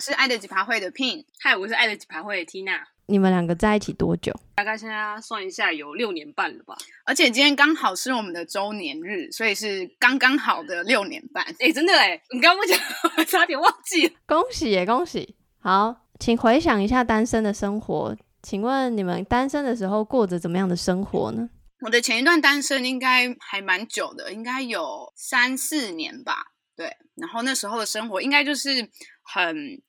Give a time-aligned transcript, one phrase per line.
[0.00, 2.80] 我是爱的几趴会的 Pin，嗨，我是爱的几趴会的 Tina。
[3.04, 4.32] 你们两个在一起多久？
[4.54, 6.74] 大概现在算一下，有六年半了吧。
[7.04, 11.44] 而且今天刚好是我们的周年日，所以是刚刚好的六年半。
[11.44, 14.14] 哎、欸，真的哎，你刚刚不讲，差点忘记了。
[14.26, 15.36] 恭喜耶，恭喜！
[15.58, 18.16] 好，请回想一下单身的生活。
[18.42, 21.50] 请问你们单身的时候过着怎么样的生活呢？
[21.84, 26.46] 我的前一段单身应该还蛮久的，应该有三四年吧。
[26.74, 28.88] 对，然后那时候的生活应该就是
[29.22, 29.82] 很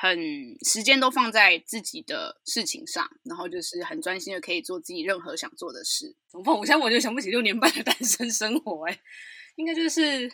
[0.00, 0.16] 很
[0.64, 6.14] 时间都放在自己的事情上，然后就是很专心的可以做自己任何想做的事。
[6.30, 6.56] 怎么办？
[6.56, 9.00] 我现在我就想不起六年半的单身生活，哎，
[9.56, 10.30] 应该就是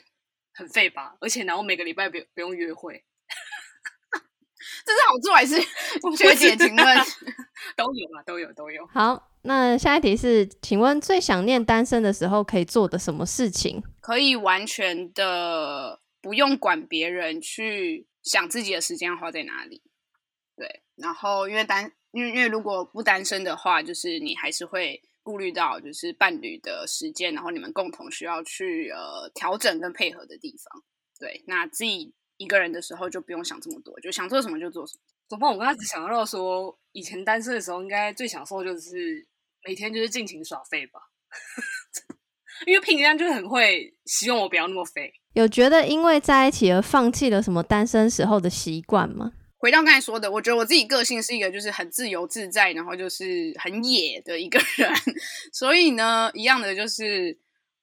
[0.52, 1.16] 很废吧？
[1.18, 3.02] 而且然后每个礼拜不不用约会。
[4.84, 5.58] 这是好做还是
[6.18, 6.58] 缺点？
[6.58, 6.98] 请问
[7.74, 8.22] 都有啊？
[8.26, 8.86] 都有都有。
[8.88, 13.82] 好，那下一题是，请问最想念单身的时候可以做的什么事情？
[14.00, 19.80] 可以完全的不用管别人，去想自己的时间花在哪里。
[20.56, 30.82] 对，然后因为单，因为因为如果不单身的话，就是你还是会顾虑到就是伴侣的时间，然后你们共同需要去呃调整跟配合的地方。
[31.20, 32.12] 对，那自己。
[32.36, 35.00] 一个人的时候就不用想这么多，就想做什么就做什么。
[35.28, 39.24] 总不，我刚才只想到说，以前单身的时候，应该最享受就是
[39.64, 40.98] 每天就是尽情耍废吧。
[42.66, 45.12] 因为平常就很会希望我不要那么肥。
[45.34, 49.32] 有觉得因为在一起而放弃了什么单身时候的习惯吗？
[49.58, 54.90] 回到刚才说的，我觉得我自己个性是一个就是很自由自在，然后就是很野的一个人，
[55.52, 57.38] 所以呢，一样的就是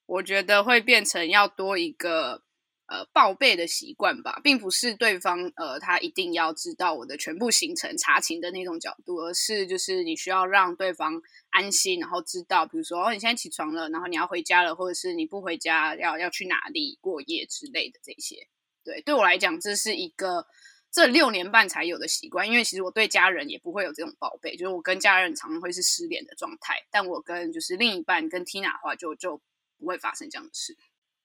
[0.05, 2.43] 我觉得会变成要多一个。
[2.87, 11.13] 呃，报备的习惯吧，并不是对方呃，他一定要知道我的全部行程查勤的那种角度，而是就是你需要让对方
[11.51, 18.47] 安心，然后知道，比如说哦，你现在起床了，然后你要回家了，或者是你不回家要要去哪里过夜之类的这些。
[18.83, 20.47] 对，对我来讲，这是一个
[20.91, 29.39] 这六年半才有的习惯，因为其实我对家人也不会有这种报备，就是我跟家人常常会是失联的状态，但我跟就是另一半跟 Tina 的话就就
[29.77, 30.75] 不会发生这样的事。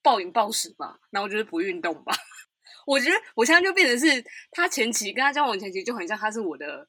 [0.03, 2.15] 暴饮暴食吧，然后就是不运动吧。
[2.87, 6.87] 我觉得我现在就变成是他前期跟他交往前期就很像他是我的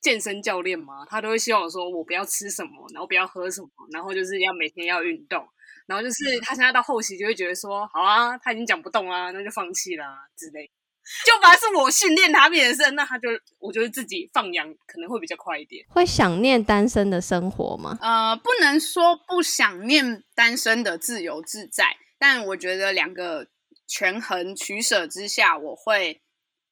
[0.00, 5.46] 健身教练嘛，他都会希望我说我不要吃什么，然后不要喝什么，然后就是要每天要运动。
[5.86, 10.70] 然后就是他现在到后期就会觉得说，好啊，他已经讲不动啊，那就放弃啦之类。
[11.24, 15.82] 就反而是我训练他变成是，那他就我觉得自己放养可能会比较快一点。
[15.88, 17.98] 会想念单身的生活吗？
[18.02, 21.96] 呃，不能说不想念单身的自由自在。
[22.18, 23.46] 但我觉得两个
[23.86, 26.20] 权衡取舍之下，我会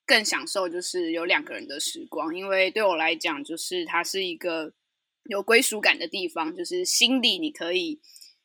[0.06, 4.72] 更享受就是有两个人的时光，因为对我来讲，就是它是一个
[5.24, 8.00] 有归属感的地方，就是心里你可以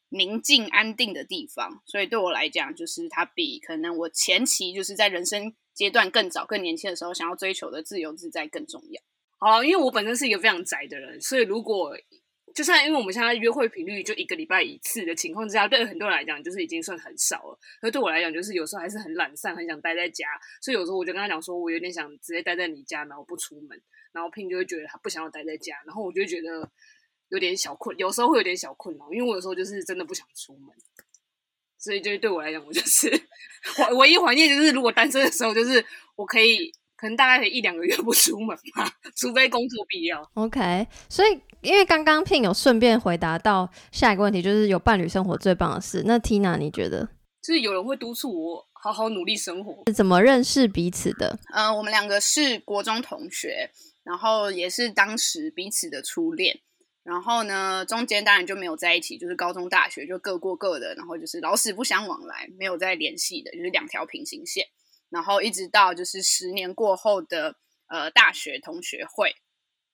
[0.09, 1.83] 宁静安定的地方。
[1.85, 9.01] 所以对我来讲，就是它比可能我前期就是在人生阶段更早、更年轻的时候想要追求的自由自在更重要。
[9.37, 11.95] 好，因为我本身是一个非常宅的人，所以如果
[12.53, 17.59] 就算因为我们现在约会频率就一个礼拜一次的情况之下，对很多人来讲就是已经算很少了。
[17.79, 20.27] 可对我来讲，就是有时候还是很懒散，很想待在家。
[20.61, 23.81] 所以有时候我就跟他讲说，我有点想直接待在你家，然后不出门。
[24.11, 26.69] 然后 Pin 就会觉得他不想要待在家，然后我就觉得
[27.29, 30.75] 有点小困，有时候会有点小困扰，因为我有时候就是真的不想出门。
[31.77, 33.09] 所以就是对我来讲，我就是
[33.89, 35.85] 我唯一怀念就是如果单身的时候，就是
[36.15, 36.73] 我可以。
[37.01, 40.21] 可能大概可以一两个月不出门吧，除非工作必要。
[40.35, 46.03] OK，所以因为刚刚 Pin 有顺便回答到下一个问题，就是有伴侣生活最棒的事。
[46.05, 47.09] 那 Tina 你觉得？
[47.41, 49.81] 就是有人会督促我好好努力生活。
[49.87, 51.39] 是怎么认识彼此的？
[51.51, 53.71] 呃，我们两个是国中同学，
[54.03, 56.59] 然后也是当时彼此的初恋。
[57.03, 64.63] 然后呢，中间当然就没有在一起，就是高中、大学就各过各的，然后就是老死不相往来，没有再联系的，就是两条平行线。
[65.11, 67.55] 然后一直到就是十年过后的
[67.87, 69.35] 呃大学同学会，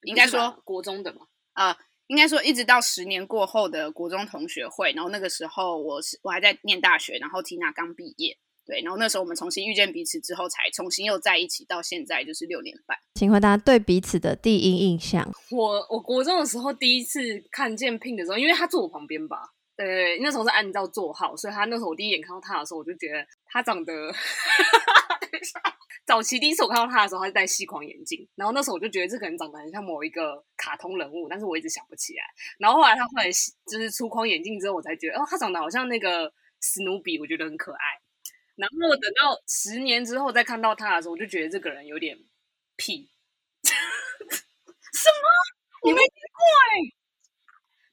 [0.04, 12.98] 应该说国中的嘛，呃，应该说一直到十年过后的国中同学会，然后那个时候我是我还在念大学，然后 Tina 刚毕业，对，然后那时候我们重新遇见彼此之后，才重新又在一起，到现在就是六年半。
[13.16, 15.34] 请回答对彼此的第一印象。
[15.50, 23.94] 我我国中的时候第一次看见 Pin 的时候，因为他坐我旁边吧，对，那时候是按照座号，所以他那时候我第一眼看到他的时候，我就觉得他长得。
[26.08, 32.24] 早期第一次我看到他的时候，他是戴细框眼镜，然后那时候我就觉得这个人长得很像某一个卡通人物，但是我一直想不起来。
[32.58, 33.30] 然后后来他后来
[33.70, 36.32] 就是出框眼镜之后，我才觉得哦，他长得好像那个
[36.62, 37.80] 史努比，我觉得很可爱。
[38.56, 42.18] 然后等到十年之后再看到他的时候，我就觉得这个人有点
[42.78, 43.10] 屁。
[43.64, 45.28] 什么？
[45.84, 46.42] 你没听过
[46.72, 46.97] 欸？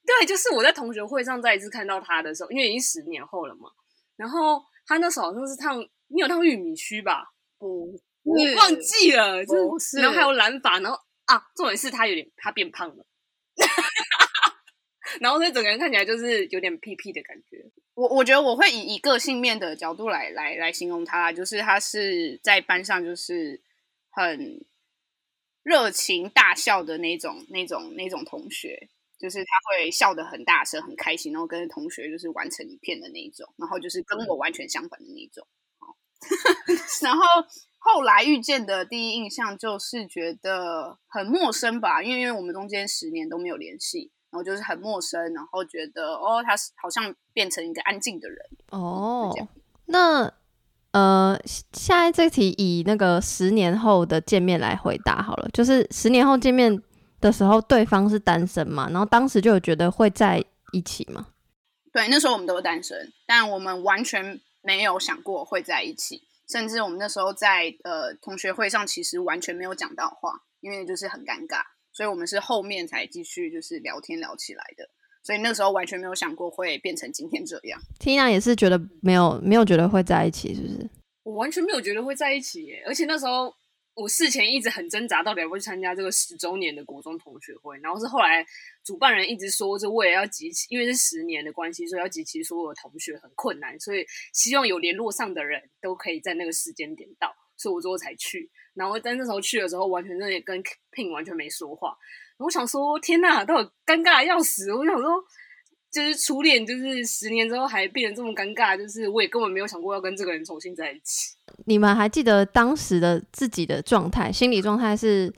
[0.06, 3.70] 对，就是我在同学会上再一次看到他的时候，因为已经十年后了嘛。
[4.16, 5.84] 然后他那时候好像是烫。
[6.08, 7.32] 你有烫玉米须吧？
[7.58, 13.06] 不，我忘记了，就是，然后还有染发，然后啊，重点是他有点他变胖了，
[15.18, 17.64] 然后所以整个人看起来就是有点屁屁的感觉。
[17.94, 23.60] 我我觉得我会以一个性面的角度来来来形容他，就是他是在班上就是
[24.10, 24.64] 很
[25.62, 28.88] 热情大笑的那种那种那种同学，
[29.24, 35.46] 就是他会笑得很大声很开心，然后跟同学就是玩成一片的那一种，然后就是跟我完全相反的那种。
[37.02, 37.22] 然后
[37.78, 44.10] 后来遇见的第一印象就是觉得很陌生吧，因为因为我们中间十年都没有联系。
[44.30, 48.38] 然后就是很陌生，然后觉得哦，他好像变成一个安静的人
[48.70, 49.32] 哦。
[49.86, 50.34] 那
[50.90, 51.40] 呃，
[51.72, 56.82] 下一这题以那个十年后的见面来回答好了，就是十年后见面
[57.24, 58.88] 的时候，对方是单身嘛？
[58.90, 61.28] 然后当时就有觉得会在一起吗？
[61.92, 71.62] 对，那时候我们都是单身，但我们完全没有想过会在一起，甚至我们那时候在呃同学会上，其实完全没有讲到话，因为就是很尴尬。
[71.92, 74.84] 所以我们是后面才继续就是聊天聊起来的，
[75.22, 77.80] 所以那时候完全没有想过会变成今天这样。
[78.00, 80.90] Tina 也是觉得没有没有觉得会在一起，是不是？
[81.22, 83.54] 我完全没有觉得会在一起耶，而且那时候
[83.94, 87.78] 我事前一直很挣扎，到底要不要参加这个十周年的国中同学会。
[87.78, 88.44] 然后是后来
[88.82, 98.50] 主办人一直说，就为了要集齐，因为是十年的关系，所以要集齐所有的同学很困难，所以希望有联络上的人都可以在那个时间点到，所以我最后才去。
[98.74, 101.96] 然后在那时候去的时候，完全真的跟 Pin 完全没说话。
[102.38, 103.54] 我想说，天哪，都
[103.86, 104.74] 尴尬要死。
[104.74, 105.24] 我想说，
[105.94, 111.36] 就是初恋，就是十年之后还变得这么尴尬，就是我也根本没有想过要跟这个人重新在一起。
[111.66, 115.32] 你们还记得当时的自己的状态，心理状态是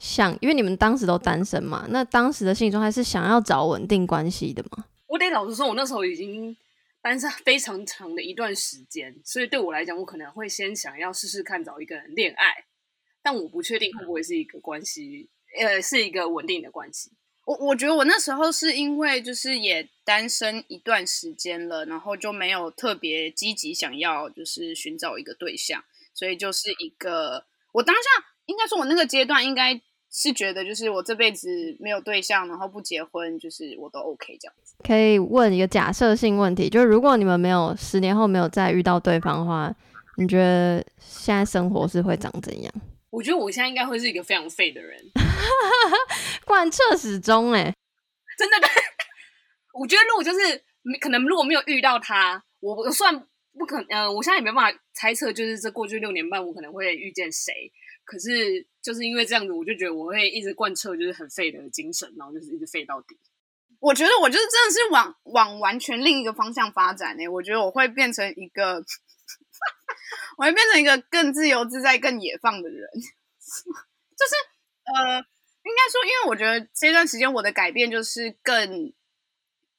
[0.00, 4.86] 想，因为你们当时都单身嘛，那当时的心理状态是想要找稳定关系的吗？
[5.06, 6.56] 我得老实说，我那时候已经
[7.00, 12.64] 单身非常长的一段时间，所以对我来讲，我可能会先想要试试看找一个人恋爱。
[13.22, 17.12] 但我不确定会不会是一个关系，呃，是一个稳定的关系。
[17.50, 25.82] 我我觉得我那时候是因为就是也单身一段时间了，然后就没有特别积极想要就是寻找一个对象，
[26.14, 28.02] 所以就是一个我当下
[28.46, 29.80] 应该说，我那个阶段应该
[30.12, 31.48] 是觉得就是我这辈子
[31.80, 34.76] 没有对象，然后不结婚，就是我都 OK 这样子。
[34.84, 39.74] 可以问一个假设性问题，就是如果你们没有十年后没有再遇到对方的话，
[40.18, 42.72] 你觉得现在生活是会长怎样？
[43.10, 45.04] 我觉得我现在应该会是一个非常废的人，
[46.46, 47.74] 贯彻始终哎，
[48.38, 48.56] 真的。
[49.72, 50.62] 我觉得如果就是
[51.00, 53.18] 可能如果没有遇到他，我我算
[53.58, 53.86] 不可能。
[53.88, 57.52] 呃，我现在也没办法猜测，就是这过去六年半我可能会遇见谁。
[58.04, 63.18] 可是就是因为这样子，我就觉得我会一直贯彻就是很废的精神，然后就是一直废到底。
[63.78, 67.26] 我觉得我就是真的是往往完全另一个方向发展呢。
[67.28, 68.84] 我觉得我会变成一个。
[70.38, 74.34] 我会变成一个更自由自在、更野放的人， 就是
[74.84, 75.18] 呃，
[75.62, 78.92] 应该说，因为我觉得这段时间我的改变就是更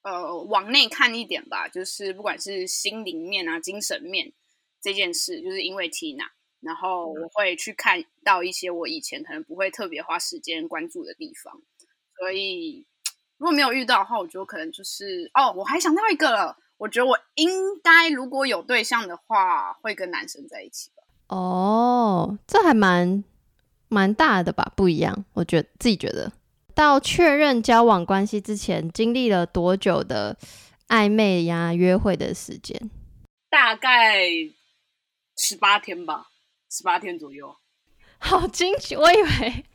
[0.04, 4.31] 呃往内看一点吧，就是不管是心灵面啊、精神面
[4.81, 6.30] 这件事，就是因为 Tina，
[6.60, 11.62] 然后我会去看到一些我以前可能不会特别花时间关注的地方，
[12.18, 12.86] 所以
[13.38, 16.57] 如果没有遇到的话，我觉得可能就是哦，我还想到一个了。
[16.81, 21.03] 我觉得我应该如果有对象的话，会跟男生在一起吧。
[21.27, 23.24] 哦，这还蛮
[23.88, 24.74] 蛮大的吧？
[24.75, 26.32] 不一样，我觉得自己觉得，
[26.74, 30.36] 到确认交往关系之前，经历了多久的
[30.88, 32.89] 暧昧呀、约会的时间？
[33.48, 34.25] 大概
[35.38, 36.29] 十八天吧，
[36.67, 37.56] 十八天左右。
[38.17, 39.65] 好精确，我以为。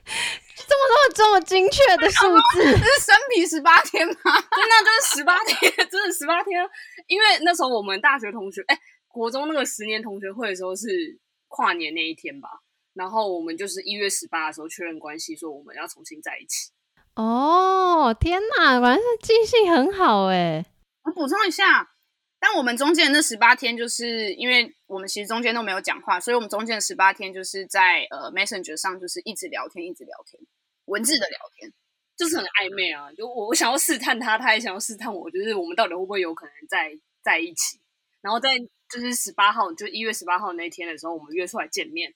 [0.67, 4.15] 这么多这么精确的数字， 这是生皮十八天吗？
[4.25, 6.67] 真的就是十八天，真的十八天。
[7.07, 12.49] 因为那时候我们大学同学，哎，国中那个十年同学会的时候是跨年那一天吧，
[12.95, 16.71] 然后我们就是一月十八的时候确认关系，说我们要重新在一起。
[17.15, 20.65] 哦，天哪，果然是记性很好哎。
[21.05, 21.91] 我补充一下。
[22.38, 30.40] 但我们中间的那十八天，就是因为我们其实中间都没有讲话，所以我们中间的十八天就是在呃 Messenger 上，就是一直聊天，一直聊天，
[30.85, 31.73] 文字的聊天，
[32.16, 33.11] 就是很暧昧啊。
[33.12, 37.81] 就我我想要试探他，他也想要试探我，就是我们到底会不会有可能在在一起。
[38.21, 38.50] 然后在
[38.93, 42.12] 就是十八号，就一月十八号那天的时候，我们约出来见面。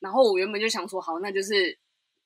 [0.00, 1.78] 然后我原本就想说，好，那就是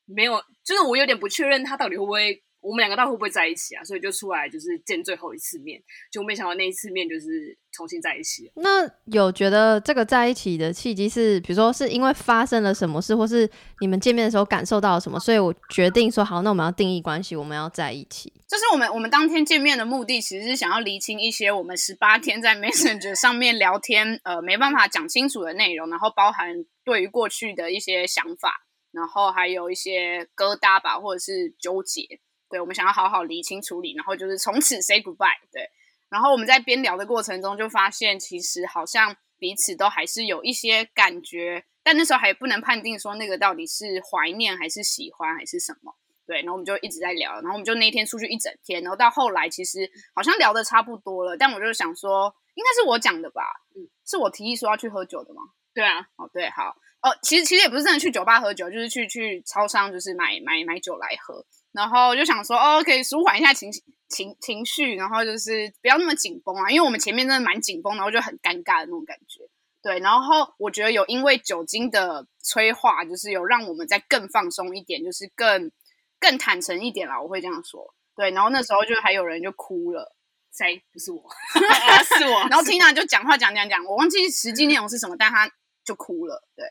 [0.07, 3.85] 没有，就是我有点不确认他到底会不会我们两个到底会不会在一起啊？
[3.85, 8.51] 所以就出来就是见最后一次面，就没想到那一次面就是重新在一起。
[8.57, 13.49] 那有觉得这个在一起的契机是，比如说是因为发生了什么事，或是
[13.81, 18.33] 你们见面的时候感受到了什么，所以我决定说好，那我们要定义关系，我们要在一起。
[18.49, 28.63] 就是我们我们当天见面的目的，其实是想要厘清一些我们十八天在 Messenger 上面聊天，呃，没办法讲清楚的内容，然后包含对于过去的一些想法。
[28.93, 32.01] 然后还有一些疙瘩吧，或者是纠结，
[32.49, 35.69] 对，我们想要好好理清处理，然后就是从此 say goodbye，对。
[36.09, 46.37] 然后我们在边聊的过程中，就发现其实好像彼此都还是有一些感觉，但那时候还不能判定说那个到底是怀念还是喜欢还是什么，对。
[46.39, 53.43] 然后我们就一直在聊，然后我们就那天出去一整天，然后到后来其实好像聊的差不多了，但我就想说，应该是我讲的吧，
[53.75, 55.43] 嗯，是我提议说要去喝酒的吗？
[55.75, 56.77] 对啊，哦，对，好。
[57.03, 61.45] 哦，其实其实也不是真的去酒吧喝酒，就是去去超商，就是买买买酒来喝。
[61.77, 63.71] 然后就想说，哦，可以舒缓一下情
[64.09, 69.43] 情情绪，然后就是不要那么紧绷啊，因为我们前面真的蛮紧绷，然后就很尴尬的那种感觉。
[69.83, 75.71] 对，然后我觉得有因为酒精的催化，就是有让我们再更放松一点，就是更
[76.19, 77.21] 更坦诚一点啦。
[77.21, 77.95] 我会这样说。
[78.17, 80.17] 对，然后那时候就还有人就哭了，
[80.51, 80.83] 谁？
[80.91, 81.23] 不是我，
[82.19, 82.41] 是我。
[82.49, 85.49] 然后 Tina 就讲话讲讲讲，我忘记实际内容是什么，但他
[85.85, 86.43] 就哭了。
[86.57, 86.65] 对。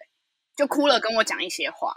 [0.57, 1.93] 就哭了，跟我讲一些话，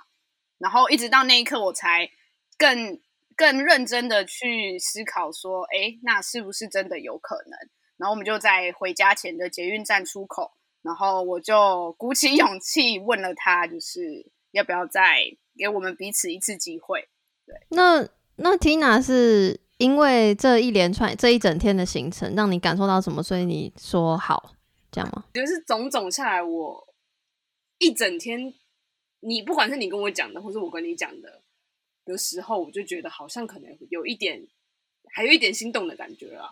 [0.58, 2.10] 然后一直到那一刻，我才
[2.58, 3.00] 更
[3.36, 7.56] 更认真的去思考，说，哎，那是不是真的有可能？
[7.96, 15.22] 然后我们就在回家前的捷运站出口，然后我就鼓起勇气问了他，就是要不要再
[15.56, 17.08] 给我们彼此一次机会？
[17.46, 24.52] 对，那那 Tina 是因为这一连串这一整天的行程让你感受到什么，所以你说好
[24.90, 25.24] 这样吗？
[25.32, 26.88] 就是种种下来，我。
[27.80, 28.52] 一整天，
[29.20, 31.42] 你不管是你跟我讲的，或是我跟你讲的
[32.08, 34.42] 的时候，我就觉得好像可能有一点，
[35.12, 36.48] 还有一点心动的感觉啊。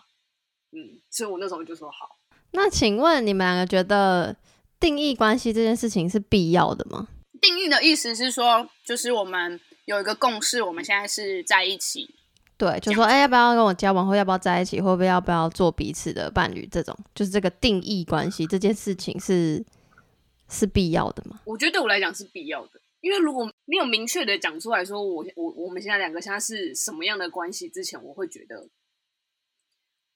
[0.71, 2.17] 嗯，所以我那时候就说好。
[2.51, 4.35] 那请问你们两个觉得
[4.79, 7.07] 定义关系这件事情是必要的吗？
[7.41, 12.13] 定义的意思是说，就是我们有一个共识，我们现在是在一起。
[12.57, 16.67] 对，就说哎，要不要跟我交往，或要不要在一起，会不会要不要做彼此的伴侣？
[16.71, 19.65] 这种就是这个定义关系这件事情是。
[20.49, 21.41] 是必要的吗？
[21.43, 28.67] 我觉得对我来讲是必要的，因为如果没有明确的讲出来说我我我们现在两个现在是什么样的关系之前，我会觉得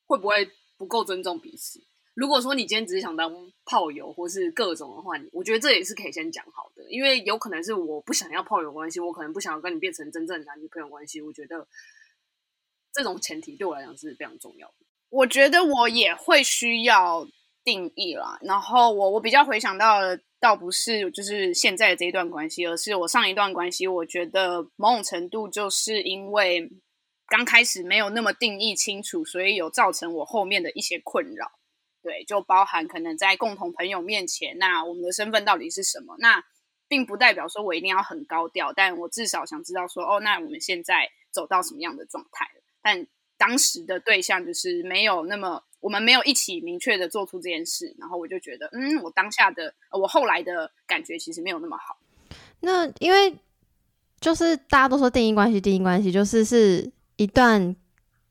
[0.07, 1.81] 会不会不够尊重彼此？
[2.13, 3.33] 如果说你今天只是想当
[3.63, 11.21] 炮友或是各种的话，我觉得这也是可以先讲好的，因为有可能是我不想要炮友关系，我可能不想要跟你变成真正的男女朋友关系。
[11.21, 11.65] 我觉得
[12.91, 14.73] 这种前提对我来讲是非常重要的。
[15.07, 17.25] 我觉得我也会需要。
[17.63, 26.67] 定义啦，然后我我比较回想到的倒不是就是现在的这一段关系，而是我上一段关系，我觉得某种程度就是因为
[27.27, 31.51] 刚开始没有那么定义清楚，所以有造成我后面的一些困扰。
[32.01, 36.15] 对，就包含可能在共同朋友面前，那我们的身份到底是什么？
[36.17, 36.43] 那
[36.87, 42.63] 并不代表说我一定要很高调，但我至少想知道说，哦，那我们现在走到什么样的状态了？
[42.81, 43.05] 但
[43.37, 45.63] 当时的对象就是没有那么。
[45.81, 51.97] 我们没有一起明确的做出这件事，然后我就觉得，嗯，我当下的，我后来的感觉其实没有那么好。
[52.59, 53.35] 那因为
[54.19, 57.75] 就是大家都说定义关系，定义关系就是是一段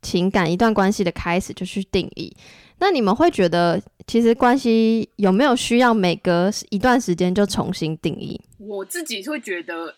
[0.01, 2.35] 情感、一段关系的开始就去定义。
[2.79, 8.41] 那你们会觉得，其实关系有没有需要每隔一段时间就重新定义？
[8.59, 9.97] 我自己会觉得，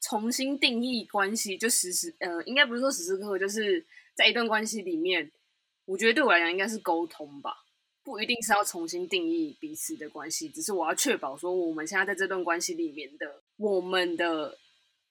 [0.00, 3.84] 重新定义关系就时时，呃，应该不是说时时刻刻，就是
[4.14, 5.28] 在一段关系里面。
[5.90, 7.52] 我觉得对我来讲应该是沟通吧，
[8.04, 14.56] 不一定是要重新定义彼此的关系，只是我要确保说我们现在在这段关系里面的我们的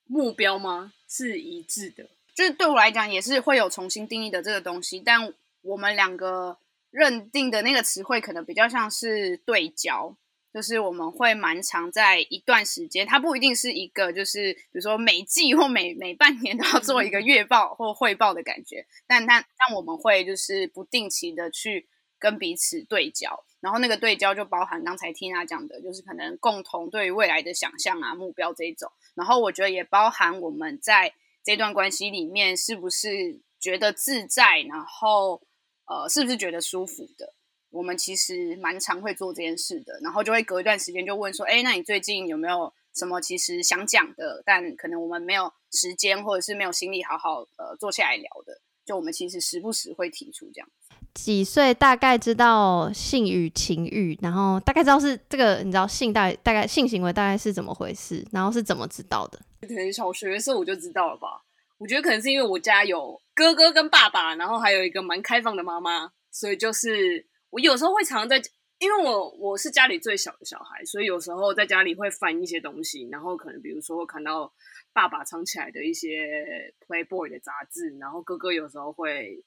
[0.06, 2.10] 目标吗是一致的。
[2.34, 5.34] 就是对我来讲也是会有重新定义的这个东西，但
[5.64, 6.58] 我们两个
[6.92, 10.16] 认定的那个词汇可能比较像是对焦。
[10.54, 21.88] 就是我们会蛮常在一段时间，它不一定是一个，就是比如说每季或每每半年都要做一个月报或汇报的感觉，但但但我们会就是不定期的去
[22.18, 31.14] 跟彼此对焦，然后那个对焦就包含刚才 Tina 讲的，就是可能共同对于未来的想象啊、目标这一种，然后我觉得也包含我们在
[31.44, 35.42] 这段关系里面是不是觉得自在，然后
[35.86, 37.34] 呃是不是觉得舒服的。
[37.70, 50.68] 我们其实蛮常会做这件事的，然后就会隔一段时间就问说：“哎，那你最近有没有什么其实想讲的，但可能我们没有时间或者是没有心力好好呃坐下来聊的？”就我们其实时不时会提出这样。
[51.14, 59.40] 几岁大概知道性与情欲，然后大概知道是这个，你知道性大概大概性行为大概是怎么回事，然后是怎么知道的？
[59.68, 61.44] 可能小学的时候我就知道了吧。
[61.78, 68.42] 我觉得可能是因为我家有哥哥跟爸爸，然后还有一个蛮开放的妈妈，所以就是我有时候会常常在，
[68.80, 74.54] 因为我我是家里最小的小孩，所以有时候在家里会翻一些东西，然后可能比如说会看到
[74.94, 79.44] 爸爸藏起来的一些 Playboy 的杂志，然后哥哥有时候会。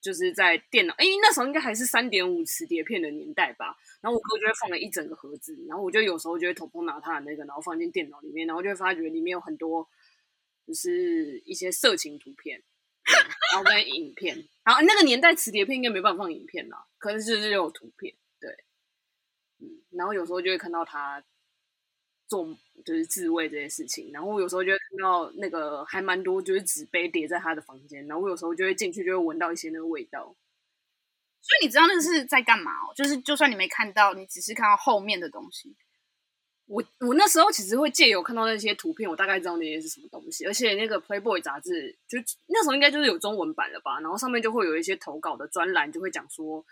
[0.00, 3.76] 就是在电脑，哎，那时候应该还是三点五磁碟片的年代吧。
[4.00, 9.86] 然后我哥就会放了一整个盒子，然后我就有时候就会偷偷拿他的那个，然后放进电脑里面，然后就会发觉里面有很多，
[10.64, 12.62] 就是一些色情图片，
[13.52, 14.36] 然后跟影片。
[14.64, 18.50] 然后那个年代磁碟片应该没办法放影片啦，可是就是有图片，对，
[19.60, 21.22] 嗯，然后有时候就会看到他。
[22.30, 22.46] 做
[22.84, 30.36] 就是自慰这些事情，然后有时候就会看到那个还蛮多，就是纸杯叠在他的房间，然后有时候就会进去，就会闻到一些那个味道。
[31.40, 32.92] 所以你知道那个是在干嘛哦？
[32.94, 35.74] 就是就算你没看到，你只是看到后面的东西。
[36.68, 40.46] 我我那时候其实会借由看到那些图片，我大概知道那些是什么东西。
[40.46, 43.98] 而且那个 Playboy 杂志，就那时候应该就是有中文版了吧？
[44.00, 46.64] 然后上面就会有一些投稿的专栏，就会讲说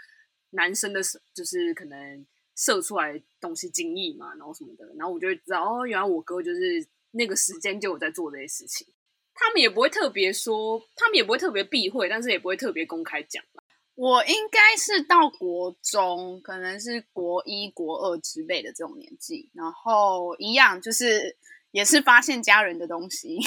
[0.50, 1.00] 男生的，
[1.34, 2.26] 就是可能。
[2.58, 8.86] 射出来东西精液嘛，然后什么的，然后我就会知道哦，原来我哥就是那个时间就有在做这些事情。
[9.34, 13.62] 他们也不会特别说，他们也不会特别避讳，但是也不会特别公开讲吧。
[13.96, 21.36] 我应该是到国中，可能是国一、国二之类的这种年纪，然后一样就是
[21.70, 23.38] 也是发现家人的东西，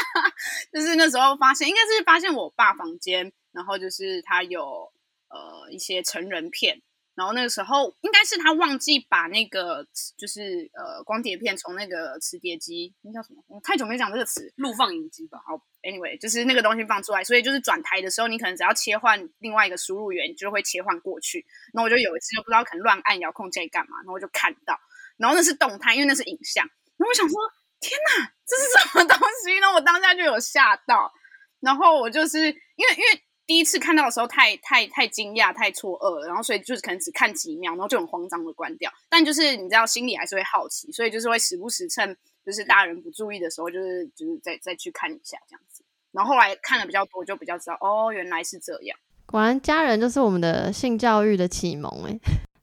[0.72, 4.90] 就是那时候发现，应该是发现我爸房间，然后就是他有
[5.28, 6.80] 呃一些成人片。
[7.14, 13.44] 然后那个时候应该是他忘记把那个就是呃光碟片从那个磁碟机，那叫什么？
[13.48, 15.38] 我太久没讲这个词，录放影机吧。
[15.46, 21.44] 好，anyway，就是那个东西放出来，所以就是转台的时候，你可能只要切换另外一个输入源，就会切换过去。
[21.74, 24.80] 然后我就有一次就不知道可能乱按遥控器干嘛，然后我就看到，
[25.18, 26.64] 然后那是动态，因为那是影像。
[26.64, 27.36] 然后我想说，
[27.78, 29.70] 天哪，这是什么东西呢？
[29.76, 31.12] 我当下就有吓到。
[31.60, 33.22] 然后我就是因为因为。
[33.52, 38.90] 第一次看到的时候太，太太太惊讶，太错愕了，然后所以就是可能只看几秒，然后就很慌张的关掉。
[39.10, 42.16] 但就是你知道，心里还是会好奇，所以就是会时不时趁
[42.46, 45.84] 就是大人不注意的时候，就是就是再再去看一下这样子。
[46.12, 48.98] 然后后来看的比较多，就比较知道哦，原来是这样。
[49.26, 52.18] 果然家人就是我们的性教育的启蒙诶。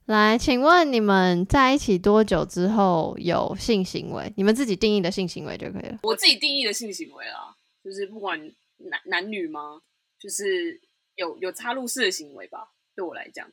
[0.06, 4.32] 来，请问你们在一起多久之后有性行为？
[4.36, 6.00] 你们自己定义的性行为就可以了。
[6.02, 8.36] 我自己定义的性行为啊，就是不管
[8.78, 9.80] 男男女吗？
[10.20, 10.78] 就是
[11.16, 13.50] 有有插入式的行为吧，对我来讲，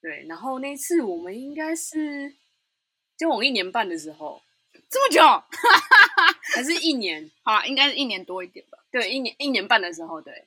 [0.00, 0.26] 对。
[0.28, 2.34] 然后那次我们应该是
[3.16, 4.42] 交往一年半的时候，
[4.90, 5.22] 这么久，
[6.54, 7.30] 还是一年？
[7.42, 8.78] 好啊，应该是一年多一点吧。
[8.90, 10.44] 对，一年一年半的时候，对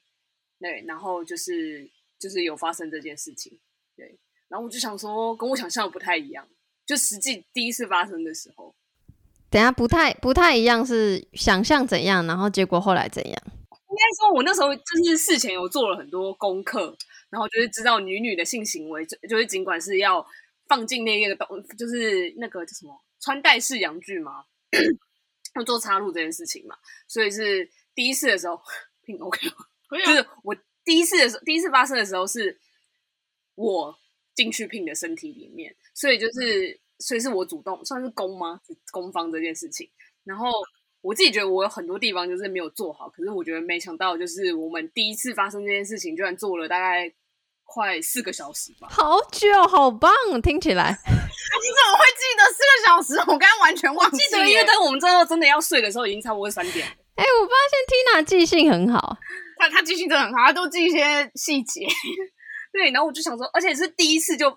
[0.59, 0.83] 对。
[0.87, 3.59] 然后就是就是有发生这件事情，
[3.95, 4.17] 对。
[4.47, 6.47] 然后我就想说，跟我想象的不太一样，
[6.85, 8.73] 就实际第一次发生的时候，
[9.49, 13.43] 等下不太不太一样，是想象怎样，然后结果后来怎样？
[13.99, 16.95] 应该说，我那时候就是事前有做了很多功课，
[17.29, 20.25] 然后就是知道女女的性行为，就就是尽管是要
[20.67, 24.45] 放进那个东，就是那个叫什么穿戴式阳具嘛，
[25.55, 26.77] 要做插入这件事情嘛，
[27.09, 28.61] 所以是第一次的时候
[29.03, 29.49] 挺 OK，
[30.05, 32.57] 就是我第一次的时候，第一次发生的时候是
[33.55, 33.99] 我
[34.33, 38.61] 进去聘的身体里面，所以就是所以是我主动算是攻吗？
[38.93, 39.89] 攻方这件事情，
[40.23, 40.49] 然后。
[41.01, 47.09] 我自己觉得我有很多地方就是没有做好，可是我觉得没想到，就是我们第一次发生这件事情，居然做了大概
[47.63, 50.91] 快四个小时吧，好久，好棒，听起来。
[50.91, 53.19] 你怎么会记得四个小时？
[53.31, 54.29] 我刚刚完全忘记了。
[54.29, 56.85] 记得，因为当我们最后真的要睡的时候，已经差不多三点。
[56.85, 59.17] 哎、欸，我发现 Tina 记性很好，
[59.57, 61.87] 他他记性真的很好，他都记一些细节。
[62.73, 64.53] 对，然后我就想说，而且是第一次就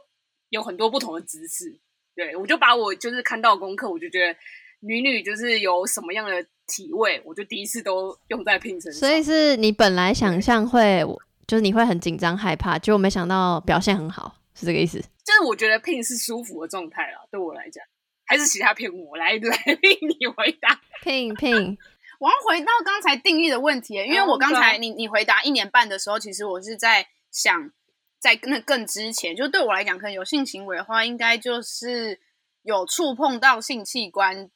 [0.48, 1.78] 有很多不同的姿势。
[2.16, 4.37] 对，我就把我就是看到功课，我就觉得。
[4.85, 8.99] 女女就是有什么样的体位，我就第一次都用在聘身上。
[8.99, 11.05] 所以是你本来想象会，
[11.47, 14.99] 就是你会很紧张害怕，结果没想到表现很好，是这个意思？
[15.25, 17.85] 就是我觉得聘是舒服的状态了，对我来讲，
[18.27, 21.79] 还是其他骗我来 来聘你回答聘聘。
[22.18, 27.71] 我要回到刚才定义的问题，因为我刚才你你回答一年半的时候，其实我是在想，
[28.18, 32.18] 在那更之前，就对我来讲，可能有性行为的话，应该就是
[32.62, 34.51] 有触碰到性器官。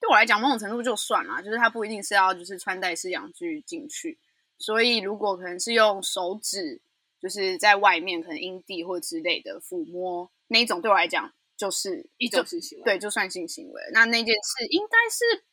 [0.00, 4.18] 对我来讲，某种程度就算了，就是它不一定是要就是穿戴式阳具进去，
[4.58, 6.80] 所以如果可能是用手指，
[7.20, 13.82] 就是在外面可能阴蒂或之类的抚摸那一种，对我来讲就是一种性行为，对，就算性行为。
[13.92, 15.44] 那那件事应该是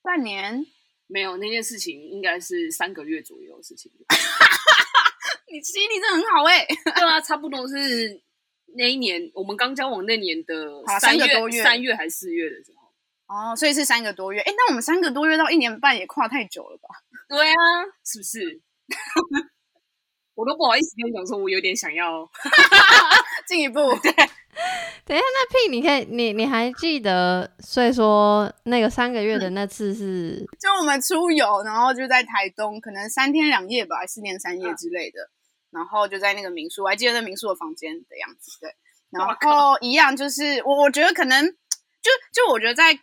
[0.00, 0.64] 半年，
[1.08, 3.90] 没有，那件事情应该是三个月左右的事情。
[5.52, 8.22] 你记忆力真的很好哎、欸，对啊，差不多是
[8.76, 12.79] 那一年我们刚交往那年的三月，三个多月，三月还是四月的时候。
[13.30, 14.40] 哦，所以是三个多月。
[14.40, 16.88] 哎，那我们三个多月到一年半也跨太久了吧？
[17.28, 17.54] 对啊，
[18.04, 18.60] 是不是？
[20.34, 22.28] 我都不好意思跟你讲，说我有点想要
[23.46, 23.78] 进一步。
[24.02, 24.10] 对，
[25.04, 38.58] 等一下，那屁，你可以，你你还记得，所以说那个三个月的那次是，就我们出游，然后就在台东，可能三天两夜吧，四天三夜之类的，嗯、然后就在那个民宿，我还记得那民宿的房间的样子。
[38.60, 38.74] 对，
[39.10, 42.98] 然后一样，就是我我觉得可能就就我觉得在。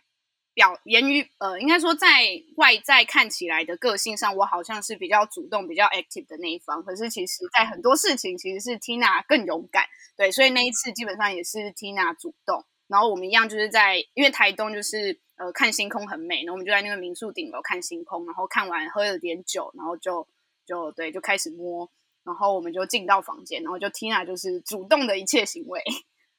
[0.58, 2.08] 表言语呃，应该说在
[2.56, 6.82] 外在看起来的个性上，我好像是比较主动、比较 active 的那一方。
[6.82, 9.84] 可是其实，在很多事情，其实是 Tina 更勇敢。
[10.16, 12.64] 对，所以那一次基本上也是 Tina 主动。
[12.88, 18.26] 然后我们一样就是在，因为台东就是呃看星空很美，然后我们就在那个民宿顶楼看星空。
[18.26, 20.26] 然后看完喝了点酒，然后就
[20.66, 21.88] 就对，就开始摸。
[22.24, 25.80] 然后我们就进到房间，然后就 Tina 就是主动的一切行为。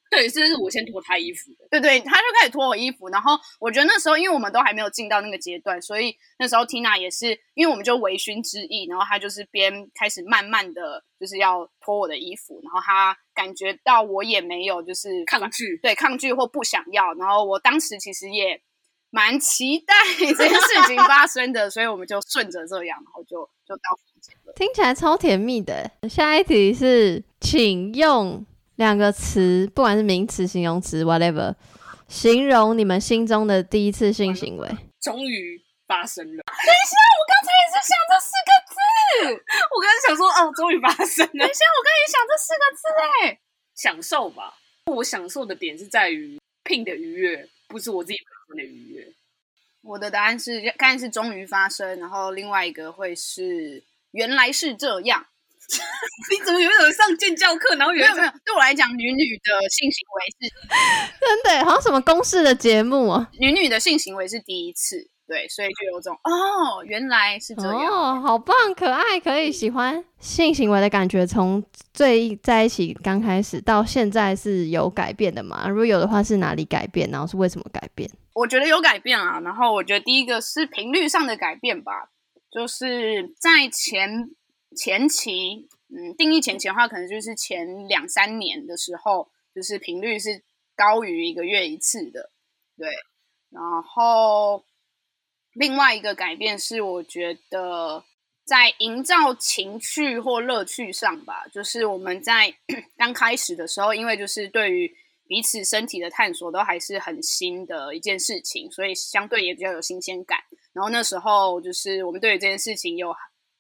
[0.10, 1.68] 对，这是我先脱他衣服的。
[1.70, 18.60] 对对，他就开始脱我衣服，然后我觉得那时候，因为我们都还没有进到那个阶段，所以那时候 Tina 也是，因为我们就微醺之意，然后他就是边开始慢慢的就是要脱我的衣服，然后他感觉到我也没有就是抗拒，对抗拒或不想要，然后我当时其实也
[19.12, 24.54] 蛮期待这件事情发生的， 所以我们就顺着这样，然后就就到房间了。
[24.56, 25.92] 听起来超甜蜜的。
[26.10, 28.44] 下一题是，请用。
[28.80, 31.54] 两个词，不管是名词、形容词，whatever，
[32.08, 34.70] 形容你们心中的第一次性行为。
[35.02, 36.44] 终于发生了。
[36.48, 39.44] 等一下，我刚才也是想这四个字。
[39.76, 41.32] 我刚才想说，哦，终于发生了。
[41.34, 42.82] 等一下，我刚才也想这四个字，
[43.28, 43.40] 哎，
[43.76, 44.54] 享受吧。
[44.86, 49.14] 我享受的点是在于 Pin 的愉悦，不是我自己本身的愉悦。
[49.82, 55.26] 我的答案是，刚才是终于发生，然后另外一个会是原来是这样。
[56.32, 57.76] 你怎么有一种上健教课？
[57.76, 58.30] 然后有没有没有？
[58.46, 60.54] 对我来讲，女女的性行为是
[61.20, 63.30] 真的，好像什么公式的节目啊。
[63.40, 71.26] 女女的性行为是第一次，对，所以就有种哦，原来是这样哦，好棒，可爱，可以喜欢性行为的感觉。
[71.26, 75.68] 从最在一起刚开始到现在是有改变的嘛？
[75.70, 77.10] 如果有的话，是哪里改变？
[77.12, 78.10] 然后是为什么改变？
[78.34, 79.40] 我觉得有改变啊。
[79.42, 82.10] 然后我觉得第一个是频率上的改变吧，
[82.52, 84.32] 就是在前。
[84.76, 90.44] 前期，嗯，定义前期的话，可能就是前两三年的时候，就是频率是
[90.76, 92.30] 高于一个月一次的，
[92.78, 92.88] 对。
[93.50, 94.64] 然后
[95.54, 98.06] 另外一个改变是，我觉得
[98.46, 102.54] 在营造情趣或乐趣上吧，就是我们在
[102.96, 104.96] 刚开始的时候，因为就是对于
[105.28, 110.40] 彼此身体的探索都还是很新的一件事情，所以相对也比较有新鲜感。
[110.72, 113.12] 然后那时候就是我们对于这件事情有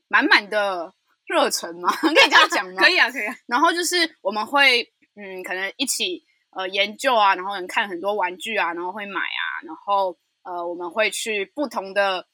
[0.07, 0.93] 满满的。
[1.29, 1.89] 热忱吗？
[2.01, 2.81] 可以这样讲吗？
[2.81, 3.35] 可以啊，可以啊。
[3.45, 4.81] 然后就是我们会，
[5.15, 12.25] 嗯，可能一起呃研究啊，然后能看很多玩具啊，然后会买啊，然后呃我们会去不同的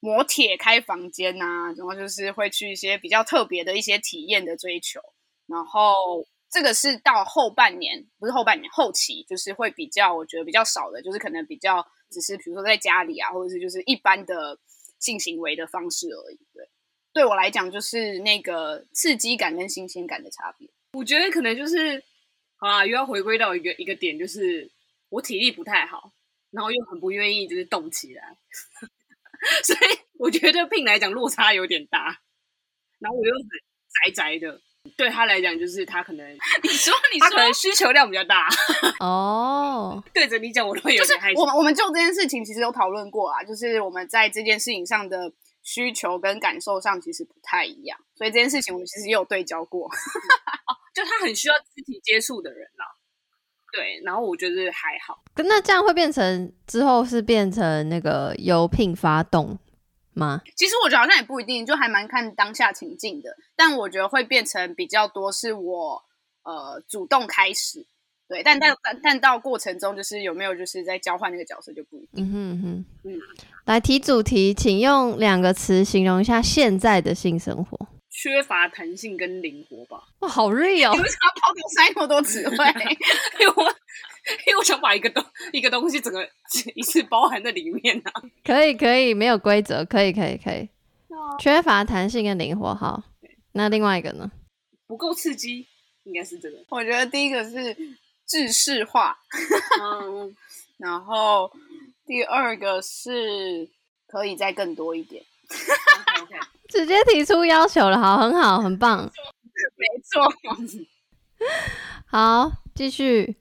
[0.00, 4.98] 磨铁开房间呐、啊，然后就是会去一些比较特别的一些体验的追求。
[5.46, 14.58] 然后这个是到后半年，不是后半年，后期就是会比较，我觉得比较少的，就是可能比较只是比如说在家里啊，或者是就是一般的
[14.98, 16.66] 性行为的方式而已，对。
[17.12, 20.68] 对我来讲，就是那个刺激感跟新鲜感的差别。
[20.92, 22.02] 我觉得可能就是，
[22.58, 24.70] 啊，又要回归到一个一个点，就是
[25.08, 26.12] 我体力不太好，
[26.50, 28.22] 然后又很不愿意就是动起来，
[29.64, 32.20] 所以我觉得 Pin 来讲落差有点大。
[32.98, 33.42] 然后我又很
[34.04, 34.60] 宅宅的，
[34.96, 36.26] 对他来讲就是他可能
[36.62, 38.48] 你说 你说他可能需求量比较大
[39.00, 40.02] 哦。
[40.14, 41.40] 对着你讲，我都会有点害羞。
[41.40, 45.32] 我们我们就这件事情其实有讨论过啊，就是我们在这件事情上的。
[45.68, 49.86] 需求跟感受上其实不太一样，所以这件事情我们其实也有对焦过。
[50.96, 52.86] 就他很需要肢体接触的人啦，
[53.70, 55.22] 对，然后我觉得还好。
[55.36, 59.58] 那这样会变成之后是变成那个由 Pin 发动
[60.14, 60.40] 吗？
[60.56, 63.36] 其实我觉得好像也不一定，就还蛮看当下情境的。
[63.54, 66.02] 但我觉得会变成比较多是我
[66.44, 67.86] 呃主动开始。
[68.28, 72.24] 对，但但但但到过程中，就是有没有就是在交换那个角色就不一定。
[72.26, 73.18] 嗯哼哼，嗯，
[73.64, 80.02] 来提主题，请用两个词形容一下现在的性生活：缺乏弹性跟灵活吧。
[80.18, 80.92] 哇，好 real！
[80.94, 82.56] 你为什么要抛给我塞那么多词汇？
[83.40, 83.62] 因为我
[84.46, 86.28] 因为我想把一个东一个东西整个
[86.74, 88.12] 一次包含在里面啊。
[88.44, 90.68] 可以可以，没有规则，可以可以可以。
[91.40, 93.02] 缺乏弹性跟灵活，好。
[93.52, 94.30] 那另外一个呢？
[94.86, 95.66] 不够刺激，
[96.04, 96.58] 应该是这个。
[96.68, 97.74] 我觉得第一个是。
[98.28, 99.16] 制式化，
[99.80, 100.36] 嗯，
[100.78, 101.50] 然后
[102.06, 103.68] 第二个是
[104.06, 106.40] 可以再更多一点，okay, okay.
[106.68, 109.10] 直接提出要求了，好，很好，很棒，
[109.76, 110.30] 没错，
[112.06, 113.36] 好，继续，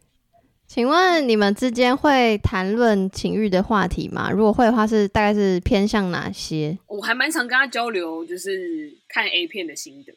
[0.65, 4.31] 请问你们之间会谈论情欲的话题吗？
[4.31, 6.77] 如果会的话，是大概是偏向哪些？
[6.87, 10.13] 我还蛮常跟他交流，就是看 A 片的心得。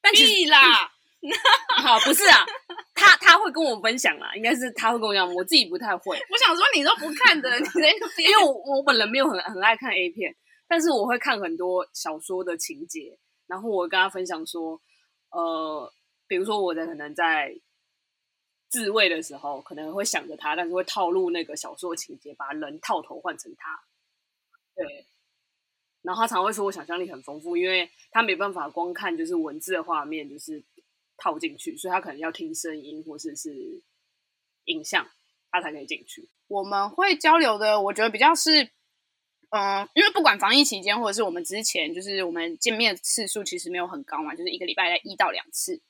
[0.00, 0.92] 但屁啦！
[1.82, 2.44] 好，不是啊，
[2.94, 6.16] 他他会跟我分享啦，应该是他会跟我讲，我自己不太会。
[6.30, 7.90] 我想说你都不看的， 你在
[8.22, 10.34] 因为我我本人没有很很爱看 A 片，
[10.68, 14.80] 但是我会看很多小说的情节，然后我跟他分享说，
[15.30, 15.92] 呃，
[16.26, 17.60] 比如说我的可能在。
[18.68, 23.80] 自慰的时候可能会想着他，但是会套路那个小说情节，把人套头换成他。
[24.74, 25.06] 对，
[26.02, 30.62] 然后他常会说我想象力很丰富，因为他没办法光看就是文字的画面，就是
[31.16, 33.82] 套进去，所以他可能要听声音或者是，是
[34.66, 35.06] 影像，
[35.50, 36.28] 他才可以进去。
[36.48, 38.64] 我们会交流的，我觉得比较是，
[39.50, 45.80] 嗯、因为不管防疫期间或者是我们之前，就是我们见面次数其实没有很高嘛，就是一个礼拜在一到两次。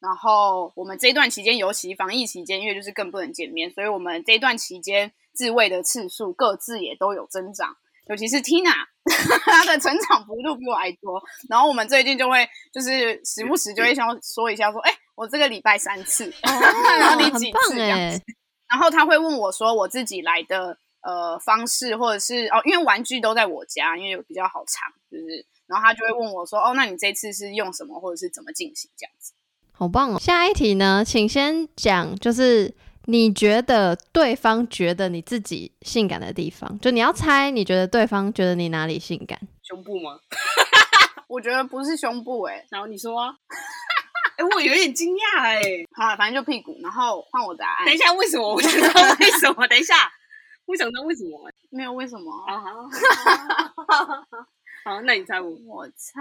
[0.00, 7.76] 然后我们这一段期间，尤其防疫期间，因为就是更不能见面，所以我们这一段期间自慰的次数各自也都有增长。
[8.08, 8.74] 尤其是 Tina，
[9.44, 11.22] 她的成长幅度比我还多。
[11.48, 16.50] 然后我们最近就会就是时不时就会想说一下，说，哎，我这个礼拜三次，哦、
[16.98, 18.22] 然后你几次这样子？
[18.70, 29.32] 然后他会问我说，我自己来的呃方式，或者是哦，因为玩具都在我家，因为比较好藏，就是，然后他就会问我说，哦，那你这次是用什么，或者是怎么进行这样子？
[29.76, 30.18] 好棒哦！
[30.20, 32.72] 下一题呢，请先讲，就是
[33.06, 39.38] 你觉得对方觉得你自己性感的地方，就你要猜，你觉得对方觉得你哪里性感？
[39.62, 40.18] 胸部吗？
[41.28, 43.34] 我觉得不是胸部诶、欸、然后你说啊？
[44.36, 45.60] 哎、欸，我有点惊讶哎。
[45.92, 46.76] 好了，反正就屁股。
[46.82, 47.86] 然后换我答案。
[47.86, 48.54] 等一下，为什么？
[48.54, 49.66] 我想知道为什么？
[49.68, 49.94] 等一下，
[50.66, 51.50] 我想知道为什么？
[51.70, 52.32] 没有为什么。
[52.46, 52.60] 好
[54.84, 55.50] 好那你猜我？
[55.66, 56.20] 我猜。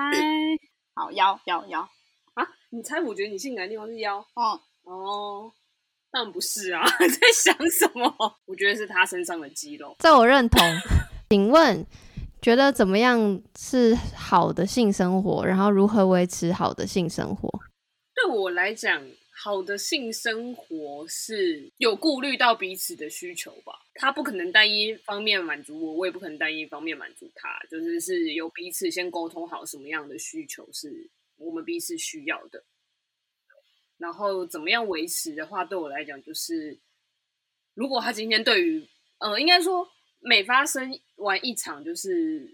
[0.96, 1.82] 好，腰腰腰。
[2.36, 3.02] 啊，你猜？
[3.02, 4.18] 我觉得你性感的地方是腰。
[4.36, 5.52] 哦哦，
[6.14, 8.06] 当然不是啊， 在想什么？
[8.46, 9.96] 我觉得是他身上的肌肉。
[9.98, 10.62] 这我认同。
[11.28, 11.84] 请问，
[12.40, 15.44] 觉得怎么样是好的性生活？
[15.44, 17.50] 然后如何维持好的性生活？
[18.14, 19.04] 对我来讲，
[19.44, 23.74] 好的性生活是有顾虑到彼此的需求吧。
[23.96, 31.10] 他不可能单一方面满足我，我也不可能单一方面满足他，就是是有彼此先沟通好什么样的需求是。
[31.38, 32.64] 我们彼此需要的，
[34.04, 36.78] 然后怎么样维持的话，对我来讲就是，
[37.74, 38.86] 如果他今天对于，
[39.20, 39.90] 呃，应该说
[40.20, 42.54] 每发生完一场就是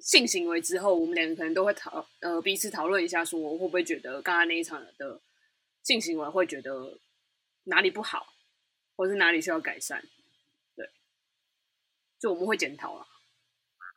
[0.00, 5.18] 性行为之后，我们两个可能都会讨，呃，彼此讨论一下，说我会不会觉得刚刚那一场的
[5.84, 6.98] 性行为会觉得
[7.64, 8.34] 哪里不好，
[8.94, 10.04] 或是哪里需要改善，
[10.76, 10.86] 对，
[12.20, 13.06] 就我们会检讨了，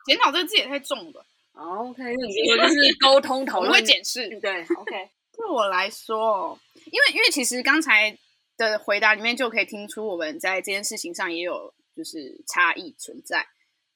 [0.06, 1.26] 检讨这个字也太重了。
[1.52, 4.30] OK，那你说就是沟通讨论，会检视。
[4.40, 5.10] 对，OK。
[5.36, 8.18] 对我来说，因为因为其实刚才
[8.58, 13.48] 的回答里面就可以听出我们在这件事情上也有就是差异存在，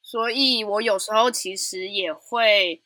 [0.02, 2.82] 所以我有时候其实也会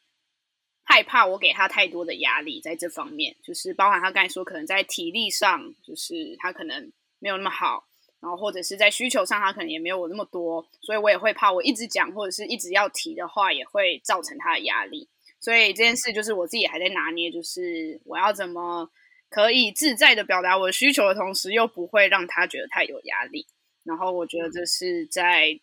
[0.83, 7.87] 害怕我给他太多的压力在这方面，就是包含他刚才说可能在体力上，就是他可能没有那么好。
[8.19, 15.09] 然后或者是在需求上，他可能也没有我那么多，所以我也会怕我一直讲或者是一直要提的话，也会造成他的压力。
[15.43, 18.89] 所以这件事就是我自己还在拿捏，就是我要怎么
[19.27, 23.45] 可以自在的表达我的需求的同时，又不会让他觉得太有压力。
[23.83, 25.59] 然后我觉得这是在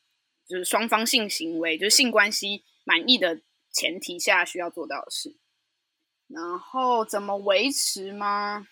[0.46, 3.40] 就是双方性行为，就是性关系满意的
[3.72, 5.34] 前提下需要做到的事。
[6.28, 8.68] 然后怎么维持吗？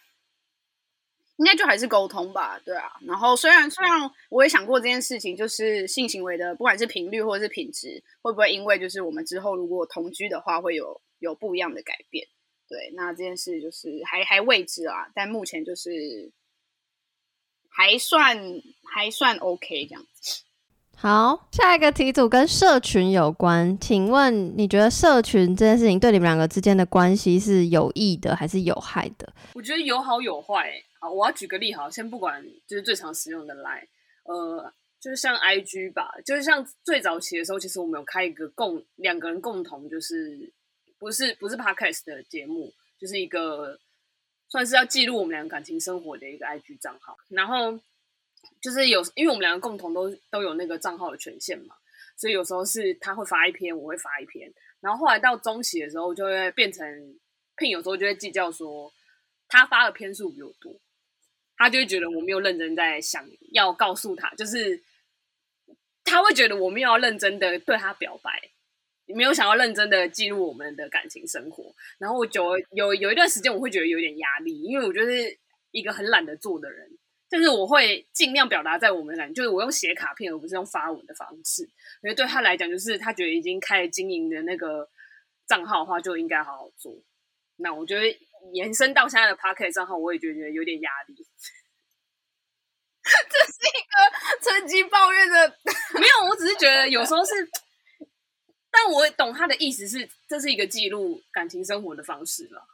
[1.39, 2.93] 应该就还是沟通吧，对啊。
[3.07, 12.27] 然后虽然虽然我也想过这件事情，就是性行为的不管是频率或者是品质，会不会因为就是我们之后如果同居的话，会有有不一样的改变？
[12.69, 15.09] 对，那这件事就是还还未知啊。
[15.15, 16.33] 但目前就是
[17.69, 18.37] 还算
[18.93, 20.43] 还算 OK 这样子。
[20.97, 29.33] 好，下一个题组跟社群有关，请问你觉得社群这件事情对你们两个之间的关系是有益的还是有害的？
[29.55, 30.85] 我觉得有好有坏欸。
[31.01, 33.87] 好，我要举个例，好，先不管，就是最常使用的 Line，
[34.25, 40.53] 呃，就是像 IG 吧，就是像最早期的时候，其实我们有开一个共两个人共同，就是
[40.99, 43.79] 不是不是 Podcast 的节目，就是一个
[44.49, 47.17] 算是要记录我们两个感情生活的一个 IG 账号。
[47.29, 47.79] 然后
[48.61, 51.77] 就是有，因为我们两个共同都都有那个账号的权限嘛，
[52.17, 54.53] 所以有时候是他会发一篇，我会发一篇。
[54.81, 56.85] 然后后来到中期的时候，就会变成
[57.57, 58.93] 聘有时候就会计较说，
[59.47, 60.73] 他发的篇数比我多。
[61.59, 64.81] 他就会觉得我没有认真在想要告诉他，就是
[66.05, 68.41] 他会觉得我没有要认真的对他表白，
[69.07, 71.75] 没有想要认真的记录我们的感情生活。
[71.99, 75.39] 然后我久有有一段时间，我会觉得有点压力，因为我就是
[75.73, 76.89] 一个很懒得做的人，
[77.29, 81.65] 但是我会尽量表达在我们来，就是我用写卡片，而不是用发文的方式。
[82.03, 84.89] 因为对他来讲，就是他觉得已经开了经营的那个
[85.47, 86.97] 账号的话，就应该好好做。
[87.57, 88.19] 那我觉得
[88.53, 91.15] 延伸到现在的 Podcast 账号，我也觉得有点压力。
[93.03, 93.97] 这是一个
[94.43, 95.57] 趁机抱怨的，
[95.95, 97.33] 没有，我只是觉得有时候是，
[98.71, 102.67] 但我懂他的意思是，这是一个记录感情生活的方式了。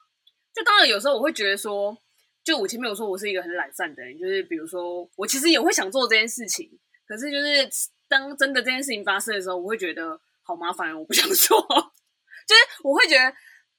[0.52, 1.96] 就当然有时候我会觉得说。
[2.44, 6.68] 就我前面有说，我是一个很懒散的人，就是比如说，我其实也会想做这件事情，
[7.08, 7.66] 可是就是
[8.06, 11.58] 当真的这件事情发生的时候，我会觉得好麻烦，我不想做。
[12.46, 13.34] 就是我会觉得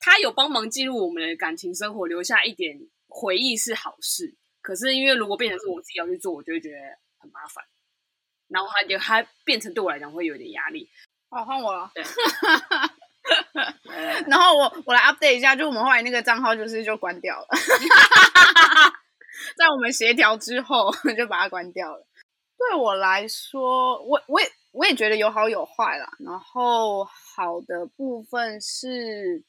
[0.06, 4.36] 他有帮忙记录我们的感情生活，留下一点回忆是好事。
[4.62, 6.78] 可是因为如果变成是我自己要去做，我就会觉得
[7.18, 7.66] 很麻烦，
[8.48, 10.88] 然后他就他变成对我来讲会有点压力。
[11.32, 11.90] 好，换我了。
[11.96, 12.04] 对。
[14.30, 17.48] 然后我我来 update 一下，就我们后来那个账号就是就关掉了，
[19.58, 22.06] 在我们协调之后 就把它关掉了。
[22.56, 26.08] 对我来说，我我也我也觉得有好有坏啦。
[26.20, 29.44] 然后好的部分是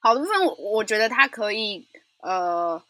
[0.00, 1.86] 好的部分我，我觉得它可以
[2.20, 2.82] 呃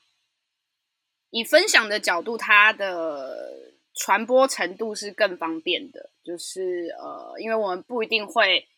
[1.31, 8.69] 以分享的角度，它的传播程度是更方便的，就是呃，因为我们不一定会。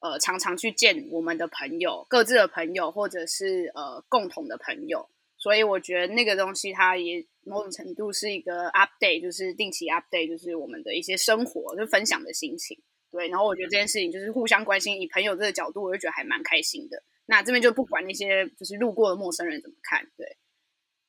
[0.00, 12.80] 呃，常常去见我们的朋友，各自的朋友，或者是呃共同的朋友，所以我觉得那个东西它也某种程度是一个 update，就是定期 update，就是我们的一些生活，就分享的心情。
[13.10, 17.02] 对，然后我觉得这件事情就是互相关心，以朋友这个角度，我就觉得还蛮开心的。
[17.30, 20.38] 那这边就不管那些就是路过的陌生人怎么看，对，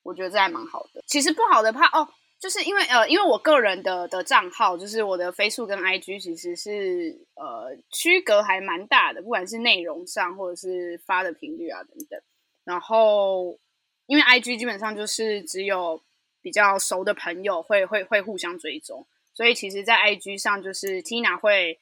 [0.04, 1.02] 我觉得这还蛮好的。
[1.08, 2.08] 其实不好的怕哦。
[2.40, 12.22] 就是因为呃，因为我个人的的账号，就是我的 Facebook 跟 IG，其实是呃区隔还蛮大的，不管是内容上或者是发的频率啊等等。
[12.64, 13.60] 然后
[14.06, 16.02] 因为 IG 基本上就是只有
[16.42, 21.78] 比较熟的朋友会会会互相追踪，所以其实，在 IG 上就是 Tina 会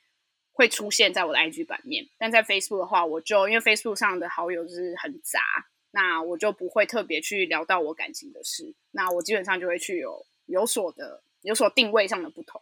[0.57, 5.39] 会出现在我的 IG 版面，但在 Facebook 的话，我就因为 Facebook 上的好友就是很杂，
[5.91, 10.25] 那我就不会特别去聊到我感情的事，那我基本上就会去有。
[10.47, 12.61] 有所的有所定位上的不同，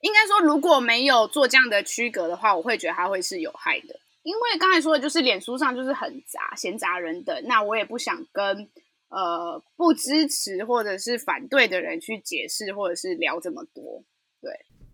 [0.00, 3.98] 应该说如果没有做这样的区隔的话，我会觉得它会是有害的。
[4.22, 8.70] 因为刚才说的就是脸书上就是很杂，闲杂人等，那我也不想跟
[9.08, 14.04] 呃不支持或者是反对的人去解释或者是聊这么多。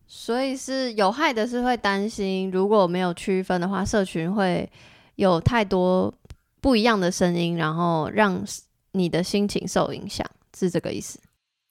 [0.06, 4.70] 对，所以是有害的，是会担心如果没有区分的话，社群会
[5.16, 6.12] 有太多
[6.60, 8.44] 不一样的声音，然后让
[8.92, 11.18] 你的心情受影响，是这个意思。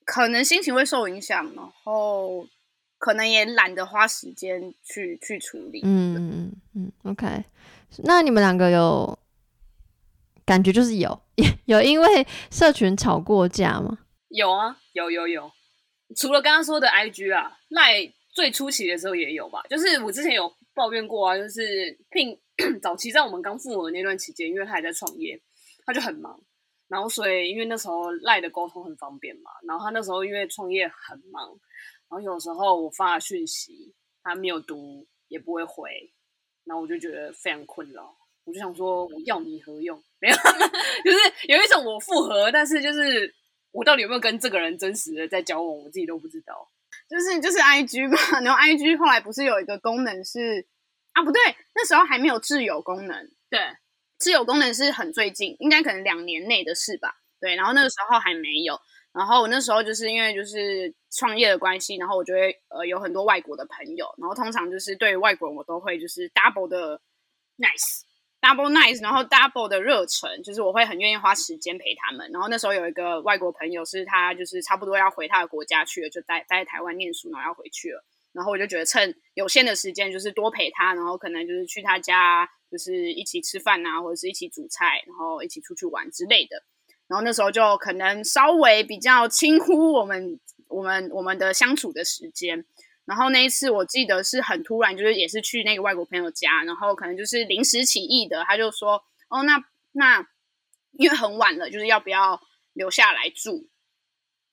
[0.05, 2.45] 可能心情会受影响，然后
[2.97, 5.81] 可能也懒得花时间去去处理。
[5.83, 7.45] 嗯嗯嗯，OK。
[8.03, 9.17] 那你们两个有
[10.45, 11.21] 感觉就是有
[11.65, 13.99] 有因为社群吵过架吗？
[14.29, 15.51] 有啊，有有有。
[16.15, 19.61] 除了刚刚说的 IG 啊，赖最初期的时候也有吧。
[19.69, 22.39] 就是我之前有抱怨过啊，就是聘
[22.81, 25.41] 早期在我们刚复合那段期间，因为他还在创业，
[25.85, 26.41] 他就很忙。
[26.87, 31.47] 然后，所以因为那时候赖的沟通很方便嘛，然后他那时候因为创业很忙，
[32.09, 35.89] 然后有时候我发讯息，他没有读也不会回，
[36.65, 38.13] 然后我就觉得非常困扰，
[38.43, 40.03] 我就想说我要你何用？
[40.19, 40.35] 没有，
[41.05, 41.17] 就是
[41.47, 43.33] 有一种我复合，但是就是
[43.71, 46.69] 我到底有没有跟这个人真实的在交往，我自己都不知道。
[47.11, 50.65] 就是就是 IG 嘛，然后 IG 后来不是有一个功能是
[51.11, 51.41] 啊，不对，
[51.75, 53.59] 那时候还没有挚友功能，对。
[54.17, 57.11] 挚友功能是很最近，应该可能两年内的事吧。
[57.39, 58.79] 对，然后那个时候还没有。
[59.11, 67.01] 然后我那时候就是因为就是创业的关系，然后我就会呃有很多外国的朋友，然后通常就是对于外国人我都会就是 double 的
[68.41, 72.27] Double nice，然后 double 的热忱，就是我会很愿意花时间陪他们。
[72.31, 78.03] 然后那时候有一个外国朋友是他就是差不多要回他的国家去了，就待待在台湾念书，然后要回去了。
[78.33, 86.63] 然后我就觉得趁有限的时间，就是多陪他，然后可能就是去他家，就是一起吃饭啊，或者是一起煮菜，然后一起出去玩之类的。
[87.07, 92.65] 然后那时候就可能稍微比较轻忽我们我们我们的相处的时间。
[93.11, 100.25] 然后那一次我记得是很突然，就是也是去那个外国朋友家，然后可能就是临时起意的，他就说：“哦，那那
[100.93, 103.67] 因为很晚了，就是要不要留下来住，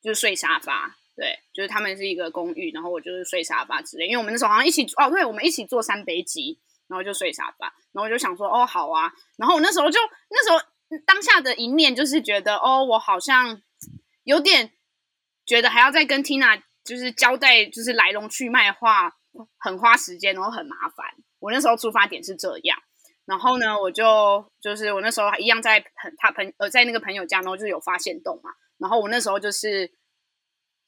[0.03, 4.07] 就是睡沙发。”对，就是他们是一个公寓，然后我就是睡沙发之类。
[4.07, 7.67] 因为我们那时候好像一起哦，对，我们一起坐三杯鸡，然后就睡沙发。
[7.93, 9.13] 然后我就想说，哦，好啊。
[9.37, 9.99] 然后我那时候就
[10.31, 10.61] 那时候
[11.05, 13.61] 当下的一面就是觉得，哦，我好像
[14.23, 14.73] 有点
[15.45, 19.13] 觉得还要再跟 Tina 就是交代，就是来龙去脉的话，
[19.59, 21.07] 很花时间，然后很麻烦。
[21.39, 22.79] 我那时候出发点是这样。
[23.27, 28.51] 然后呢，我就就是我那时候一样在朋他朋呃在那个朋友家，然后就有发现洞嘛。
[28.79, 29.93] 然后我那时候就是。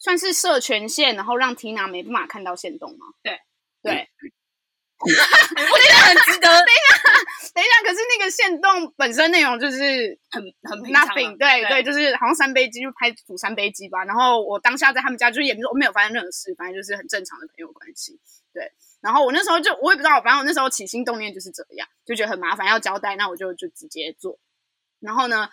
[0.03, 3.05] 算是设权限，然后让 Tina 没办法看到线洞嘛？
[3.23, 3.39] 对
[3.83, 4.09] 对。
[5.01, 6.49] 我觉得很值得。
[6.61, 6.93] 等一下，
[7.55, 14.05] 等一下，可是那个线动本身内容就是很很平常、啊、Nothing, 对对，对，就是好像三杯鸡就拍煮三杯鸡吧。
[14.05, 18.21] 然后我当下在他们家，就是也没有没有发生任何事，反正就是很正常的朋友关系。
[18.53, 18.71] 对，
[19.01, 24.39] 然后我那时候就我也不知道，反正我那时候起心动念就是这样，就觉得很麻烦要交代，那我就就直接做。
[25.01, 25.49] 然后呢，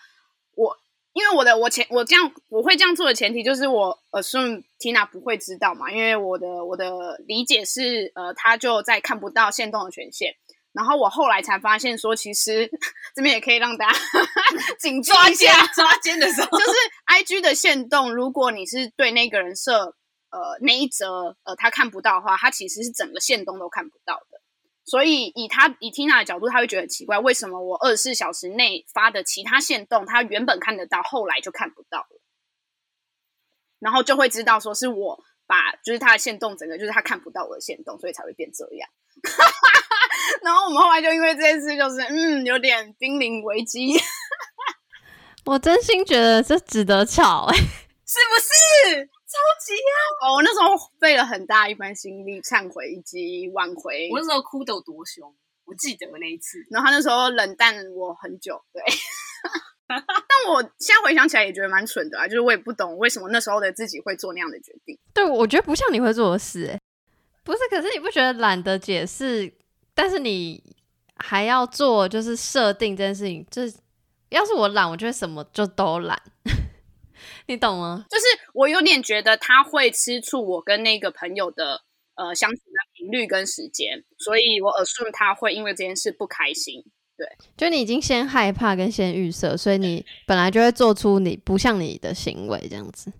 [0.54, 0.76] 我。
[1.18, 10.36] 因为我的我前我这样我会这样做的前提就是我 assume Tina 不会知道嘛，因为我的我的理解是呃，他就在看不到限动的权限。
[10.72, 12.70] 然后我后来才发现说，其实
[13.16, 13.98] 这边也可以让大家
[14.78, 16.72] 紧抓奸抓奸的时候，就是
[17.06, 19.96] IG 的限动，如果你是对那个人设
[20.30, 24.37] 呃那一则呃他看不到的话，他其实是整个限动都看不到的。
[24.88, 32.20] 所以以他以 Tina 的角度，他会觉得很奇怪，为什么我二十四小时内发的其他线动，他原本看得到，后来就看不到了，
[33.78, 38.88] 然后就会知道说是我把就是他的线动整个就是他看不到我的线动，所以才会变这样。
[40.42, 43.94] 然后我们后来就因为这件事，就是嗯有点濒临危机。
[45.44, 47.60] 我真心觉得这值得吵哎、欸，
[48.06, 49.10] 是不是？
[49.28, 49.92] 超级啊！
[50.22, 54.08] 哦，我那时候费了很大一番心力忏悔以及挽回。
[54.10, 55.30] 我那时候哭得有多凶，
[55.66, 56.58] 我记得那一次。
[56.70, 58.82] 然后他那时候冷淡我很久，对。
[59.88, 64.98] 但我现在回想起来也觉得蛮蠢的啊，就是我也不懂为什么那时候的自己会做那样的决定。
[65.12, 66.80] 对，我觉得不像你会做的事，哎，
[67.44, 67.58] 不是。
[67.70, 69.52] 可是你不觉得懒得解释，
[69.94, 70.62] 但是你
[71.16, 73.46] 还要做，就是设定这件事情。
[73.50, 73.76] 就是
[74.30, 76.20] 要是我懒，我觉得什么就都懒。
[77.48, 78.04] 你懂吗？
[78.10, 81.80] 就是我有点觉得他会吃醋我跟那个朋友的
[82.14, 86.84] 呃相处的频率跟时间，所以我 assume 他会因为这件事不开心。
[87.16, 87.26] 对，
[87.56, 93.10] 就你已经先害怕跟先预设，所以你本来就会做出你不像你的行为这样子。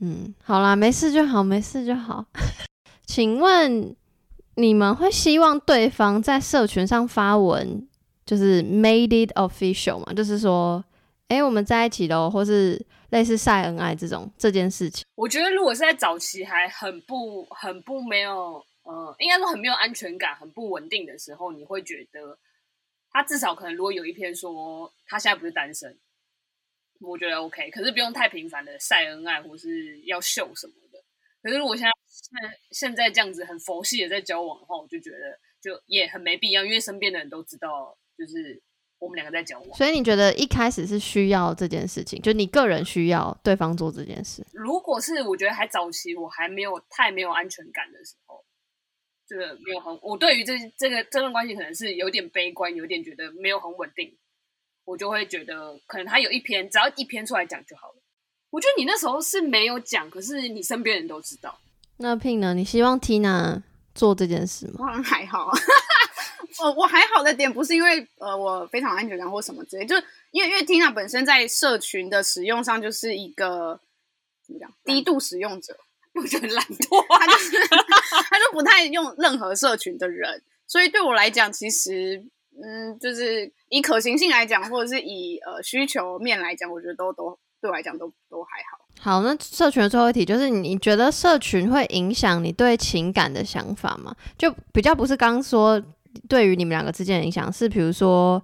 [0.00, 2.26] 嗯，好啦，没事就好，没事就好。
[3.06, 3.94] 请问
[4.56, 7.86] 你们会希望对方在社群上发文，
[8.26, 10.12] 就是 made it official 吗？
[10.12, 10.84] 就是说。
[11.28, 12.80] 哎，我们在一起喽，或是
[13.10, 22.38] 类似晒恩爱这种这件事情，我觉得如果是在早期还很不很不没有，呃，应该说很没有安全感、很不稳定的时候，你会觉得
[23.10, 25.98] 他至少可能如果有一篇说他现在不是单身，
[27.00, 30.98] 我觉得 OK，可是不用太频繁的晒恩爱或是要秀什么的。
[31.42, 38.62] 可是如果现在现现在这样子很佛系的在交往的话，我就觉得就也很没必要，因为身边的人都知道，就是。
[38.98, 44.44] 我们两个在交往，所以你觉得一开始是需要这件事情，就你个人需要对方做这件事。
[44.52, 48.44] 如果是我觉得还早期，我还没有太没有安全感的时候，
[49.28, 54.16] 这个没有很，我对于这这个这段关系可能是有点悲观，有点觉得没有很稳定，
[54.84, 58.02] 我就会觉得可能他有一篇，只要一篇出来讲就好了。
[58.50, 61.58] 我觉得你那时候是没有讲，可是你身边人都知道。
[61.98, 62.54] 那 Pin 呢？
[62.54, 63.62] 你希望 Tina
[63.94, 65.00] 做这件事吗？
[65.02, 65.52] 还好。
[66.62, 69.94] 呃，我还好的点不是因为呃我非常安全感或什么之类，就
[70.30, 73.78] 因为因为 Tina 本身在社群的使用上就是一个
[74.46, 75.76] 怎么讲低度使用者，
[76.14, 82.24] 我觉得懒惰，他就是他就不太用任何社群的人，所以对我来讲，其实
[82.62, 88.78] 嗯，就是以可行性来讲，或者是以呃需求面来讲，我觉得都都对我来讲都都还好。
[88.98, 94.16] 好，那社群的最后一题就是，你觉得社群会影响你对情感的想法吗？
[94.38, 95.82] 就比较不是刚说。
[96.28, 98.42] 对于你们两个之间的影响是，比如说，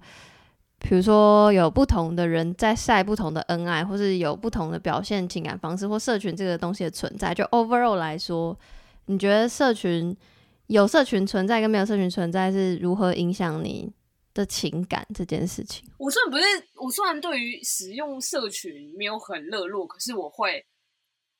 [0.79, 7.33] 比如说有不同的人在晒不同的恩爱，或是有不同的表现情感方式，或社群这个东西的存在。
[7.33, 8.57] 就 overall 来说，
[9.05, 10.15] 你觉得社群
[10.67, 13.91] 有社群存在跟没有社群存在是如何影响你
[14.33, 15.85] 的情感这件事情？
[15.97, 16.43] 我虽然不是，
[16.81, 20.65] 我虽然对于使用社群没有很热络，可是我会，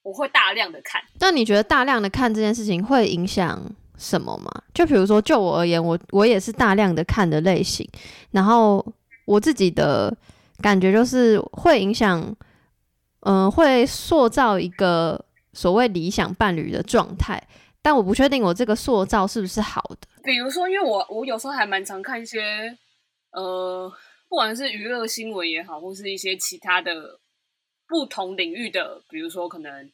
[0.04, 1.02] 我会大量的看。
[1.18, 3.76] 但你觉得大量的看这件事情会影响？
[3.98, 4.52] 什么嘛？
[4.74, 7.88] 就比如说，就我而言，我我也是大量的看的类型，
[8.32, 8.86] 然后
[9.26, 10.16] 我自己的
[10.62, 12.36] 感觉就是会影响，
[13.22, 15.24] 嗯、会塑造一个
[15.54, 17.42] 所谓理想伴侣的状态，
[17.82, 20.08] 但我不确定我这个塑造是不是好的。
[20.24, 22.78] 比如说，因为我我有时候还蛮常看一些，
[23.32, 23.92] 呃，
[24.28, 27.20] 不管是娱乐新闻也好，或是一些其他的
[27.88, 29.92] 不同领域的，比如说可能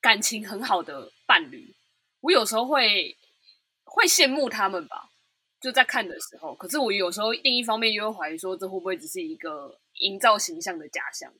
[0.00, 1.74] 感情很好的伴侣。
[2.20, 3.16] 我有时候会
[3.84, 5.10] 会羡慕他们吧，
[5.60, 6.54] 就在看的时候。
[6.54, 11.32] 可是我有时候另一方面又会怀疑说，这会不会只是一个营造形象的假象？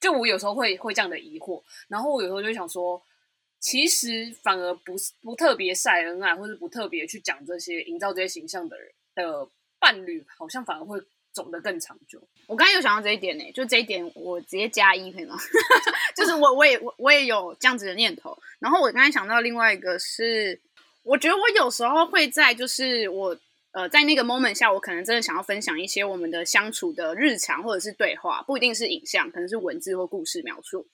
[0.00, 1.62] 就我有时候会会这样的疑惑。
[1.88, 3.00] 然后我有时候就想说，
[3.60, 9.48] 其实反而不是不特别晒恩爱，或是不特别去讲这些营造这些形象的人的
[9.78, 11.00] 伴侣，好像反而会
[11.32, 12.20] 走得更长久。
[12.46, 15.36] 我刚才有想到这一点呢，就这一点我直接加一可以吗？
[16.14, 18.36] 就是我我也我我也有这样子的念头。
[18.58, 20.60] 然后我刚才想到另外一个是，
[21.02, 23.36] 我觉得我有时候会在就是我
[23.72, 30.86] 呃在那个 moment 下，我可能真的想要分享一些我们的相处的日常或者是对话，不一定是影像，可能是文字或故事描述。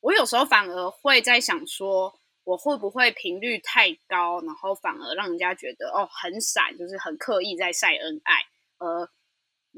[0.00, 2.14] 我有时候反而会在想说，
[2.44, 8.34] 我会不会频率太高，然后反而让人家觉得哦很闪，就是很刻意在晒恩爱，
[8.78, 9.10] 呃。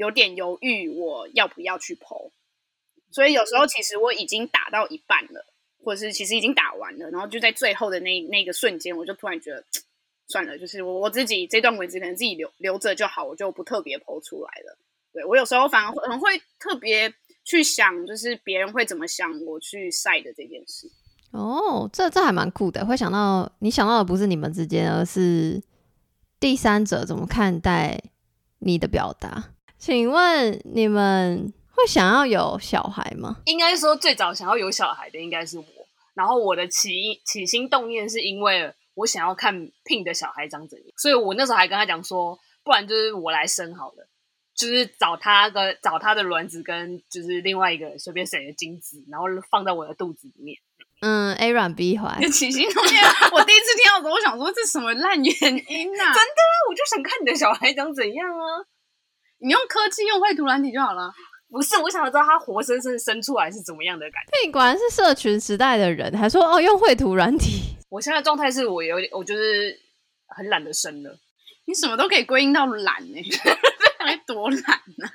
[0.02, 2.32] 有点犹豫，我要不要去 po？
[3.12, 5.46] 所以有时候其实我已经打到一半了，
[5.84, 9.64] 或者是其实已经打完了，然后就在最后的那那个瞬间，我就突然觉得
[10.26, 14.76] 算了，就是我我自己这段文字可能自己留留着就好，我就不特别 po 出来了。
[15.12, 20.90] 对，我有时候反而可能会特别去想，就是别人会怎么想我去晒的这件事。
[21.30, 25.62] 哦，这这还蛮酷的，会想到你想到的不是你们之间，而是
[26.40, 28.02] 第三者怎么看待
[28.58, 29.52] 你的表达。
[29.84, 33.38] 请问你们会想要有小孩吗？
[33.46, 35.64] 应该说最早想要有小孩的应该是我，
[36.14, 39.52] 然后我的起起心动念是因为我想要看
[39.84, 44.06] Pin 的小孩长怎样，所以我那时候还跟他讲说，不然就是我来生好了，
[44.54, 50.56] 就是找他的找他的卵子跟就是另外一个随便谁的精子，然后放在我的肚子里面。
[51.00, 52.20] 嗯，A 软 B 怀。
[52.28, 53.02] 起心动念，
[53.32, 56.04] 我第一次听到的时候，我想说这什么烂原因啊？
[56.14, 58.62] 真的啊，我就想看你的小孩长怎样啊。
[59.42, 61.12] 你用科技用绘图软体就好了。
[61.50, 64.30] 不是，我想知道他活生生生出来是怎么样的感觉。
[64.46, 67.76] 你果然是社群时代的人，还说哦用绘图软体。
[67.90, 69.78] 我现在状态是我有点，我就是
[70.28, 71.18] 很懒得生了。
[71.66, 73.38] 你什么都可以归因到懒呢、欸？
[74.02, 74.60] 还多懒
[74.96, 75.06] 呢、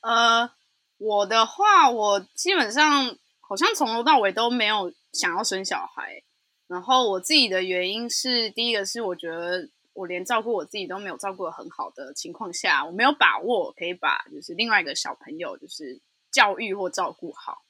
[0.00, 0.42] 啊？
[0.42, 0.50] 呃，
[0.98, 6.22] 我的话，我基本上好像从头到尾都没有想要生小孩。
[6.66, 9.70] 然后我自己的原因是，第一个是我觉得。
[9.94, 16.00] 我连照顾我自己都没有照顾得很好的情况下，我没有把握可以把就是另外一个小朋友就是
[16.32, 17.62] 教育或照顾好。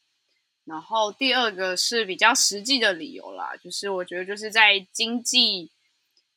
[0.64, 5.70] 然后第二个是比较实际的理由啦，就是我觉得就是在经济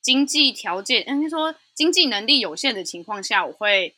[0.02, 3.96] 经济条件，应该说经济能力有限的情况下，我会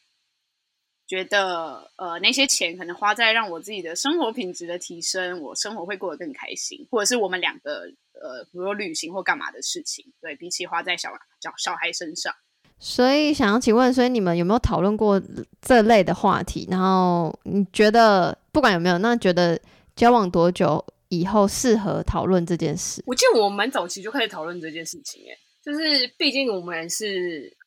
[1.07, 7.91] 觉得呃那些钱可能花在让我自己的生活品质的提升，我生活会过得更开心，或者是我们两个。
[8.21, 11.09] 呃，比如说旅行或干嘛的事情，对，比起花在小
[11.41, 12.33] 小小孩身上。
[12.81, 15.21] 所以想要请问，所以你们有没有讨论过
[15.61, 16.65] 这类的话题？
[16.71, 19.59] 然后你觉得不管有没有，那觉得
[19.97, 23.03] 交往多久以后适合讨论这件事？
[23.05, 27.57] 我记得我蛮早期就开始讨论这件事情，哎，就是毕竟我们是，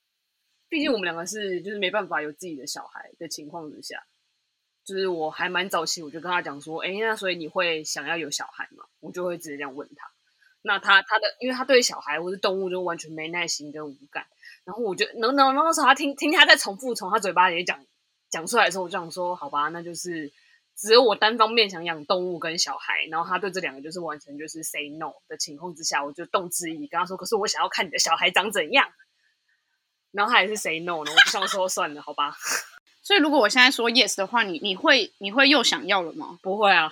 [0.71, 4.03] 毕竟我们两个是就是没办法有自己的小孩的情况之下，
[4.83, 8.85] 就是我还蛮早期我就跟他讲说，哎，那所以你会想要有小孩吗？
[9.01, 10.11] 我就会直接这样问他。
[10.63, 14.25] 那他他的，因为他对小孩或是动物就完全没耐心跟无感，
[14.65, 17.85] 然后我就能能那时候他听听他在重复从他嘴巴里讲
[18.31, 20.33] 讲出来的时候，我就想说，好吧，那就是
[20.77, 28.89] 只有我单方面想养动物跟小孩，然后他对这两个就是完全就是 say no 的情况之下，我就动之以跟他说，可是我想要看你的小孩长怎样，
[30.13, 32.37] 然后他还是 say no 呢，我就想说算了，好吧。
[33.03, 36.39] 所以如果我现在说 yes 的话，你你会你会又想要了吗？
[36.41, 36.89] 不会啊。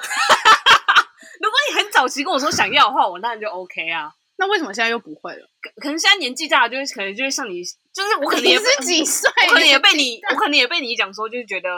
[1.51, 4.13] 如果你很早期跟我说想要的话，我当然就 OK 啊。
[4.37, 5.47] 那为什么现在又不会了？
[5.61, 11.69] 可可能现在年纪大了，就是可能就是像你，就是我可能也是几岁，我可能也被你，我可能也被你讲说，就是觉得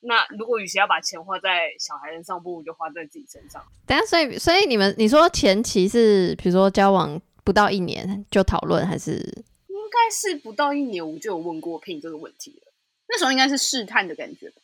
[0.00, 3.64] 那如果与其要把钱花在小孩身上，不如就花在自己身上。
[3.86, 12.72] 等下，所以所以你们你说前期是比如说交往不到一年就讨论，还是应该是不到一年我就有问过 Pin 这个问题了。
[13.08, 14.62] 那时候应该是试探的感觉吧？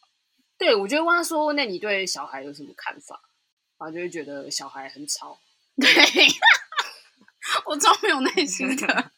[0.57, 3.21] 对，我就问他说：“那你对小孩有什么看法？”
[3.81, 5.39] 然后就会觉得小孩很吵，
[5.81, 5.89] 对，
[7.65, 9.11] 我超没有耐心的，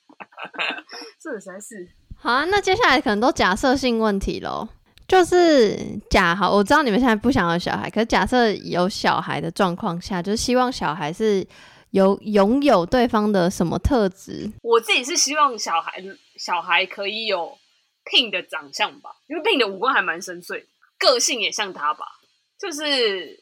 [1.20, 1.90] 这实在是。
[2.16, 4.68] 好啊，那接下来可能都假设性问题喽，
[5.08, 5.76] 就是
[6.08, 11.44] 假好，我知道你们现在不想要小孩，可是假设有小孩的状况下，就是希望小孩是
[11.90, 14.48] 有拥有对方的什么特质？
[14.62, 16.00] 我自己是希望小孩
[16.36, 17.58] 小孩可以有
[18.04, 20.64] Pin 的长相吧，因为 Pin 的五官还蛮深邃，
[21.00, 22.06] 个性也像他吧，
[22.56, 23.41] 就是。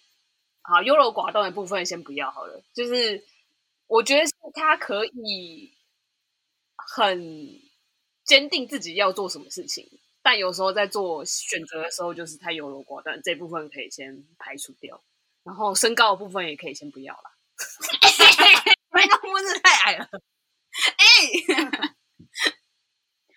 [0.63, 2.63] 好，优柔寡断的部分先不要好了。
[2.73, 3.25] 就是
[3.87, 5.73] 我觉得是他可以
[6.77, 7.61] 很
[8.25, 9.89] 坚定自己要做什么事情，
[10.23, 15.03] 但有时候在做选择的时候，就是太优柔寡断，这部分可以先排除掉。
[15.43, 17.31] 然后身高的部分也可以先不要了，
[19.63, 20.07] 太矮了。
[20.99, 21.07] 哎，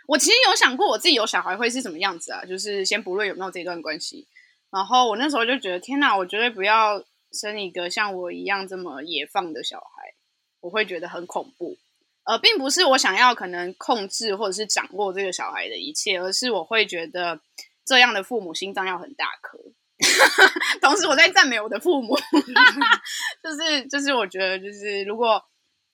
[0.05, 2.43] 我其实有想过，我自己有小孩会是什么样子啊？
[2.45, 4.27] 就是先不论有没有这段关系，
[4.69, 7.01] 然后我那时候就觉得，天哪，我绝对不要。
[7.33, 10.13] 生一个像我一样这么野放的小孩，
[10.61, 11.77] 我会觉得很恐怖。
[12.25, 17.41] 呃，并不是我想要可能控制或者是掌握这个小孩的一切，而是我会觉得
[17.83, 19.59] 这样的父母心脏要很大颗。
[20.81, 22.15] 同时，我在赞美我的父母，
[23.43, 25.43] 就是就是，我觉得就是，如果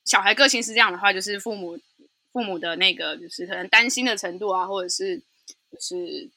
[0.06, 1.80] 小孩个性是这样的话，就是父母
[2.32, 5.18] 父母的那个，就是可能担心的程度啊，或者是
[5.72, 6.30] 就是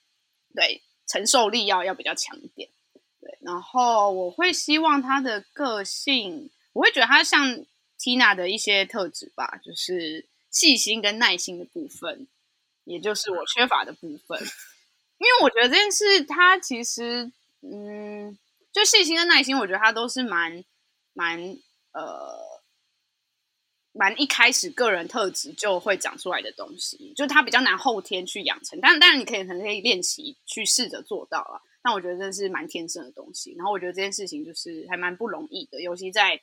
[0.55, 2.68] 对承受力要要比较强一点。
[3.43, 7.64] 然后我会希望他的个性，我会觉得他像
[7.99, 12.26] Tina 的一些特质吧，就是细心跟耐心的部分，
[12.84, 14.40] 也就是我缺乏的部分。
[15.18, 17.32] 因为我觉得这件事，他其实。
[17.64, 18.36] 嗯，
[18.72, 20.64] 就细心跟耐心，我觉得他都是蛮
[21.12, 21.38] 蛮
[21.93, 22.61] 呃
[23.93, 28.80] 蛮一开始个人特质就会长出来的东西，就他比较难后天去养成。
[28.82, 33.55] 但当然你可以可能可以练习去试着做到了，但我觉得这是蛮天生的东西。
[33.57, 36.37] 然后我觉得这件事情就是还蛮不容易的，尤其在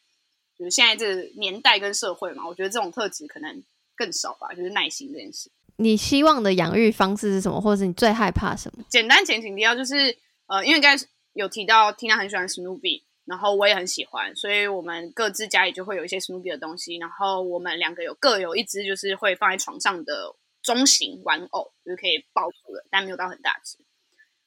[0.58, 3.64] 就是现在这个年代跟社会嘛，我觉得这种特质可能
[3.96, 5.50] 更少吧，就是耐心这件事。
[5.78, 8.84] 你希望的养育方式是什么，或者是你最害怕什么？
[8.90, 10.18] 简单前情提要就是。
[10.52, 16.98] 呃，因为刚才有提到 Tina 很喜欢史努比，然后我也很喜欢，所以我们各自家里就会有一些史努比的东西。
[16.98, 23.78] 然后我们两个有各有一只，就是会放在床上的中型玩偶，就是可以抱住的，但没有到很大只。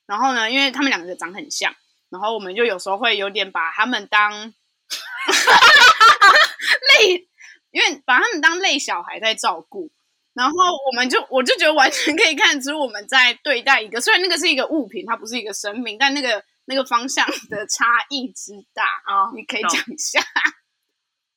[0.06, 1.74] 然后呢，因为他们两个长很像，
[2.10, 4.32] 然后我们就有时候会有点把他们当
[7.00, 7.28] 累，
[7.70, 9.90] 因为把他们当累小孩在照顾。
[10.34, 20.24] 然后我们就，我就觉得完全可以看出我们在对待一个，虽然那个是一个物品，它不是一个生命，但那个那个方向的差异之大啊，哦、你可以讲一下。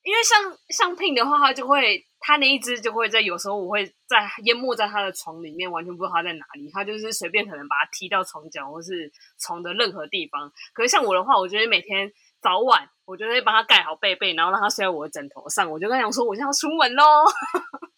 [0.02, 10.52] 因为像像 Pin 的话，他就会，他那一只就会在有时候我会在淹没在他的床里面，完全不知道他在哪里，他就是随便可能把他踢到床角或是床的任何地方。
[10.72, 12.10] 可是像我的话，我觉得每天
[12.42, 17.04] 早晚，我就会帮他盖好被被，然后让他睡在我的枕头上，我就跟他讲说，我现在要出门喽。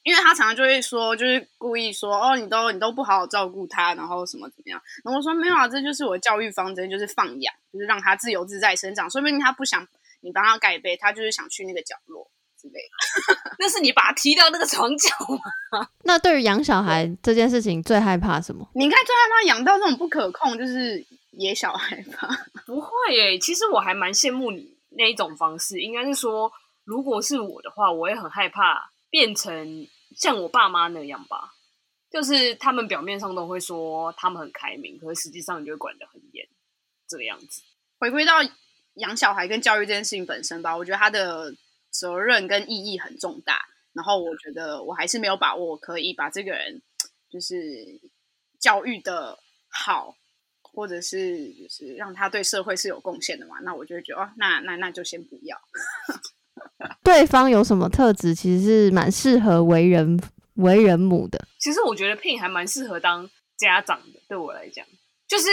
[0.02, 4.78] 因为他常常就会说，就是故意说哦，你都你都不好好照顾他，然后什么怎么样？
[5.04, 9.08] 然后我说没有啊，这就是我的教育方针，就是放养，就是让他自由自在生长。
[9.08, 9.88] 说不定他不想
[10.20, 12.30] 你帮他盖被，他就是想去那个角落
[12.60, 13.36] 之类的。
[13.58, 15.10] 那是你把他踢到那个床角
[15.70, 15.88] 吗？
[16.04, 18.68] 那对于养小孩这件事情，最害怕什么？
[18.74, 22.28] 你应该最害怕养到这种不可控，就是野小孩吧？
[22.66, 25.80] 不会耶，其实我还蛮羡慕你那一种方式。
[25.80, 26.50] 应该是说，
[26.84, 29.86] 如果是我的话，我也很害怕变成。
[30.16, 31.52] 像我爸妈那样吧，
[32.10, 36.44] 就是他们表面上都会说他们很开明，可是实际上你就会管得很严，
[37.06, 37.62] 这个样子。
[38.00, 38.32] 回归到
[38.94, 41.54] 养小孩跟教育这件事情本身吧，我觉得他的
[41.98, 43.66] 责任跟意义很重大。
[43.92, 46.80] 然后我觉得我还是没有把握可以把这个人
[47.28, 47.56] 就是
[48.60, 49.38] 教育的
[49.68, 50.14] 好，
[50.62, 53.56] 或者是就是让他对社会是有贡献的嘛。
[53.62, 55.60] 那我就会觉得哦，那那那就先不要。
[57.02, 60.20] 对方有什么特质，其实是蛮适合为人
[60.54, 61.46] 为人母的。
[61.58, 64.20] 其实我觉得 Pin 还蛮适合当家长的。
[64.28, 64.86] 对我来讲，
[65.26, 65.48] 就是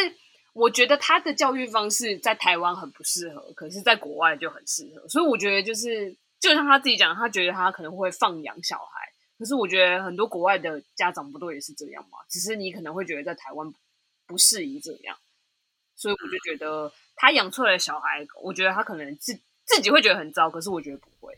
[0.54, 5.08] 我觉得他的教育方式在台湾很不适合，可是在国外就很适合。
[5.08, 12.20] 所以我觉得就是，就像他自己讲，他觉得他可能会放养小孩，可是我觉得很多国外的家长不都也是这样吗？
[12.30, 13.74] 只是你可能会觉得在台湾
[14.28, 15.18] 不适宜这样，
[15.96, 19.34] 所以我就觉得他养出来的小孩，我觉得他可能自
[19.66, 21.34] 自己会觉得很糟，可是我觉得不会。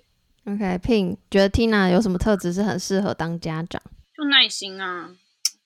[0.46, 3.82] OK，pink，觉得 Tina 有什么特质是很适合当家长？
[4.16, 5.16] 就耐心啊，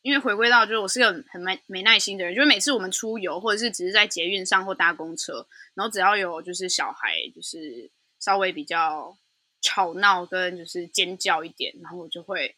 [0.02, 7.90] 因为回归到就是我是个很没没耐心的人，就是每次我们出游或者是只是在捷运上或搭公车，然后只要有就是小孩就是
[8.22, 9.18] 稍微比较
[9.62, 12.56] 吵闹跟就是尖叫一点，然后我就会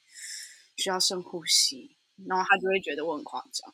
[0.78, 1.98] 需要深呼吸，
[2.28, 3.74] 然后他就会觉得我很夸张，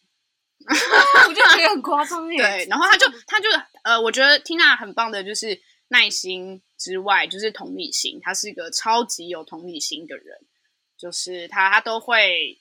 [1.28, 2.38] 我就觉得很夸张耶。
[2.42, 3.50] 对，然后他就他就
[3.84, 6.62] 呃，我觉得 Tina 很棒的就是耐心。
[6.80, 10.38] 之外，就是同理心，他是一个超级有同理心的人，
[10.98, 12.58] 就是他他都会，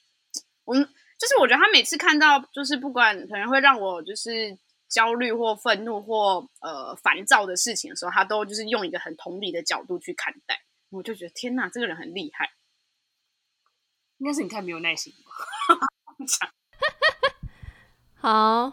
[0.65, 4.59] 我就是我觉得他每次看到就是不管可能会让我就是
[4.89, 10.61] 焦虑或愤怒或呃烦躁的事情的时候，他都就是用一个很同理的角度去看待，
[10.91, 12.51] 我就觉得天哪，这个人很厉害，
[14.19, 15.87] 应该是你太没有耐心吧？
[18.21, 18.73] 好，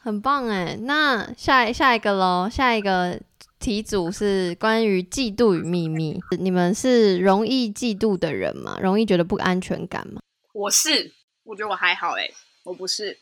[0.00, 3.20] 很棒哎，那下下一个喽，下一个。
[3.58, 6.20] 题组是关于嫉妒与秘密。
[6.38, 8.78] 你们是容易嫉妒的人吗？
[8.82, 10.20] 容易觉得不安全感吗？
[10.52, 12.30] 我是，我觉得我还好哎，
[12.64, 13.16] 我不是。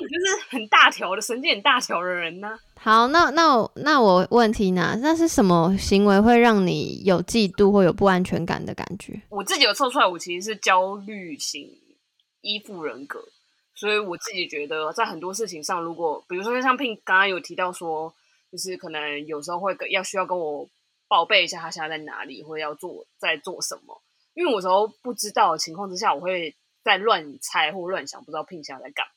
[0.00, 2.58] 你就是很大条的神经很大条的人呢、啊。
[2.78, 4.98] 好，那那我那我问题呢？
[5.02, 9.20] 那是什么行为会让你有嫉妒或有不安全感的感觉？
[9.30, 11.68] 我自己有测出来，我其实是焦虑型
[12.42, 13.20] 依附人格，
[13.74, 18.14] 所以我自己觉得在很多事情上，如果比如说像 Pin 刚刚有提到说。
[18.52, 20.66] 就是可能有时候会跟要需要跟我
[21.08, 24.00] 报备一下他现在在哪里，或者要做在做什么。
[24.34, 29.15] 因为我有时候不知道的情况之下，我会在乱猜或乱想，不知道 Pin 现在在干嘛。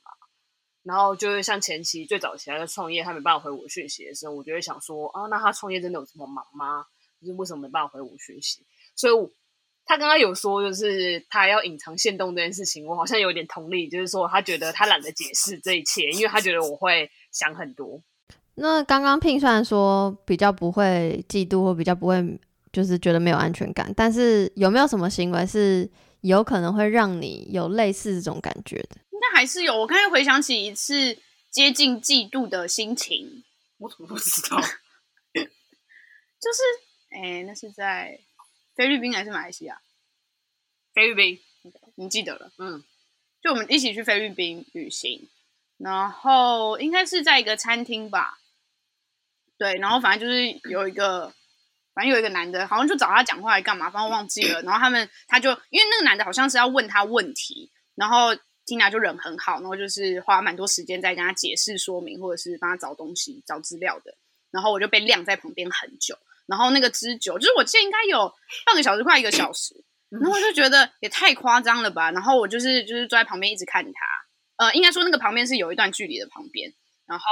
[0.84, 6.86] 然后就是像前期最早期他在创业，他没办法回我讯息的时候，我就会想说啊，那他创业真的有这么忙吗？
[7.20, 8.66] 就是为什么没办法回我讯息？
[8.96, 9.30] 所以，
[9.86, 18.02] 他刚刚有说，就是他要隐藏限动这件事情，我好像有点同理，就是说他觉得他懒得解释这一切，因为他觉得我会想很多。
[18.56, 22.40] 那刚刚 Pin 虽然说比较不会嫉妒，或比较不会
[22.72, 25.90] 就是觉得没有安全感，但是有没有什么行为是
[26.22, 28.98] 有可能会让你有类似这种感觉的？
[29.12, 29.78] 应该还是有。
[29.78, 31.18] 我刚才回想起一次
[31.50, 33.44] 接近嫉妒的心情，
[33.78, 34.60] 我怎么不知道？
[35.34, 36.62] 就是，
[37.12, 38.20] 哎、欸，那是在
[38.76, 39.82] 菲律宾还是马来西亚？
[40.94, 41.40] 菲律宾
[41.96, 42.52] 你记得了？
[42.58, 42.84] 嗯，
[43.42, 45.30] 就我们一起去菲律宾旅行，
[45.78, 48.40] 然后应该是在一个餐厅吧。
[49.58, 51.34] 对，然后反正就是有一个，
[52.00, 54.62] 反正有一个男的，好像就找他讲话来干嘛，反正我忘记了。
[54.62, 58.30] 然后他们他就因为那个男的好像是要问他问题，然后。
[58.70, 64.16] Tina 就人很好，然后就是花蛮多时间在跟他解释说明，或者是帮他找东西、找资料的。
[64.52, 66.16] 然后我就被晾在旁边很久。
[66.46, 68.32] 然后那个支酒，就是我记得应该有
[68.68, 69.74] 半个小时，快一个小时。
[70.10, 72.12] 然后我就觉得也太夸张了吧。
[72.12, 74.64] 然后我就是就是坐在旁边一直看他。
[74.64, 76.72] 呃，应该说那个旁边是有一段距离的旁边。
[77.08, 77.26] 然后。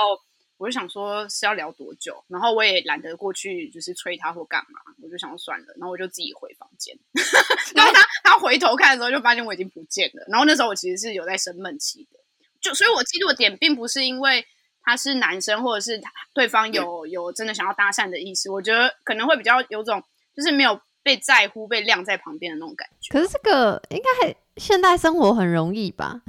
[0.57, 6.97] 我就想说是要聊多久，然后我也懒得过去就是催他或干嘛，我就想说算了，然后我就自己回房间。
[7.75, 10.25] 然后他他回头看的时候，就发现我已经不见了。
[10.29, 12.19] 然后那时候我其实是有在生闷气的，
[12.59, 14.45] 就所以我嫉妒的点并不是因为
[14.81, 16.01] 他是男生，或者是
[16.33, 18.49] 对方有有真的想要搭讪的意思。
[18.49, 20.03] 我觉得可能会比较有种
[20.35, 23.13] 就是没有被在乎、被晾在旁边的那种感觉。
[23.13, 26.21] 可是这个应该现代生活很容易吧？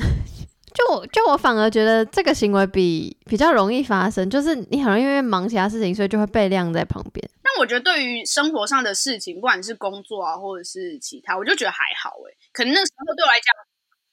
[0.79, 7.29] 就我就我反而觉得这个行为比比较容易发生，就是你很容易因为忙其他事情，所以就会被晾在旁边。
[7.43, 12.37] 但我觉得对于生活上的事情，不管是工作啊，或者是其他，我就觉得还好诶。
[12.53, 13.53] 可能那时候对我来讲，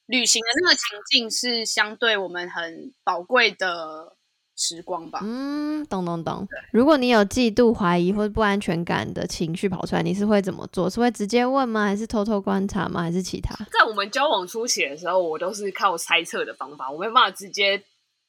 [0.07, 4.14] 旅行的那个情境是相对我们很宝贵的。
[4.57, 6.47] 时光吧，嗯，懂懂懂。
[6.71, 10.89] 如果你有嫉妒、怀疑或者不安全感的情绪跑出来，你是会怎么做？
[10.89, 11.83] 是会直接问吗？
[11.83, 13.01] 还是偷偷观察吗？
[13.01, 13.53] 还是其他？
[13.65, 17.83] 在我们交往初期的时候，我都是靠猜测的方法，我没办法直接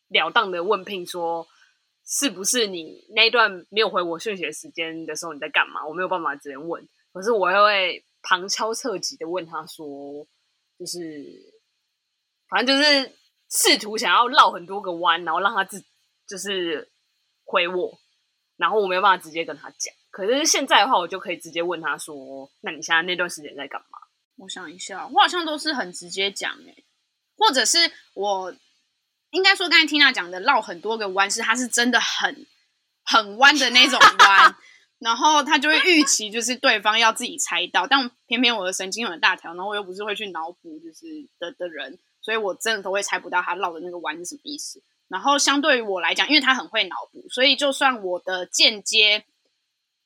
[0.09, 1.47] 了当的问聘说，
[2.05, 5.87] 是不是你那一段没有回我讯息的时间的时候你在干嘛？
[5.87, 9.87] 我没有办法直接问，可是我会旁敲侧击的问他说，
[10.77, 11.25] 就是
[12.49, 13.13] 反正就是
[13.49, 15.81] 试图想要绕很多个弯，然后让他自。
[16.27, 16.91] 就是
[17.45, 17.99] 回我，
[18.57, 19.95] 然后我没有办法直接跟他讲。
[20.11, 23.99] 可是现在的话，我就可以直接问他说：“那你现在那段时间在干嘛？”
[24.39, 26.85] 我想一下，我好像都是很直接讲诶，
[27.37, 27.79] 或者是
[28.15, 28.55] 我
[29.31, 32.47] 应该说刚才 Tina 讲的绕很多个弯，是他是真的很
[33.05, 34.57] 很弯的那种弯，
[34.99, 41.07] 然后他就会预期就是对方要自己猜到，但偏偏我的神经很大条，然后我又不是会去脑补就是
[41.39, 44.83] 的的人，所以我真的都会猜不到他绕的那个弯是什么意思。
[45.09, 49.25] 然后相对于我来讲，因为他很会脑补，所以就算我的间接，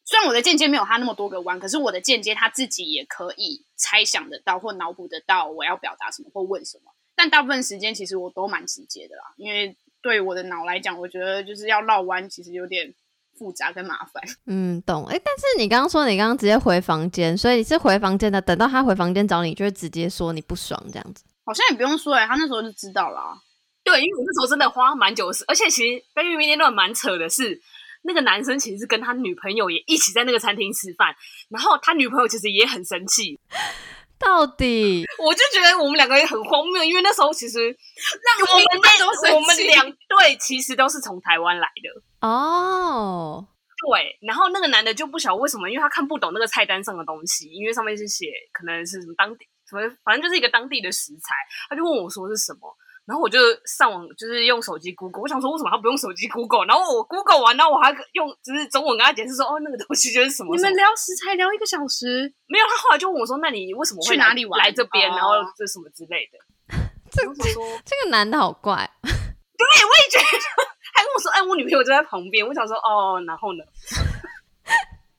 [0.04, 6.92] 虽然我的间接没有他那么多个弯，可是我的间接他自己也可以猜想得到或脑补得到我要表达什么或问什么。
[7.14, 12.94] 但大部分时间其实我都蛮直接的啦，因为对我的脑来讲，我觉得就是要绕弯其实有点
[13.38, 14.22] 复杂跟麻烦。
[14.46, 15.04] 嗯，懂。
[15.06, 21.24] 哎，但是你刚刚说你刚刚直接回房间，所以你是回房间的，等到他回房间找你，就会直接说你不爽这样子。
[21.44, 23.36] 好像也不用说哎，他那时候就知道了啊。
[23.90, 27.60] 对，因为我那时候真的花蛮久的时，而且其实菲律宾那段蛮扯的是，
[28.02, 31.12] 那个男生其实是跟他女朋友也一起在那个餐厅吃饭，
[31.48, 33.36] 然后他女朋友其实也很生气。
[34.16, 43.48] 到底，我就觉得我们两个也很荒谬，因为那时候其实让我们那我们两对其实都是从台湾来的哦。
[43.90, 51.34] 对，然后那个男的就不晓得为什么，因为他看不懂那个菜单上的东西，因为上面是写可能是什么当地什么，反正就是一个当地的食材，
[51.68, 52.76] 他就问我说是什么。
[53.10, 55.20] 然后我就上网，就是用手机 Google。
[55.20, 56.64] 我想说，为什么他不用手机 Google？
[56.64, 60.54] 然后我 Google 完，然后我还用就是中文跟他解释说，哦，那个东西就是什么。
[60.54, 62.64] 你们聊食材聊一个小时，没有。
[62.70, 64.56] 他后来就问我说，那你为什么会去哪里玩？
[64.60, 65.10] 来这边？
[65.10, 66.38] 然后这什么之类的。
[67.10, 68.88] 这个这个男的好怪。
[69.02, 70.38] 对，我也觉得。
[70.94, 72.46] 还跟我说，哎，我女朋友就在旁边。
[72.46, 73.64] 我想说，哦，然后呢？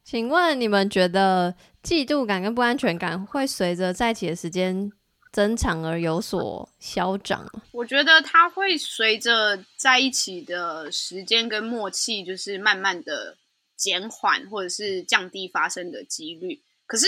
[0.04, 4.92] 请问你们觉得嫉妒感跟不安全感会随着在一起的时间
[5.32, 13.38] 增长而有所消长，我觉得它会随着在一起的时间跟默契，就是慢慢的
[13.78, 16.62] 减缓或者是降低发生的几率。
[16.86, 17.08] 可是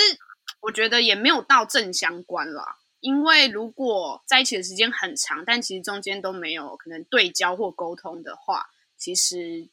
[0.61, 9.67] 我觉得也没有到正相关啦，因为如果在一起的时间很长，但其实中间都没有可能对焦或沟通的话，其实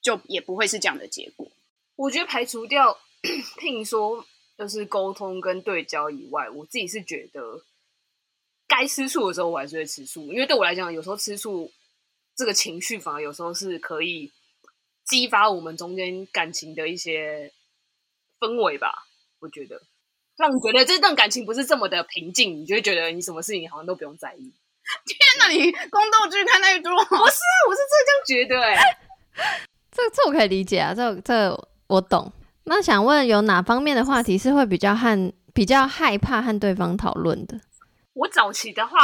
[0.00, 1.46] 就也不会是这样的结果。
[1.96, 2.96] 我觉得排除掉
[3.60, 4.24] 听说。
[4.56, 7.62] 就是沟通跟对焦以外，我自己是觉得
[8.68, 11.70] 该吃醋的时候，我还是会吃醋，因为对我来讲，有时候吃醋
[12.36, 14.32] 这个情绪反而有时候是可以
[15.04, 17.52] 激发我们中间感情的一些
[18.38, 19.06] 氛围吧。
[19.40, 19.82] 我觉得
[20.36, 24.52] 让你觉得这段感情不是这么的平静，你就会觉得你什么事情好像都不用在意。
[25.06, 26.92] 天哪，你宫斗剧看太多？
[27.04, 28.98] 不是，我是这样觉得哎、欸。
[29.90, 32.32] 这这我可以理解啊，这这我懂。
[32.64, 37.60] 那想问，有哪方面的话题是会比较和比较害怕和对方讨论的？
[38.14, 38.98] 我早期的话，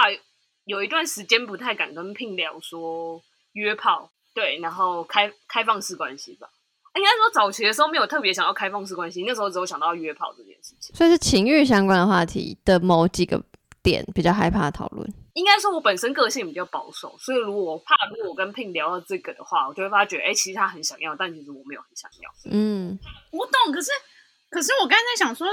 [0.65, 3.21] 有一段时间不太敢跟聘聊说
[3.53, 6.49] 约炮，对，然后开开放式关系吧。
[6.97, 10.95] 应该说早期的时候没有特别想要开放式关系，那时候只有想到约炮这件事情。
[10.97, 13.41] 所以是情欲相关的话题的某几个
[13.83, 15.09] 点比较害怕讨论。
[15.35, 22.31] 应该说，我本身个性比较保守，所以如果我怕，如果我跟 Pin 聊到这个的话，我就会发觉，哎、欸，其实他很想要，但其实我没有很想要。
[22.51, 22.99] 嗯，
[23.31, 23.73] 我懂。
[23.73, 23.91] 可是，
[24.51, 25.47] 可是我刚才在想说，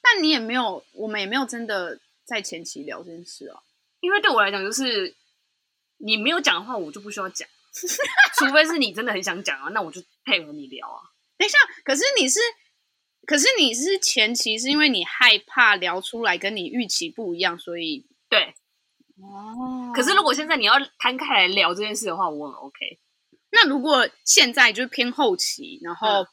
[0.00, 3.58] 但你也没有，我们也没有真的在前期聊这件事啊。
[4.00, 5.14] 因为对我来讲，就是
[5.98, 7.48] 你没有讲的话，我就不需要讲，
[8.38, 11.02] 除非是你真的很想讲啊，那我就配合你聊啊。
[11.36, 12.38] 等一下，可是你是，
[13.26, 18.54] 可是你是前期是因为你害怕聊出来跟你预期不一样，所以对。
[19.18, 22.98] 哦，可是如果现在你要摊开来聊这件事的话，我很 OK。
[23.50, 26.26] 那如果现在就是偏后期，然后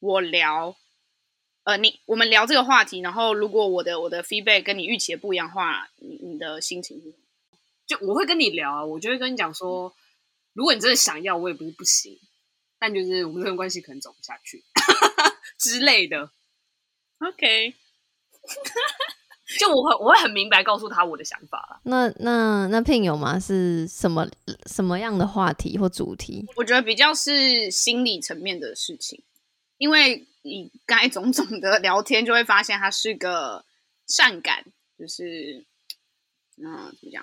[0.00, 0.76] 我聊，
[1.62, 7.16] 嗯、呃，你我们聊这个话题，然后如果我的我的 feedback 跟你预期的不一样的话，你你的心情是什么？
[7.86, 9.94] 就我会跟你聊啊，我就会跟你讲说，
[10.52, 12.18] 如果你真的想要，我也不是不行，
[12.80, 14.64] 但就是我们这段关系可能走不下去
[15.58, 16.30] 之类的。
[17.18, 17.74] OK。
[19.60, 21.80] 就我会我会很明白告诉他我的想法了。
[21.84, 23.38] 那那那聘友吗？
[23.38, 24.26] 是什么
[24.66, 26.44] 什么样的话题或主题？
[26.56, 29.22] 我觉得比较是心理层面的事情，
[29.78, 33.64] 因为你该种种的聊天，就会发现他是个
[34.08, 34.64] 善感，
[34.98, 35.64] 就是
[36.56, 37.22] 嗯怎么讲？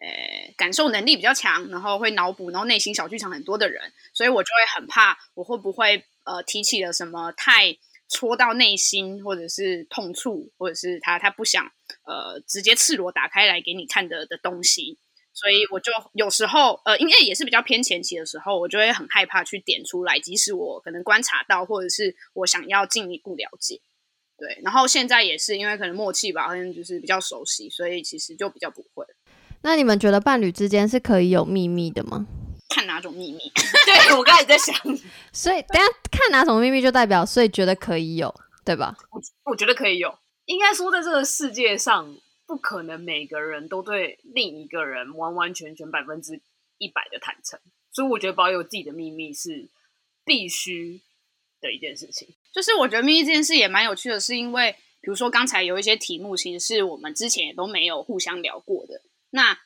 [0.00, 7.78] 呃，感受能力比较强，然后会脑补，然后内心小剧场很多的人，所以我就会很怕我会不会呃提起了什么太。
[8.06, 11.64] 戳到内心，或者是痛处，或者是他他不想
[12.06, 14.98] 呃直接赤裸打开来给你看的的东西，
[15.32, 23.80] 所以我就有时候呃，因为也是比较偏前期的时候，我就会很害怕去点出来，即使我可能观察到，或者是我想要进一步了解，
[24.36, 24.60] 对。
[24.62, 29.04] 然后现在也是因为可能默契吧，好像就是比较熟悉，所以其实就比较不会。
[29.62, 32.26] 那你们觉得伴侣之间是可以有秘密的吗？
[32.74, 33.38] 看哪种秘密？
[33.86, 34.74] 对，我刚才在想，
[35.32, 38.96] 所以等下看哪种秘密就代表，所以觉得可以有，对吧？
[39.12, 39.22] 我
[39.52, 40.12] 我觉得可以有。
[40.46, 42.16] 应该说，在这个世界上，
[42.46, 46.42] 不可能每个人都对另一个人完完全全百分之
[46.78, 47.60] 一百的坦诚，
[47.92, 49.68] 所以我觉得保有自己的秘密是
[50.24, 51.00] 必须
[51.60, 52.26] 的一件事情。
[52.52, 59.00] 就是我觉得秘密这件事也蛮有趣的，是因为比如说刚才有一些题目，其实是我们之前也都没有互相聊过的。
[59.30, 59.56] 那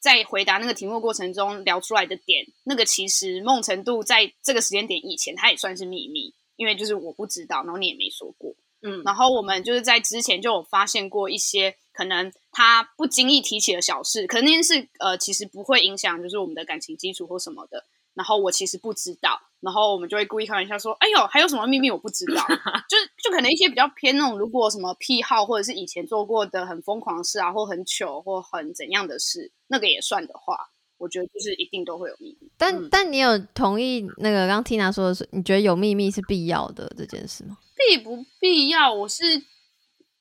[0.00, 17.84] 在回答那个题目过程中聊出来的点，那个其实某种程度在这个时间点以前，它也算是秘密，因为就是我不知道，然后你也没说过，嗯，然后我们就是在之前就有发现过一些可能他不经意提起的小事，可能那件事呃其实不会影响就是我们的感情基础或什么的。
[18.20, 22.44] 然后我其实不知道，然后我们就会故意开玩笑说：“哎呦，还有什么秘密我不知道？”
[22.86, 30.68] 就就可能一些比较偏那种，如果什么癖好或者是以前做过的很疯狂事啊，或很糗或很怎样的事，那个也算的话，
[30.98, 32.50] 我觉得就是一定都会有秘密。
[32.58, 37.56] 但、嗯、但你有同意那个刚 Tina 说的是，你觉得有秘密是必要的这件事吗？
[37.74, 38.92] 必不必要？
[38.92, 39.24] 我是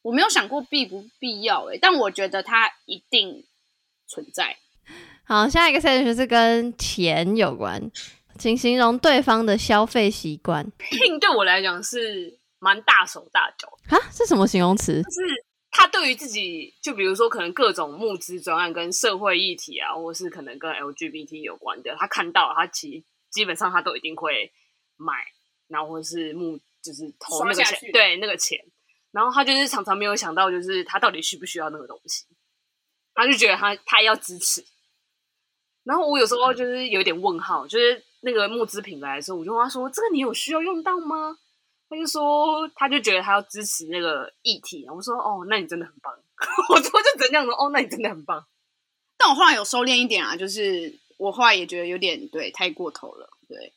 [0.04, 3.43] 我没有想过必不必要哎、欸，但我觉得它一定
[4.08, 4.56] 存在。
[5.30, 7.80] 好，下一个 section 是跟钱有关，
[8.39, 10.67] 请形容对方的消费习惯。
[10.80, 15.03] 聘对我来讲是蛮大手大脚啊，是什么形容词？
[15.03, 15.19] 就是
[15.69, 24.51] 他对于自己，就比如说可能各种募资专案跟社会议题啊，或是可能跟 LGBT 有关的，他看到他其实基本上他都一定会
[24.97, 25.13] 买，
[25.67, 28.57] 然后或是募，就是投那个钱，对那个钱，
[29.11, 32.25] 然后他就是常常没有想到，就是他到底需不需要那个东西，
[33.13, 34.65] 他就觉得他他要支持。
[35.84, 41.38] 然后我有时候就是有点问号，就是那个募资品来的时候，我就问他说：“这个你有需要用到吗？”
[41.89, 44.86] 他就说，他就觉得他要支持那个议题。
[44.88, 46.13] 我说：“哦，那你真的很棒。
[46.69, 48.45] ”我说就怎样说：“哦，那你真的很棒。”
[49.17, 53.30] 但我后来有收敛一点啊，就是我后来也觉得有点对太过头了。
[53.47, 53.73] 对，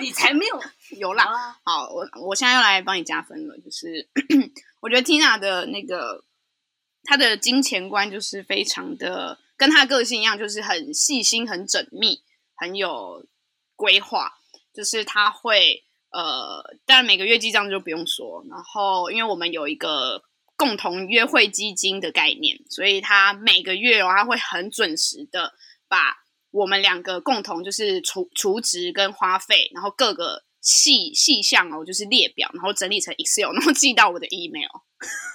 [0.00, 0.60] 你才没有
[0.98, 1.58] 有啦。
[1.64, 4.08] 好，我我现在又来帮你加分了，就是
[4.80, 6.24] 我觉得 Tina 的那个
[7.04, 9.38] 她的金钱观就是非常的。
[9.62, 12.20] 跟他个性一样，就是很细心、很缜密、
[12.56, 13.24] 很有
[13.76, 14.32] 规划。
[14.74, 18.44] 就是他会呃，当然每个月记账就不用说。
[18.50, 20.24] 然后，因为我们有一个
[20.56, 25.54] 共同约会基金的概念，所以他每个月哦，他会很准时的
[25.86, 26.16] 把
[26.50, 34.74] 我们两个共同就是储储值跟花费，然后各个细细项哦，就是列表，然后整理成 Excel，然后寄到我的 email。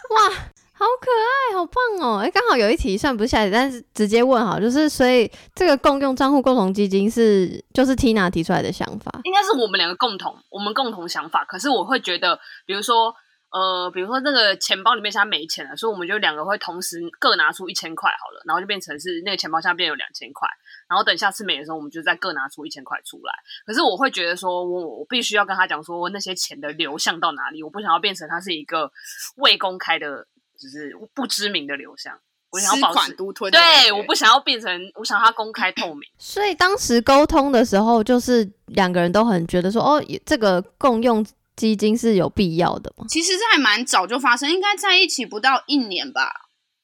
[0.09, 2.19] 哇，好可爱，好棒哦！
[2.19, 11.43] 哎，刚好有一题算不下题，但是直接问好，就是所以这个共用账户共同基金是就是 Tina 提出来的想法，应该是我们两个共同，我们共同想法。
[11.45, 13.13] 可是我会觉得，比如说。
[13.49, 20.45] 呃，比如说那个钱包里面现在没钱了，所以我们就两个会同时各拿出一千块好了，然后就变成是那个钱包下边有两千块，
[20.89, 23.33] 然后等下次没的时候，我们就再各拿出一千块出来。
[23.65, 28.91] 可是我会觉得说，我我必须要跟他讲说那些钱的流向到哪里，我不想要变成它是一个
[29.37, 32.19] 未公开的，就是不知名的流向。
[32.49, 36.01] 我想要保持独吞，对，我不想要变成，我想要它公开透明。
[36.17, 41.25] 所以当时沟通的时候，就是两个人都很觉得说，哦，这个共用。
[41.57, 43.03] 基金是有必要的吗？
[43.09, 46.31] 其实这还蛮早就发生，应该在一起不到一年吧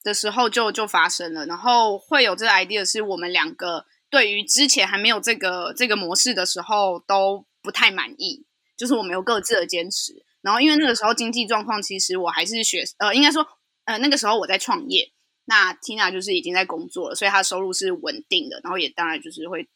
[0.01, 1.45] 的时候就就发生了。
[1.45, 10.25] 然后会有这个 idea 是我们两个对于之前还没有这个这个模式的时候都不太满意，就是我们有各自的坚持。
[10.41, 13.45] 然后因为那个时候经济状况，其实我还是学呃，应该说
[13.85, 15.11] 呃那个时候我在创业，
[15.45, 19.69] 那 Tina 就是已经在工作了，所以她收入是稳定的，然后也当然就是会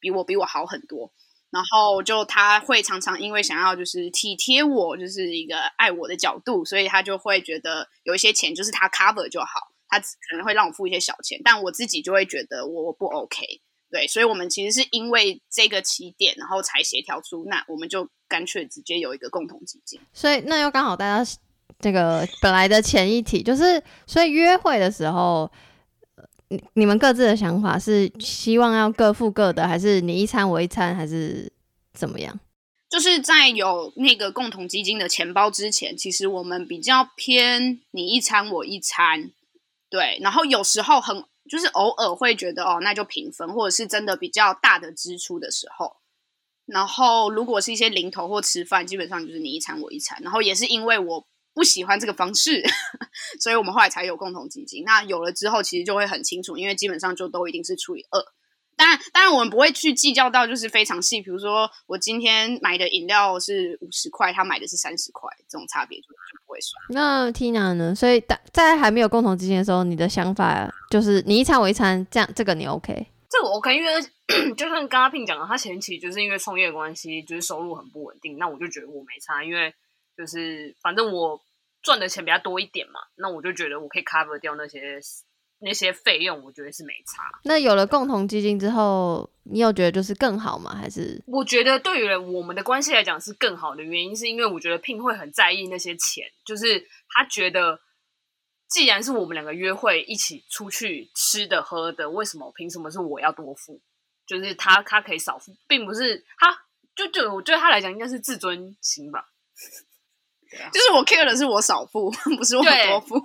[0.00, 1.12] 比我比我好很多。
[1.52, 13.44] 然后就他会常常因为想要就是体贴我，就是一个爱我的角度，所以他就会觉得有一些钱就是他 cover 就好，他可能会让我付一些小钱，但我自己就会觉得我不 OK，
[13.90, 20.00] 对，所以我们其实是因为这个起点，然后才协调出那我们就干脆直接有一个共同基金。
[20.14, 21.22] 所以那又刚好大家
[21.82, 25.50] 这个本来的前一题就是，所以约会的时候。
[26.74, 31.50] 你们各自的想法是希望要各付各的，还是你一餐我一餐，还是
[31.94, 32.38] 怎么样？
[32.90, 39.30] 就是在有那个共同基金的钱包之前，其实我们比较偏你一餐我一餐，
[39.88, 40.18] 对。
[40.20, 45.96] 然后有时候很就是偶尔会觉得哦，那就平分，或者是真的比较大的支出的时候，
[46.66, 50.20] 然后如果是一些零头或吃饭，基本上就是你一餐我一餐。
[50.22, 51.26] 然后也是因为我。
[51.54, 52.62] 不喜欢这个方式，
[53.40, 54.84] 所以我们后来才有共同基金。
[54.84, 58.20] 那有了之后，其实就会很清楚，因为基本上就都一定是除以二。
[58.74, 66.82] 当然，当然我们不会去计较到就是非常细，比如说我今天买的饮料是五十块，他买的是三十块，这种差别就就不会算。
[66.88, 67.94] 那 Tina 呢？
[67.94, 73.06] 所以在还没有共同基金的时候，你的想法就是你一餐我一餐，这样这个你 OK？
[73.28, 73.92] 这个我 OK，因为
[74.56, 79.72] 就像刚刚 Pin 讲的，他前期就是因为创业的关系，就是收入很不稳定，那我就觉得我没差，因为。
[80.16, 81.40] 就是反正我
[81.82, 85.00] 赚的钱比较多一点嘛，那我就觉得我可以 cover 掉那些
[85.60, 87.22] 那些费用，我觉得是没差。
[87.44, 90.74] 那有了共同基金之后，你有觉得就是更好吗？
[90.74, 97.80] 还是我觉得对于我们的关系来讲是更好的原因，是因为我觉得 Pin 会很在意那些钱，就是他觉得
[98.68, 103.80] 既然是我们两个约会一起出去吃的喝的，为什么凭什么是我要多付？
[104.26, 106.56] 就是他他可以少付，并不是他
[106.94, 109.28] 就就我对他来讲应该是自尊心吧。
[110.72, 113.16] 就是我 care 的是我少付， 不是我多付。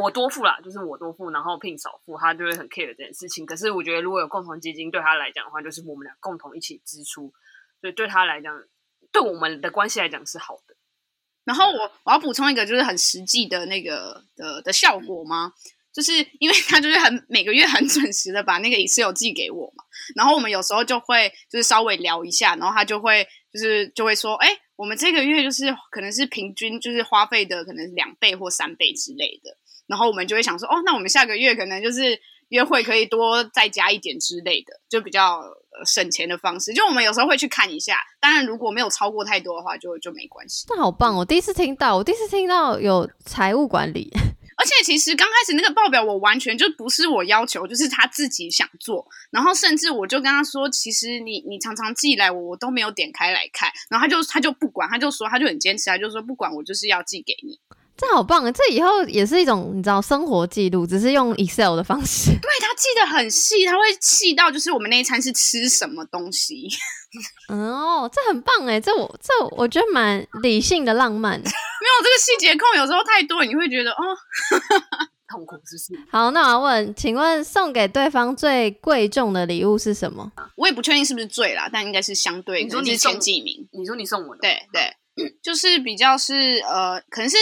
[0.00, 3.46] 我多付啦，就是我多付，然后 Pin 少付，他就会很 care 这件事情。
[3.46, 7.32] 可是我觉得如果有共同基金，对他来讲的话，就是我们俩共同一起支出，
[7.80, 8.62] 所以对他来讲，
[9.10, 10.76] 对我们的关系来讲是好的。
[11.44, 15.54] 然后我我要补充一个，就是很实际的那个的的效果吗？
[15.92, 19.84] 就是因为他就是很每个月很准时的把那个 Excel 寄给我嘛，
[20.14, 24.60] 然后我们有时候就会就是稍微聊一下，然后他就会就是就会说，哎。
[24.76, 29.56] 我们这个月就是可能是平均就是花费的可能两倍或三倍之类的，
[29.86, 32.18] 然后我们就会想说，哦，那我们下个月可能就是
[32.48, 35.42] 约会可以多再加一点之类的，就比较
[35.86, 36.72] 省钱的方式。
[36.72, 40.66] 就我们有时候会去看一下，当然如果没有超过太多的话就，就就没关系。
[40.68, 41.24] 那好棒哦！
[41.24, 44.10] 第一次听到，我第一次听到有财务管理。
[44.56, 49.06] 而且其实刚开始那个报表我完全就不是我要求，就是他自己想做。
[49.30, 53.70] 然后甚至我就跟他说，其实你你常常寄来我，我都没有点开来看。
[53.88, 57.58] 然后他就他就不管，他就说他就很坚持，他就说不管我就是要寄给你。
[57.96, 58.50] 这好棒啊！
[58.50, 62.30] 这以后也是一种你知道生活记录，只是用 Excel 的方式。
[62.30, 66.68] 对，他记得很细，他会细到就是我们那一餐是吃什么东西。
[67.48, 68.80] 哦，这很棒哎！
[68.80, 71.38] 这我这我觉得蛮理性的浪漫。
[71.38, 73.96] 没有这个细节控，有时候太多，你会觉得哦，
[75.30, 76.08] 痛苦是不是？
[76.10, 80.32] 好，那我要问，请问送给对方最贵重的礼物是什么？
[80.56, 83.68] 我也不确定是不是最啦，但应该是相对，你说你前几名？
[83.72, 84.40] 你说你送我的？
[84.42, 87.36] 对对，就是比较是呃，可能是。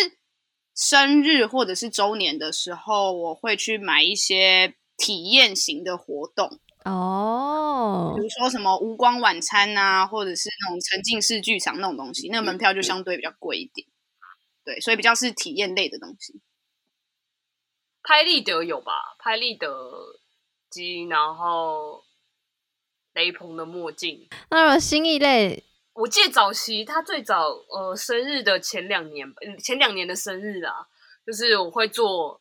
[0.75, 13.87] 生日或者是周年的时候，我会去买一些体验型的活动哦，比如说什么无光晚餐啊，或者是那种沉浸式剧场那种东西，那个门票就相对比较贵一点。
[14.64, 16.41] 对，所以比较是体验类的东西。
[18.03, 18.93] 拍立得有吧？
[19.18, 19.68] 拍立得
[20.70, 22.03] 机，然后
[23.12, 24.29] 雷朋的墨镜。
[24.51, 25.64] 那新一类，
[25.95, 29.26] 我记得早期他最早呃生日的前两年，
[29.62, 30.86] 前两年的生日啊，
[31.26, 32.40] 就是我会做，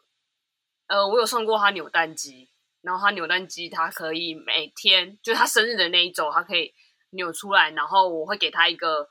[0.88, 2.50] 呃，我有送过他扭蛋机，
[2.82, 6.74] 然后他扭蛋机他可以每天，就是他生日的那一周，他可以
[7.12, 9.10] 扭出来，然后我会给他一个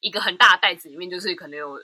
[0.00, 1.82] 一个很大的袋子，里面就是可能有。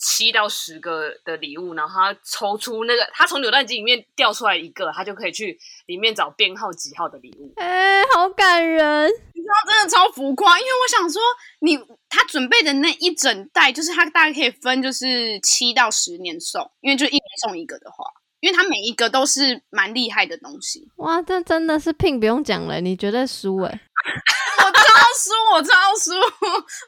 [0.00, 7.52] 七到十个的礼物，然后他抽出那个，他从扭蛋机里面掉出来一个，他就可以去里面找编号几号的礼物。
[7.56, 9.10] 哎、好感人！
[9.48, 10.58] 你知道，真的超浮夸。
[10.58, 11.22] 因为我想说，
[11.60, 11.78] 你
[12.08, 18.04] 他准备的那一整袋，就是他大概可以分，就是七到十年送，因为就一年送一个的话，
[18.40, 20.86] 因为他每一个都是蛮厉害的东西。
[20.96, 23.70] 哇，这真的是聘不用讲了，你绝对输哎！
[24.60, 24.80] 我超
[25.16, 26.12] 输，我超输，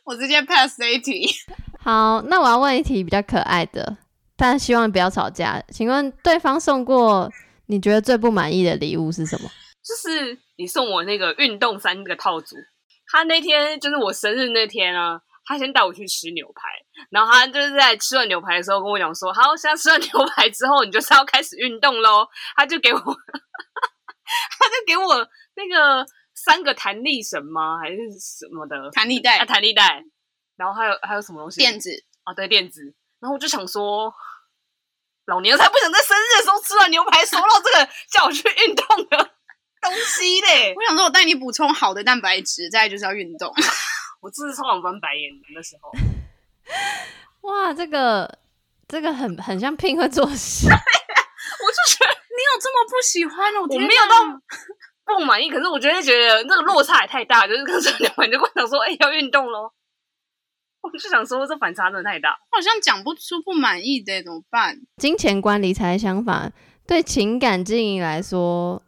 [0.04, 1.26] 我直接 pass 这一题。
[1.78, 3.96] 好，那我要问一题比较可爱的，
[4.36, 5.62] 但希望不要吵架。
[5.72, 7.30] 请问对方送过
[7.66, 9.48] 你觉得最不满意的礼物是什么？
[9.90, 12.54] 就是你送我那个运动衫那个套组。
[13.08, 16.68] 他那天就是我生日那天啊，他先带我去吃牛排，
[17.10, 27.80] 然后他就是在吃完牛排的时候跟我讲说：“好，现在吃完牛排之后，你就是要开始运动喽。”他就给我， 他就给我那个三个弹力绳吗？
[27.82, 29.38] 还是什么的弹力带？
[29.38, 30.04] 啊，弹力带。
[30.56, 31.58] 然后还有还有什么东西？
[31.58, 31.90] 垫子
[32.22, 32.94] 啊，对，垫子。
[33.18, 34.14] 然后我就想说，
[35.26, 39.30] 老娘才不想在生日的时候吃完牛排收到这个叫我去运动的
[39.80, 40.74] 东西嘞！
[40.78, 43.52] 我想说，我带你补充好的蛋白质，再来就是要运动。
[44.20, 45.90] 我真是超想翻白眼的那时候。
[47.48, 48.38] 哇，这个
[48.86, 50.68] 这个很很像 Pin 会做事。
[50.68, 53.62] 我就觉得你有这么不喜欢哦？
[53.68, 54.40] 我没有到
[55.06, 59.72] 不满意，可是我觉得觉得那个落差也太大，就是跟吃完牛排就跟我讲说，哎，要运动喽。
[60.82, 64.78] 我就想说，这反差真的太大，我好像讲不出不满意的，怎么办？
[64.96, 66.50] 金钱观、理财想法
[66.86, 68.82] 对情感经营来说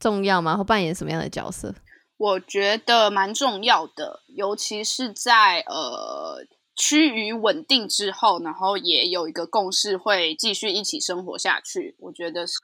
[0.00, 0.56] 重要吗？
[0.56, 1.72] 或扮演什么样的角色？
[2.16, 6.44] 我觉得蛮重要的，尤其是在呃
[6.74, 11.94] 趋于稳定之后，然后也有一个共识，会继续一起生活下去。
[12.00, 12.54] 我觉得是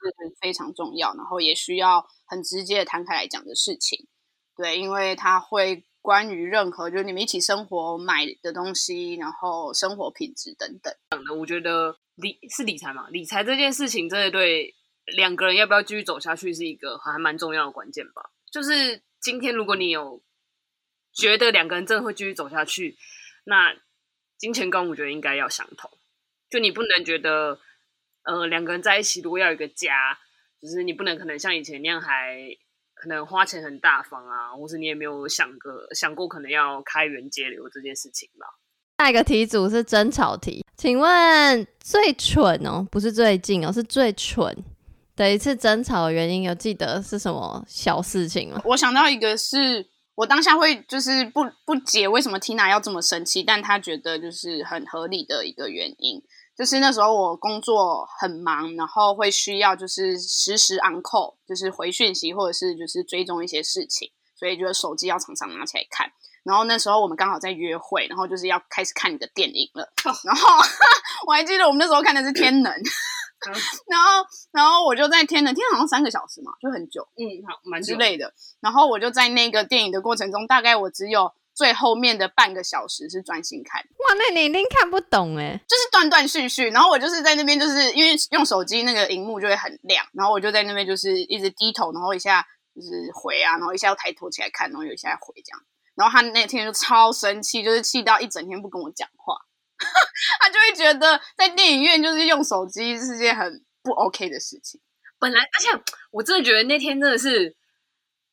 [0.41, 4.07] 非常重要，然后也需要很直接的摊开来讲的事情。
[4.57, 5.85] 对，因为它会。
[5.99, 10.93] 关于任何就是你们一起生活买的东西，然后生活品质等等，
[11.37, 14.73] 我觉得理是理财嘛，理财这件事情真的对
[15.15, 18.29] 两个人要不要继续走下去是一个还蛮重要的关键吧。
[18.51, 20.21] 就是今天如果你有
[21.13, 22.97] 觉得两个人真的会继续走下去，
[23.45, 23.75] 那
[24.37, 25.89] 金钱观我觉得应该要相同。
[26.49, 27.59] 就你不能觉得
[28.23, 30.17] 呃两个人在一起如果要有一个家，
[30.61, 32.57] 就是你不能可能像以前那样还。
[32.99, 38.47] 可能花钱很大方啊，或是你也没有想过想过可能要开源节流这件事情吧。
[38.97, 44.51] 下一个题组是争吵题，请问最蠢哦，不是最近哦，是最蠢
[45.17, 48.61] 的一次争吵的原因，有记得是什么小事情吗？
[48.63, 56.21] 我想到一个是我当下会就是不不解为什么 Tina 要这么生气，但她觉得就是很合理的一个原因。
[56.55, 66.09] 就是那时候我工作很忙，然后会需要就是实时 on call，就是回讯息或者是就是追踪一些事情，所以就是手机要常常拿起来看。
[66.43, 69.87] 然后那时候我们刚好在约会，然后就是要开始看你的电影了。
[70.23, 70.49] 然后
[71.27, 72.71] 我还记得我们那时候看的是《天能》，
[73.87, 78.33] 然后然后我就在《天能》，天能好像三个小时嘛，就很久，嗯，好，蛮之类的。
[78.59, 81.33] 然后我就在那个电影的过程中，大概我只有。
[81.57, 86.67] 最后面的半个小时是专心看，哇，那你一定看不懂诶，就是断断续续。
[86.67, 95.59] 然后我就是在那边，就是因为用手机那个荧幕就会很亮，然后我就在那边就是一直低头，然后一下就是回啊，然后一下又抬头起来看，然后有一下回这样。
[95.95, 99.33] 然后他那天就超生气，就是气到一整天不跟我讲话，
[100.41, 104.81] 他就会觉得在电影院就是用手机是件很不 OK 的事情。
[105.19, 107.55] 本来，而且我真的觉得那天真的是，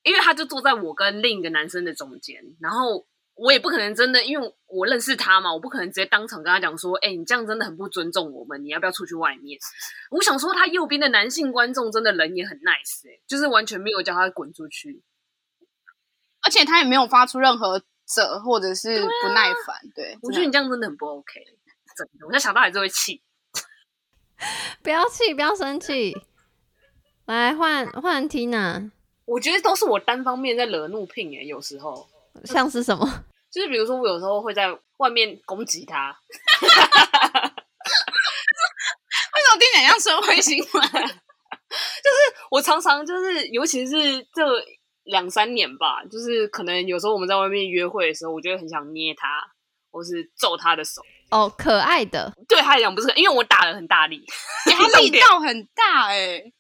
[0.02, 3.06] 因为他就坐在我跟另一个男生的中间，然后。
[3.36, 9.59] 我也不可能真的，因为我认识他嘛，我不可能直接当场跟他讲说：“哎、欸，你这样真的很不尊重我们，你要不要出去外面？”
[10.12, 15.02] 我想说，他右边的男性观众真的人也很 nice，哎，就是完全没有叫他滚出去，
[16.43, 19.81] 而且他也没有发出任何责或者是不耐烦。
[19.94, 21.44] 对，啊、对，我觉得你这样真的很不 OK，
[21.97, 23.22] 真的，我在想到还是会气。
[24.82, 26.16] 不要气，不要生气，
[27.26, 28.90] 来换换 Tina。
[29.24, 32.09] 我觉得都是我单方面在惹怒 Pin，哎，有时候。
[32.44, 33.24] 像是什么？
[33.51, 34.66] 就是比如说，我有时候会在
[34.98, 36.18] 外面攻击他。
[36.60, 36.68] 为
[39.43, 40.82] 什么听起来像社会新闻？
[40.90, 42.18] 就是
[42.51, 44.44] 我常常就是，尤其是这
[45.05, 49.28] 两三年吧，就是可能有时候我们在外面约会的时候，我就会很想捏他，
[49.90, 51.01] 或是揍他的手。
[51.31, 54.24] 哦，可爱的，对他来讲不是，因为我打得很大力，
[54.70, 56.52] 他力道很大哎、欸。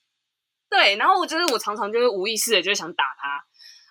[0.70, 3.44] 对，然后我就是我常常就是无意识的就想打他，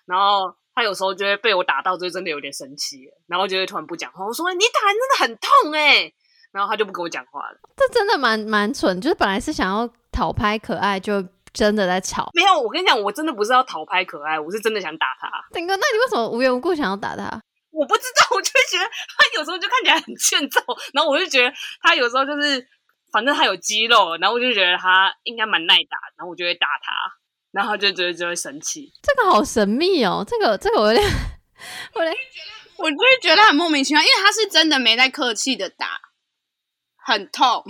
[0.04, 4.26] 然后他有时候就会被我打到，就真的有点生气，然后就会突然不讲话。
[4.26, 6.12] 我说：“你打人真的很痛哎！”
[6.52, 7.58] 然后他就不跟我讲话了。
[7.76, 11.24] 这真的蛮蛮蠢，就是本来是想要讨拍可爱，就
[11.54, 12.28] 真的在吵。
[12.34, 15.30] 没有，我跟你讲，我真的不是要讨拍可爱，我是真的想打他。
[15.54, 17.40] 顶哥，那你为什么无缘无故想要打他？
[17.70, 20.60] 我不知道，我就会觉得他有时候就看起来很欠揍，
[20.92, 22.64] 然后我就觉得他有时候就是，
[23.10, 26.92] 反正他有肌肉，然后我就觉得他应该蛮耐打，然后我就会打他，
[27.50, 28.92] 然后他就觉得就会生气。
[29.02, 31.04] 这个好神秘哦，这个这个我有点，
[31.94, 32.16] 我有点，
[32.76, 36.00] 我就会觉得很莫名其妙，因为他是真的没在客气的打，
[37.04, 37.62] 很痛，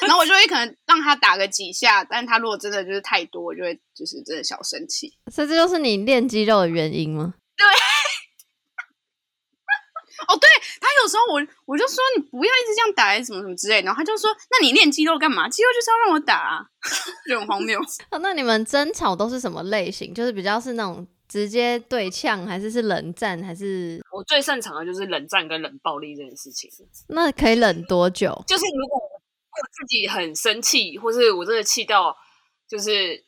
[0.00, 5.12] 然后我就会可能让他打个几下，但他如果真的就是太多，我就会就是真的小生气。
[5.32, 7.34] 所以这就是你练肌肉的原因吗？
[7.56, 7.66] 对。
[10.26, 10.50] 哦，对，
[10.80, 15.48] 他有时候我我就说你不要一直这样打，什么什么之类，然后他就说，那你练肌肉干嘛？
[15.48, 16.66] 肌肉就是要让我打啊，
[17.26, 17.80] 就很荒谬。
[18.10, 20.12] 哦，那你们争吵都是什么类型？
[20.12, 24.00] 就是比较是那种直接对呛，还是是冷战，还是？
[24.12, 26.70] 我最擅长的就是冷战跟冷暴力这件事情。
[27.08, 28.42] 那可以冷多久？
[28.46, 32.16] 就是如果我自己很生气，或是我真的气到，
[32.66, 33.24] 就是。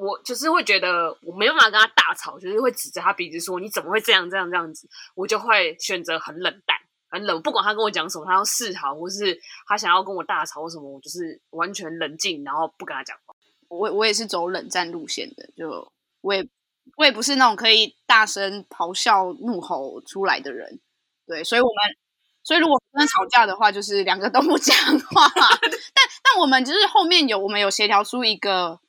[0.00, 6.76] 我就是会觉得我没办法跟他大吵，就是会指着他鼻子说，你怎么会这样这样这样子，我就会选择很冷淡，
[7.10, 9.36] 很冷，不管他跟我讲什么，他要示好，或是
[9.66, 13.34] 他想要跟我大吵什么，我就是完全冷静，然后不跟他讲话。
[13.66, 16.48] 我我也是走冷战路线的，就我也
[16.96, 20.80] 我也不是那种可以大声咆哮怒吼出来的人，
[21.26, 21.96] 对，所以我们
[22.42, 24.76] 所以如果真的吵架的话，就是两个都不讲
[25.10, 28.80] 话， 但但我们就是后面有我们有协调出一个。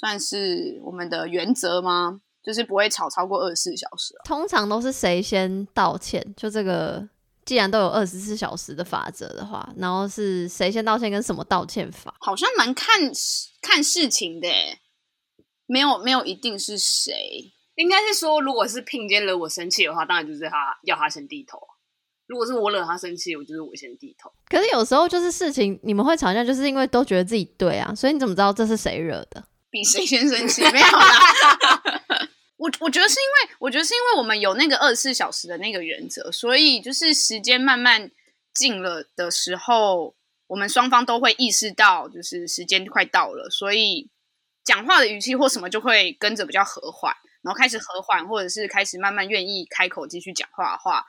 [0.00, 2.20] 算是我们的原则吗？
[2.40, 4.14] 就是不会吵超过二十四小时。
[4.22, 6.24] 通常都是谁先道歉？
[6.36, 7.08] 就这个，
[7.44, 12.14] 既然都有二十四小时的法则的话，然后是谁先道歉跟什么道歉法？
[12.20, 13.10] 好像蛮看
[13.60, 14.48] 看事情的，
[15.68, 17.52] 没有没有一定是谁。
[17.76, 21.60] 应该是说，如果是聘坚惹我生气的话，当然就是他要他先低头。
[22.26, 24.32] 如果是我惹他生气，我就是我先低头。
[24.48, 29.44] 可是有时候就是事情你们会吵架，就是因为都觉得自己对啊，所以你怎么知道这是谁惹的？
[29.70, 31.82] 比谁先生气没有啦，
[32.56, 38.10] 我我觉得是因为我觉得是因为我们有那个二十四小时的那个原则，所以就是时间慢慢
[38.54, 40.14] 近了的时候，
[40.48, 44.10] 我们双方都会意识到就是时间快到了，所以
[44.68, 51.02] 讲话的语气或什么就会跟着比较和缓，然后开始和缓，或者是开始慢慢愿意开口继续讲话的话，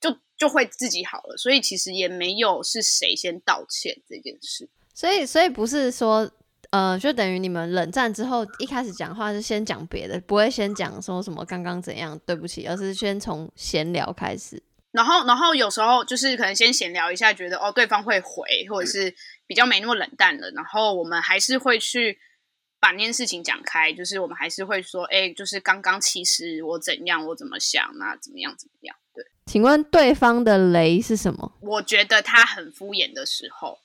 [0.00, 1.36] 就就会自己好了。
[1.36, 6.28] 所以其实也没有是谁先道歉这件事，所以所以不是说。
[6.70, 14.60] 呃，就等于你们冷战之后，一开始讲话是先讲别的，不会先讲说什么刚刚怎样，对不起，而是先从闲聊开始。
[14.90, 19.14] 然后，然后有时候就是可能先闲聊一下，觉得哦对方会回，或者是
[19.46, 20.50] 比较没那么冷淡了。
[20.50, 22.18] 然后我们还是会去
[22.84, 28.94] 把那件事情讲开，就是我们还是会说，哎，就是刚刚其实我怎样，我怎么想，那怎么样怎么样？
[29.14, 31.50] 对，请问对方的雷是什么？
[31.62, 33.78] 我觉得他很敷衍的时候。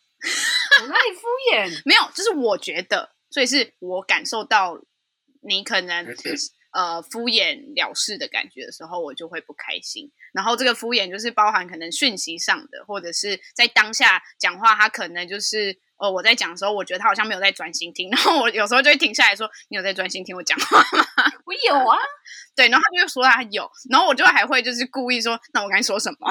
[0.82, 1.22] 我哪里敷
[1.54, 1.82] 衍？
[1.88, 4.78] 没有，就是我觉得，所以是我感受到
[5.44, 6.04] 你可能
[6.72, 10.12] 呃敷衍了事的感觉的时候，我就会不开心。
[10.34, 21.06] 然后这个敷衍就是包含可能讯息上的，或者是在当下讲话，他可能就是呃我在讲的时候，我觉得他好像没有在专心听， 然后我有时候就会停下来说：“你有在专心听我讲话吗？”
[21.46, 21.98] 我有啊，
[22.56, 26.30] 对，然后他就说他有，然后我就还会就是故意说：“那我刚才说什么？”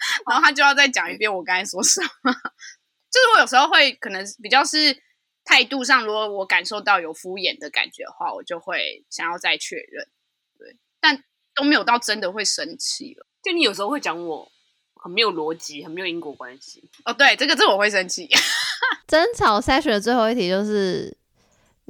[0.28, 2.32] 然后他就要再讲一遍我刚才说什么。
[2.32, 4.96] 就是我有时候会可能比较是
[5.44, 10.06] 态度上，如果我感受到有敷衍的感觉的话，我就会想要再确认，
[10.58, 11.22] 对，但
[11.54, 13.26] 都没有到真的会生气了。
[13.42, 14.50] 就你有时候会讲我
[14.94, 16.88] 很没有逻辑，很没有因果关系。
[17.04, 18.28] 哦，对，这个这我会生气。
[19.06, 21.14] 争吵筛选的最后一题就是，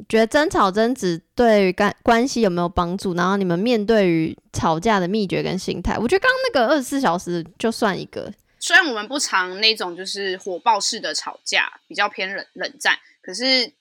[0.09, 3.15] 觉得争吵争执对于关关系有没有帮助？
[3.15, 8.33] 然后你们面对于吵架的秘诀跟心态，我觉得刚刚那个二十四小时就算一个。
[8.59, 13.73] 虽然我们不常那种就是火爆式的吵架，比较偏冷冷战，可是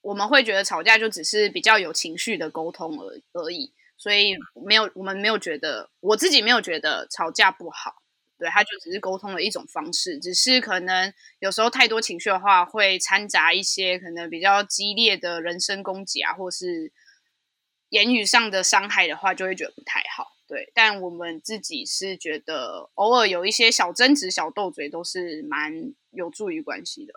[0.00, 8.02] 我们会觉得吵架就只是比较有情绪的沟通而而已，所以没有我们没有觉得，我自己没有觉得吵架不好，
[8.38, 16.92] 对，它就只是沟通的一种方式，只是可能有时候太多情绪的话，会掺杂一些可能比较激烈的人身攻击啊，或是
[17.88, 20.28] 言语上的伤害的话，就会觉得不太好。
[20.46, 27.14] 对，但我们自己是觉得，偶尔有一些小争执、小斗嘴，都是蛮有助于关系的。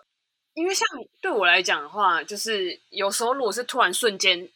[0.56, 0.88] 因为像
[1.20, 4.50] 对我来讲的话，就是有时候如果是突然瞬间，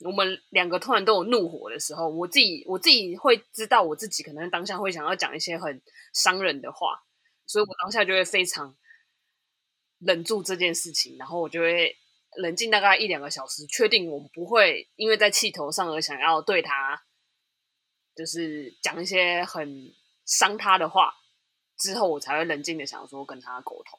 [0.00, 5.80] 我们两个突然都有怒火的时候，我自己我自己会知道，我自己可能当下会想要讲一些很
[6.12, 7.02] 伤人的话，
[7.46, 8.76] 所以我当下就会非常
[10.00, 11.96] 忍住这件事情，然后我就会
[12.36, 17.02] 冷静大概一两个小时，确定我不会因为在气头上而想要对他，
[18.14, 19.90] 就是讲一些很
[20.26, 21.14] 伤他的话，
[21.78, 23.98] 之后我才会冷静的想说跟他沟通。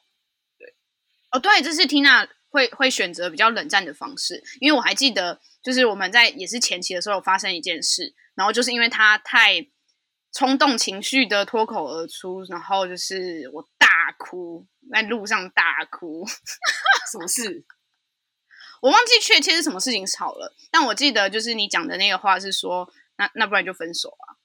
[1.32, 9.66] 对，哦，对，这是 Tina 会会选择比较冷战的方式，因为我还记得，就是我们在也是前期的时候发生一件事，然后就是因为他太
[10.32, 16.26] 冲动情绪的脱口而出，然后就是我大哭，在路上大哭，
[17.10, 17.64] 什么事？
[18.82, 24.36] 我忘记确切是什么事情吵了，但我记得就是你讲的那个话是说，那那不然就分手啊？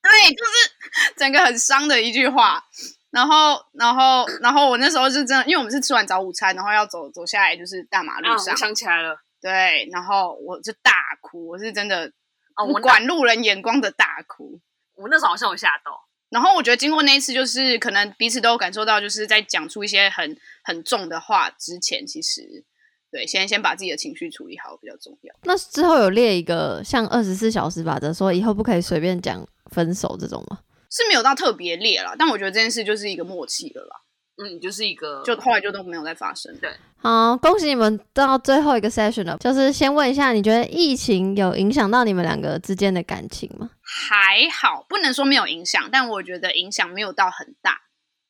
[0.00, 2.68] 对，就是整个很伤的一句话。
[3.10, 8.48] 然后，然后，然后我那时候是真的，因为我们是吃完早午餐，然后要走走下来，就是大马路上。
[8.48, 12.12] 啊、我想起来了，对，然后我就大哭，我是真的
[12.54, 14.60] 不管路人眼光的大哭。
[14.94, 16.06] 哦、我那时候好像有吓到。
[16.28, 22.62] 然后我觉得经过那一次，就是可能彼此都有感受到，就是在讲出一些很很重的话之前，其实
[23.10, 25.34] 对，先先把自己的情绪处理好比较重要。
[25.44, 30.58] 那之后有列一个像二十四小时法则，说以后不可以随便讲分手这种吗？
[30.90, 34.02] 是没有到特别烈了，但我觉得这件事就是一个默契了啦。
[34.40, 36.56] 嗯，就是一个，就后来就都没有再发生。
[36.60, 39.36] 对，好，恭喜你们到最后一个 session 了。
[39.38, 43.70] 就是先问一下，你觉得疫情有影响到你们两个之间的感情吗？
[43.82, 47.80] 还好，不能说没有影响，但我觉得影响没有到很大。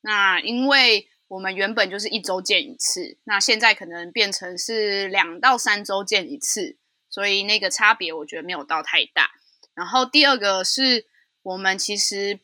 [0.01, 6.75] 那因为我们原本就是一周见一次，那现在可能变成是两到三周见一次，
[7.11, 9.29] 所以那个差别我觉得没有到太大。
[9.75, 11.05] 然后第二个是
[11.43, 12.39] 我们其实。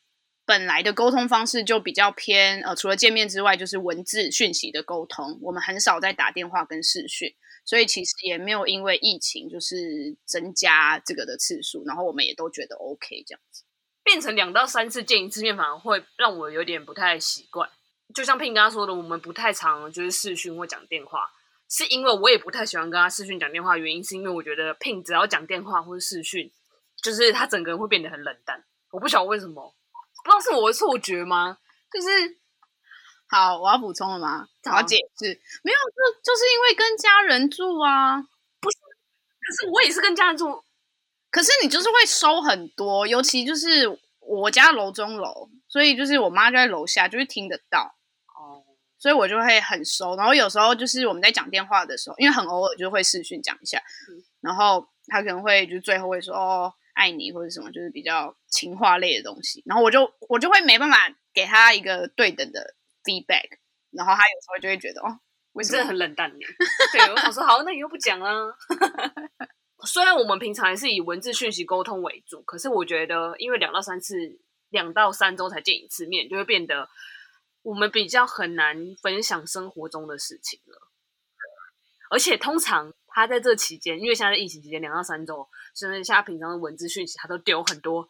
[0.46, 5.40] 本来的沟通方式就比较偏，呃，除了见面之外，就是文字讯息的沟通。
[5.42, 7.34] 我们很少在打电话跟视讯，
[7.66, 11.84] 所以其实也没有因为疫情就是增加这个的次数。
[11.86, 13.64] 然后我们也都觉得 OK 这样子，
[14.04, 17.68] 变成两到三次见一次面，反而会让我有点不太习惯。
[18.14, 21.28] 就像 Pin 刚刚说的，我们不太常就是视讯或讲电话，
[21.68, 23.76] 是因为我也不太喜欢跟他视讯讲电话。
[23.80, 26.52] 原因是因为我觉得 Pin 只要讲电话或者视讯，
[27.02, 28.64] 就是他整个人会变得很冷淡。
[28.92, 29.74] 我不晓得为什么。
[30.26, 31.60] 不知道是我的错觉吗？
[31.94, 32.08] 就是
[33.28, 34.48] 好，我要补充了吗？
[34.64, 38.20] 我要解释，没有，就就是因为跟家人住啊，
[38.60, 38.78] 不是？
[39.40, 40.64] 可是我也是跟家人住，
[41.30, 47.96] 可是你就是会收很多，尤其就是我家楼中楼，所以就是我妈就在楼下，就会听得到
[48.36, 48.66] 哦，
[48.98, 50.16] 所以我就会很收。
[50.16, 53.78] 然后有时候就是我们在讲电话的时候，因为很偶尔就会视讯讲一下，
[54.10, 56.74] 嗯、然后他可能会就最后会说哦。
[56.96, 60.98] 爱你或者什么，就是比较情话类的东西，然后我就我就会没办法
[61.34, 62.74] 给他一个对等的
[63.04, 63.60] feedback，
[63.92, 65.20] 然后他有时候就会觉得哦，
[65.52, 66.40] 我真的很冷淡你。
[66.94, 68.34] 对，我想说好，那你又不讲啊。
[69.86, 74.40] 虽然我们平常也是以文字讯息沟通为主，可是我觉得因为两到三次，
[74.70, 76.90] 两到三周才见一次面，就会变得
[77.62, 80.90] 我们比较很难分享生活中的事情了，
[82.10, 82.94] 而且通常。
[83.16, 88.06] 他在这期间，因为现在在疫情期间，两到三周，甚至像他平常的文字讯息，他都丢很多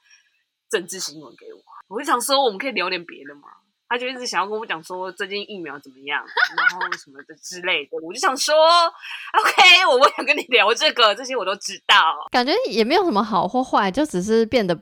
[0.67, 1.61] 政治新闻给我。
[1.87, 3.43] 我就想说，我们可以聊点别的嘛？
[3.87, 6.25] 他就一直想要跟我讲说，最近疫苗怎么样，
[6.57, 7.91] 然后什么的之类的。
[8.01, 11.95] 我就想说，OK，我不想跟你聊这个，这些我都知道。
[12.31, 14.75] 感觉也没有什么好或坏，就只是变得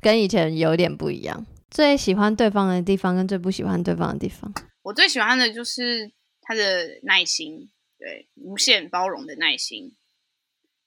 [0.00, 1.44] 跟以前有点不一样。
[1.68, 7.68] 最喜欢对方的地方跟最不喜欢对方的地方，我最喜欢的就是他的耐心。
[7.98, 9.96] 对，无限包容的耐心，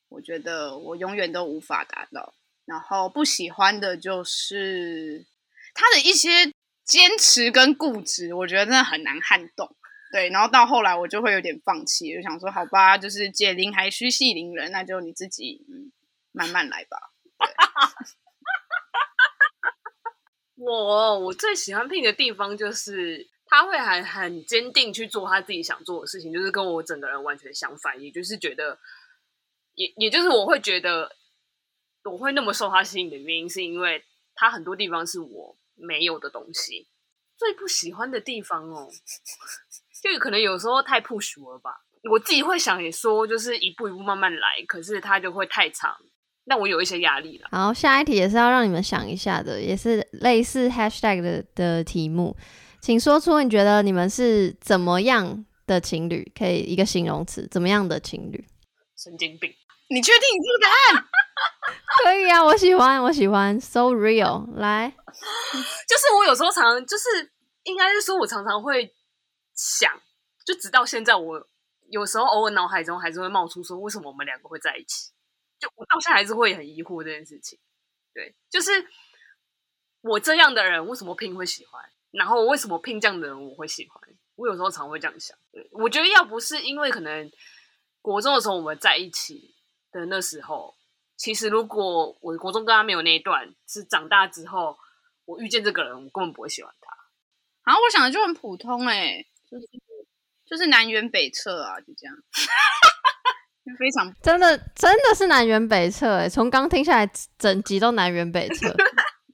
[0.10, 2.36] 我觉得我永远都无法达到。
[2.66, 5.26] 然后不喜欢的就是
[5.74, 6.52] 他的一些
[6.84, 9.76] 坚持跟固执，我觉得真的很难撼动。
[10.12, 15.66] 对，然后到后来我就会有点放弃，就想说好吧，就是解铃还须系铃人，那就你自己
[16.32, 16.98] 慢慢来吧。
[20.56, 23.30] 我我最喜欢拼的地方就是。
[23.48, 28.78] 他会还很坚定去做他自己想做的事情，就是跟我整个人完全相反，也就是觉得，
[29.76, 31.16] 也也就是我会觉得，
[32.04, 34.04] 我会那么受他吸引的原因，是因为
[34.36, 36.88] 他很多地方是我没有的东西。
[37.38, 38.90] 最不喜欢的地方哦，
[40.02, 41.72] 就可能有时候太 push 了吧。
[42.10, 45.96] 我自己会想也说，就是一步一步慢慢来，可是他就会太长，
[46.46, 47.48] 那我有一些压力了。
[47.52, 52.36] 好，下一题也是要让你们想一下的，也是类似 hashtag 的的题目。
[52.88, 56.32] 请说出你觉得你们是怎么样的情侣？
[56.34, 58.48] 可以一个形容词，怎么样的情侣？
[58.96, 59.54] 神经病！
[59.90, 61.06] 你确定你这个答案？
[62.06, 64.50] 可以啊，我喜欢，我喜欢，so real。
[64.56, 64.90] 来，
[65.86, 67.30] 就是我有时候常常，就是
[67.64, 68.96] 应该是说，我常常会
[69.54, 69.92] 想，
[70.46, 71.46] 就直到现在，我
[71.90, 75.12] 有时候偶尔脑海中还是会冒出说，为什么我们两个会在一起？
[75.60, 77.60] 就我到现在还是会很疑惑这件事情。
[78.14, 78.72] 对，就是
[80.00, 81.84] 我这样的人，为什么 Pin 会喜欢？
[82.12, 84.02] 然后为什么聘这样的人我会喜欢？
[84.36, 85.38] 我有时候常会这样想。
[85.52, 87.32] 对，我觉得要不是因为可能
[88.02, 89.56] 国中的时候我们在一起
[89.92, 90.76] 的那时候，
[91.16, 94.78] 其实如果我国中跟他没有那一段，是长大之后
[95.26, 96.96] 我遇见这个人，我根本不会喜欢他。
[97.66, 99.66] 然后我想的就很普通哎、欸，就是
[100.46, 102.16] 就是南辕北辙啊，就这样。
[103.78, 108.74] 非常真的真的是南辕北辙哎、欸，从刚听下来整集都南辕北辙。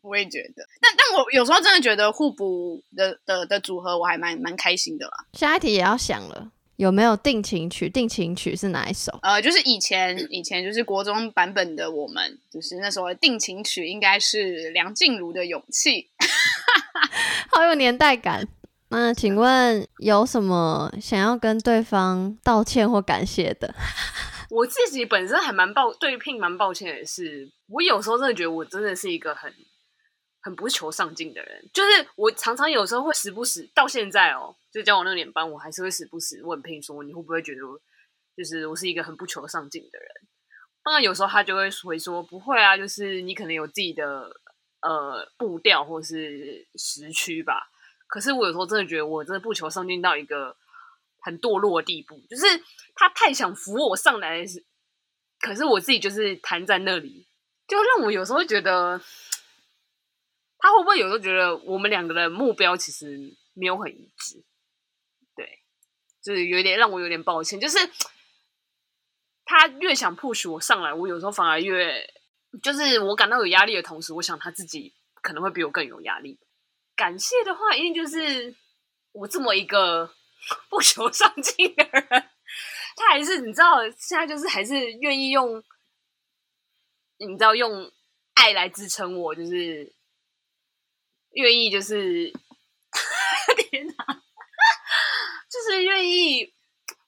[0.04, 5.26] 我也觉得，但但我有时候真的觉得互补的的的组合我还蛮蛮开心的啦。
[5.34, 7.90] 下一题也要想了，有没有定情曲？
[7.90, 9.18] 定情曲是哪一首？
[9.22, 16.10] 呃，就是以前以前就是国中版本的我们，就是那时候的定情曲应该是梁静茹的《勇气》，
[17.50, 18.48] 好有年代感。
[18.90, 23.74] 那请问有什么想要跟对方道歉或感谢的？
[24.52, 29.52] 我自己本身还蛮抱对 Pin 蛮抱歉的是，我有时候真的觉得我真的是一个很
[30.44, 37.80] 很不求上进的人，就是我常常有时候会时不时到现在哦，就教我那年班，我还是会时不时问 Pin 说，你会不会觉得我
[38.36, 40.08] 就是我是一个很不求上进的人？
[40.84, 44.30] 当然有时候他就会回说不会啊，就是你可能有自己的
[44.82, 47.70] 呃步调或是时区吧。
[48.06, 50.56] 可是我有时候真的觉得我真的不求上进到一个
[51.22, 52.44] 很堕落的地步，就是
[52.94, 54.44] 他太想扶我上来，
[55.40, 57.26] 可是我自己就是瘫在那里，
[57.66, 59.02] 就让我有时候会觉得，
[60.64, 64.42] 他会不会有时候觉得我们两个的目标其实没有很一致？
[65.36, 65.60] 对，
[66.22, 67.78] 就是有点让我有点抱歉，就是
[69.44, 72.10] 他越想 push 我上来，我有时候反而越
[72.62, 76.40] 就是我感到有压力的同时，我想他自己可能会比我更有压力。
[76.96, 78.56] 感谢的话，一定就是
[79.12, 80.10] 我这么一个
[80.72, 82.08] 不求上进的人，
[82.96, 85.62] 他还是你知道，现在就是还是愿意用，
[87.18, 87.92] 你知道用
[88.36, 89.94] 爱来支撑我，就是
[91.34, 92.32] 愿意就是
[93.70, 93.94] 天哪，
[95.50, 96.54] 就是愿意。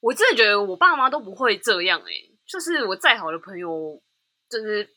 [0.02, 2.12] 我真的觉得我爸妈都不会这样哎、
[2.46, 4.02] 就是我再好的朋友，
[4.50, 4.96] 就是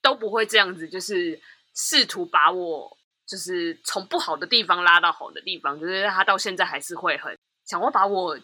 [0.00, 1.40] 都不会这样子，就是
[1.74, 2.98] 试图把我。
[3.24, 8.38] 就是从不好的地方拉到好的地方，就是他到现在还是会很想要把我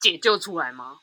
[0.00, 0.96] 解救出来吗？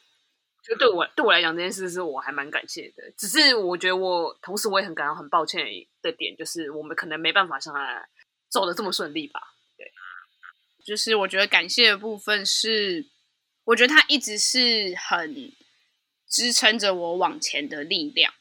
[0.64, 3.12] 就对我对我来讲，这件事是我还蛮感谢的。
[3.18, 5.66] 只是我觉得我同时我也很感到很抱歉
[6.02, 8.08] 的点，就是我们可能没办法像他
[8.50, 9.40] 走的这么顺利吧。
[9.78, 9.92] 对，
[10.86, 13.08] 就是我觉得感谢的部分是，
[13.64, 15.52] 我觉得他一直是很
[16.28, 18.34] 支撑着我往前的力量。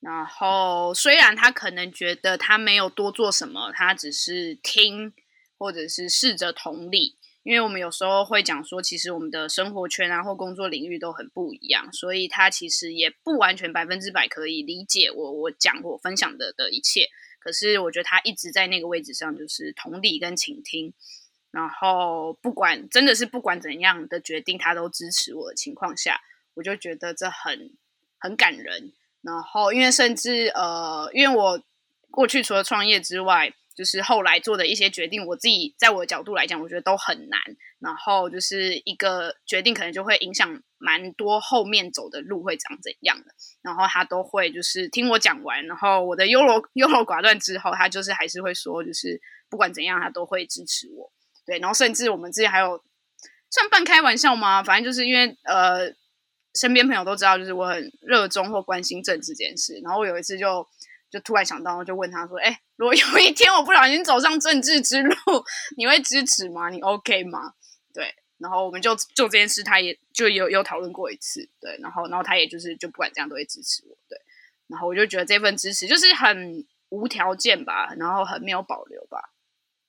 [0.00, 5.12] 然后，虽然他可能觉得他没有多做什么，他只是听，
[5.58, 7.16] 或者是试着同理。
[7.42, 17.08] 因为我们有时候会讲说，其实我们的生活圈啊或工作领域都很不一样，所以他其实也不完全百分之百可以理解我我讲我分享的的一切。
[17.38, 20.92] 可是我觉得他一直在那个位置上，就是同理跟倾听。
[21.50, 26.20] 然后不管真的是不管怎样的决定，他都支持我的情况下，
[26.54, 27.72] 我就觉得这很
[28.18, 28.92] 很感人。
[29.22, 31.62] 然后，因为甚至呃，因为我
[32.10, 37.40] 过去除了创业之外，就是后来做的一些决定，我自己在我的角度来讲，我觉得都很难。
[37.78, 43.24] 然后就是一个决定，可能就会影响蛮多后面走的路会长怎样的。
[43.62, 51.10] 然后他都会就是听我讲完，然后我的优柔 优柔寡断之后，他就是还是会说，就是不管怎样，他都会支持我。
[51.46, 52.84] 对，然后甚至我们之前还有
[53.50, 54.62] 算半开玩笑吗？
[54.62, 55.94] 反正就是因为呃。
[56.52, 59.80] 身边朋友都知道，就是我很热衷或关心政治这件事。
[59.84, 60.66] 然后我有一次就
[61.08, 65.14] 就突然想到，就问他说：“哎、如果有一天我不小心走上政治之路，
[65.76, 66.70] 你会支持吗？
[66.70, 67.52] 你 OK 吗？”
[67.92, 71.46] 对，然后我们就就这件事，他也就有有讨论过一次。
[71.60, 73.94] 对，然后然后他也就是就不管怎样都会支持我。
[74.08, 74.18] 对，
[74.66, 79.34] 然后我就觉得这份支持就是很无条件吧，然后很没有保留吧，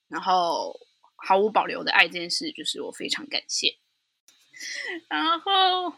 [0.09, 0.77] 然后
[1.15, 3.77] 毫无保留的爱这件事，就是我非常感谢。
[5.07, 5.95] 然后。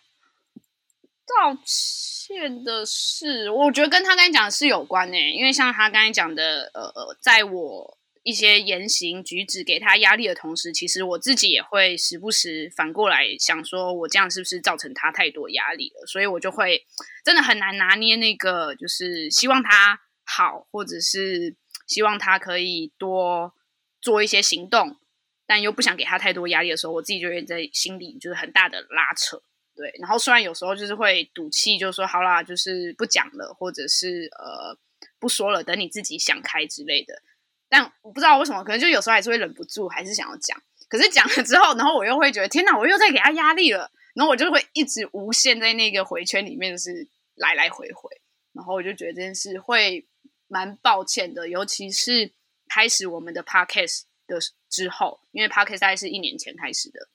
[1.25, 16.05] 道歉的事，我觉得跟他刚才讲的是有关诶，因为像他刚才讲的，呃呃，在我一些言行举止给他压力的同时，其实我自己也会时不时反过来想说，我这样是不是造成他太多压力了？
[16.07, 16.85] 所以我就会
[17.23, 21.55] 真的很难拿捏那个，就是希望他好，或者是
[21.87, 23.53] 希望他可以多
[24.01, 24.97] 做一些行动，
[25.45, 29.41] 但又不想给他太多压力的时候，我自己就会在心里就是很大的拉扯。
[29.75, 34.77] 对，然后虽然有时候就是会赌气，就说好啦，就是不讲了，或者是呃
[35.19, 37.21] 不说了，等你自己想开之类的。
[37.69, 40.61] 但我不知道为什么，可能就有时候还是会忍不住，还是想要讲。
[40.87, 43.91] 可是讲了之后，然后我又会觉得天哪，我又在给他压力了。
[44.13, 48.21] 然后我就会一直无限在那个回圈里面，是来来回回。
[48.51, 50.07] 然后我就觉得这件事会
[50.47, 52.31] 蛮抱歉的，尤其是
[52.69, 54.37] 开始我们的 podcast 的
[54.69, 57.09] 之后，因为 Podcast 大概是一年前开始的，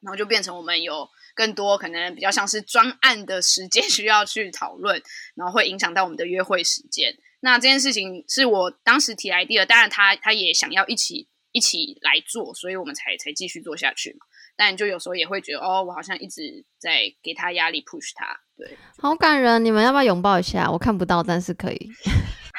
[0.00, 1.08] 然后就变成我们有
[1.40, 5.02] 更多可能比较像是专案的时间 需要去讨论，
[5.34, 7.14] 然后会影响到我们的约会时间。
[7.40, 14.26] 那这件事情是我当时提 idea，当然他他也想要一起一起来做，所以我们才才继续做下去嘛。
[14.54, 19.64] 但就有时候也会觉得，哦，我好像一直在给他压力，push 他，对，好感人。
[19.64, 20.70] 你们要不要拥抱一下？
[20.70, 21.90] 我看不到，但是可以。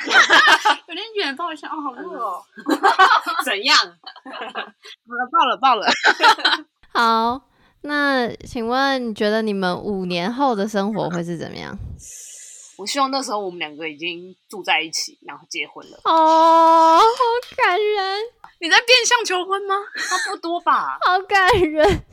[0.89, 1.67] 有点远，抱一下。
[1.67, 2.41] 哦，好热哦。
[3.45, 3.77] 怎样？
[3.77, 3.85] 好
[5.13, 5.87] 了，抱了，抱了。
[6.91, 7.47] 好，
[7.83, 11.77] 那请问你觉得你们五年后的生活会是怎么样？
[12.77, 15.99] 我希望那时候我们两个已经住在一起，然后结婚了。
[16.05, 17.05] 哦，好
[17.55, 18.21] 感人。
[18.59, 19.75] 你在变相求婚吗？
[19.97, 20.97] 差不多吧。
[21.05, 22.03] 好感人，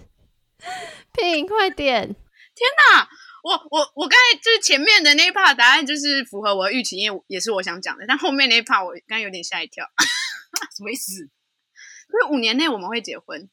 [1.12, 2.06] 品快点！
[2.54, 3.08] 天哪，
[3.42, 8.04] 我我我刚才就是前面的那一 part 答案就是符合我的预期，因为也是我想讲的。
[8.08, 9.84] 但后面那一 part 我刚刚有点吓一跳，
[10.76, 11.28] 什么意思？
[12.10, 13.48] 所以五年内我们会结婚，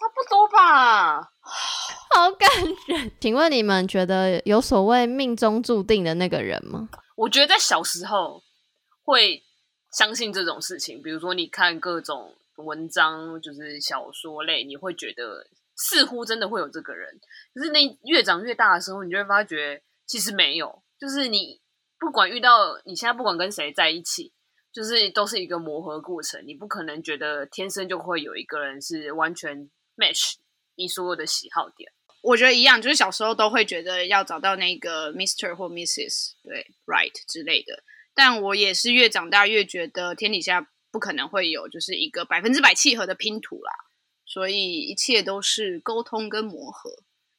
[0.00, 1.20] 差不多吧。
[1.42, 2.48] 好感
[2.88, 3.12] 人。
[3.20, 6.88] 请问你们觉得有所谓命中注定的那个人吗？
[7.16, 8.42] 我觉得在小时候
[9.04, 9.42] 会
[9.92, 12.34] 相信这种事情，比如说你看各种。
[12.62, 15.46] 文章就是小说类，你会觉得
[15.76, 17.08] 似乎真的会有这个人，
[17.54, 20.82] 可是那越长越大的时候，你就会发觉其实没有。
[20.98, 21.58] 就是你
[21.98, 24.34] 不管遇到你现在不管跟谁在一起，
[24.74, 26.44] 就是都是一个磨合过程。
[26.46, 30.34] 你不可能觉得天生就会有一个人是完全 match
[30.76, 31.90] 你所有的喜好点。
[32.22, 35.54] 我觉得一样，就是小时候都会觉得要找到那个 Mr.
[35.54, 36.32] 或 Mrs.
[36.42, 37.82] 对 Right 之类的。
[38.14, 40.68] 但我也是越长大越觉得天底下。
[40.92, 43.70] 不可能会有就是一个百分之百契合的拼图啦，
[44.26, 46.90] 所以一切都是沟通跟磨合，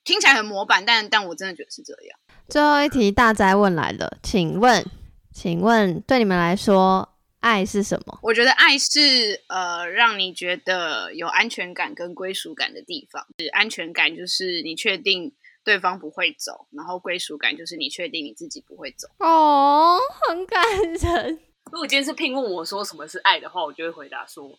[0.06, 2.18] 听起来很模板，但但我真的觉得是这样。
[2.48, 4.86] 最后一题大哉问来了，请问，
[5.34, 7.10] 请问对你们来说，
[7.42, 8.18] 爱是什么？
[8.24, 13.26] 我觉得爱是呃，让你觉得有安全感跟归属感的地方。
[13.40, 15.32] 是安全感就是你确定
[15.64, 19.08] 对方不会走，然后归属感就是你确定你自己不会走。
[19.20, 20.64] 哦，很感
[20.94, 21.40] 人。
[21.72, 24.58] 如果今天是聘问我说什么是爱的话，我就会回答说，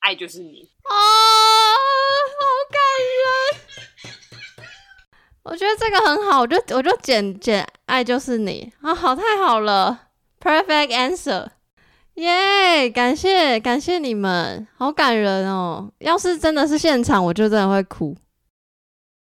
[0.00, 0.68] 爱就是你。
[0.84, 0.94] 哦，
[2.38, 2.80] 好感
[3.20, 3.60] 人！
[5.42, 11.48] 我觉得这个很好，我就我就剪剪，爱就是你啊，好太好了，perfect answer，
[12.20, 15.88] 耶、感谢感谢你们，好感人哦。
[16.00, 18.14] 要是真的是现场，我就真的会哭。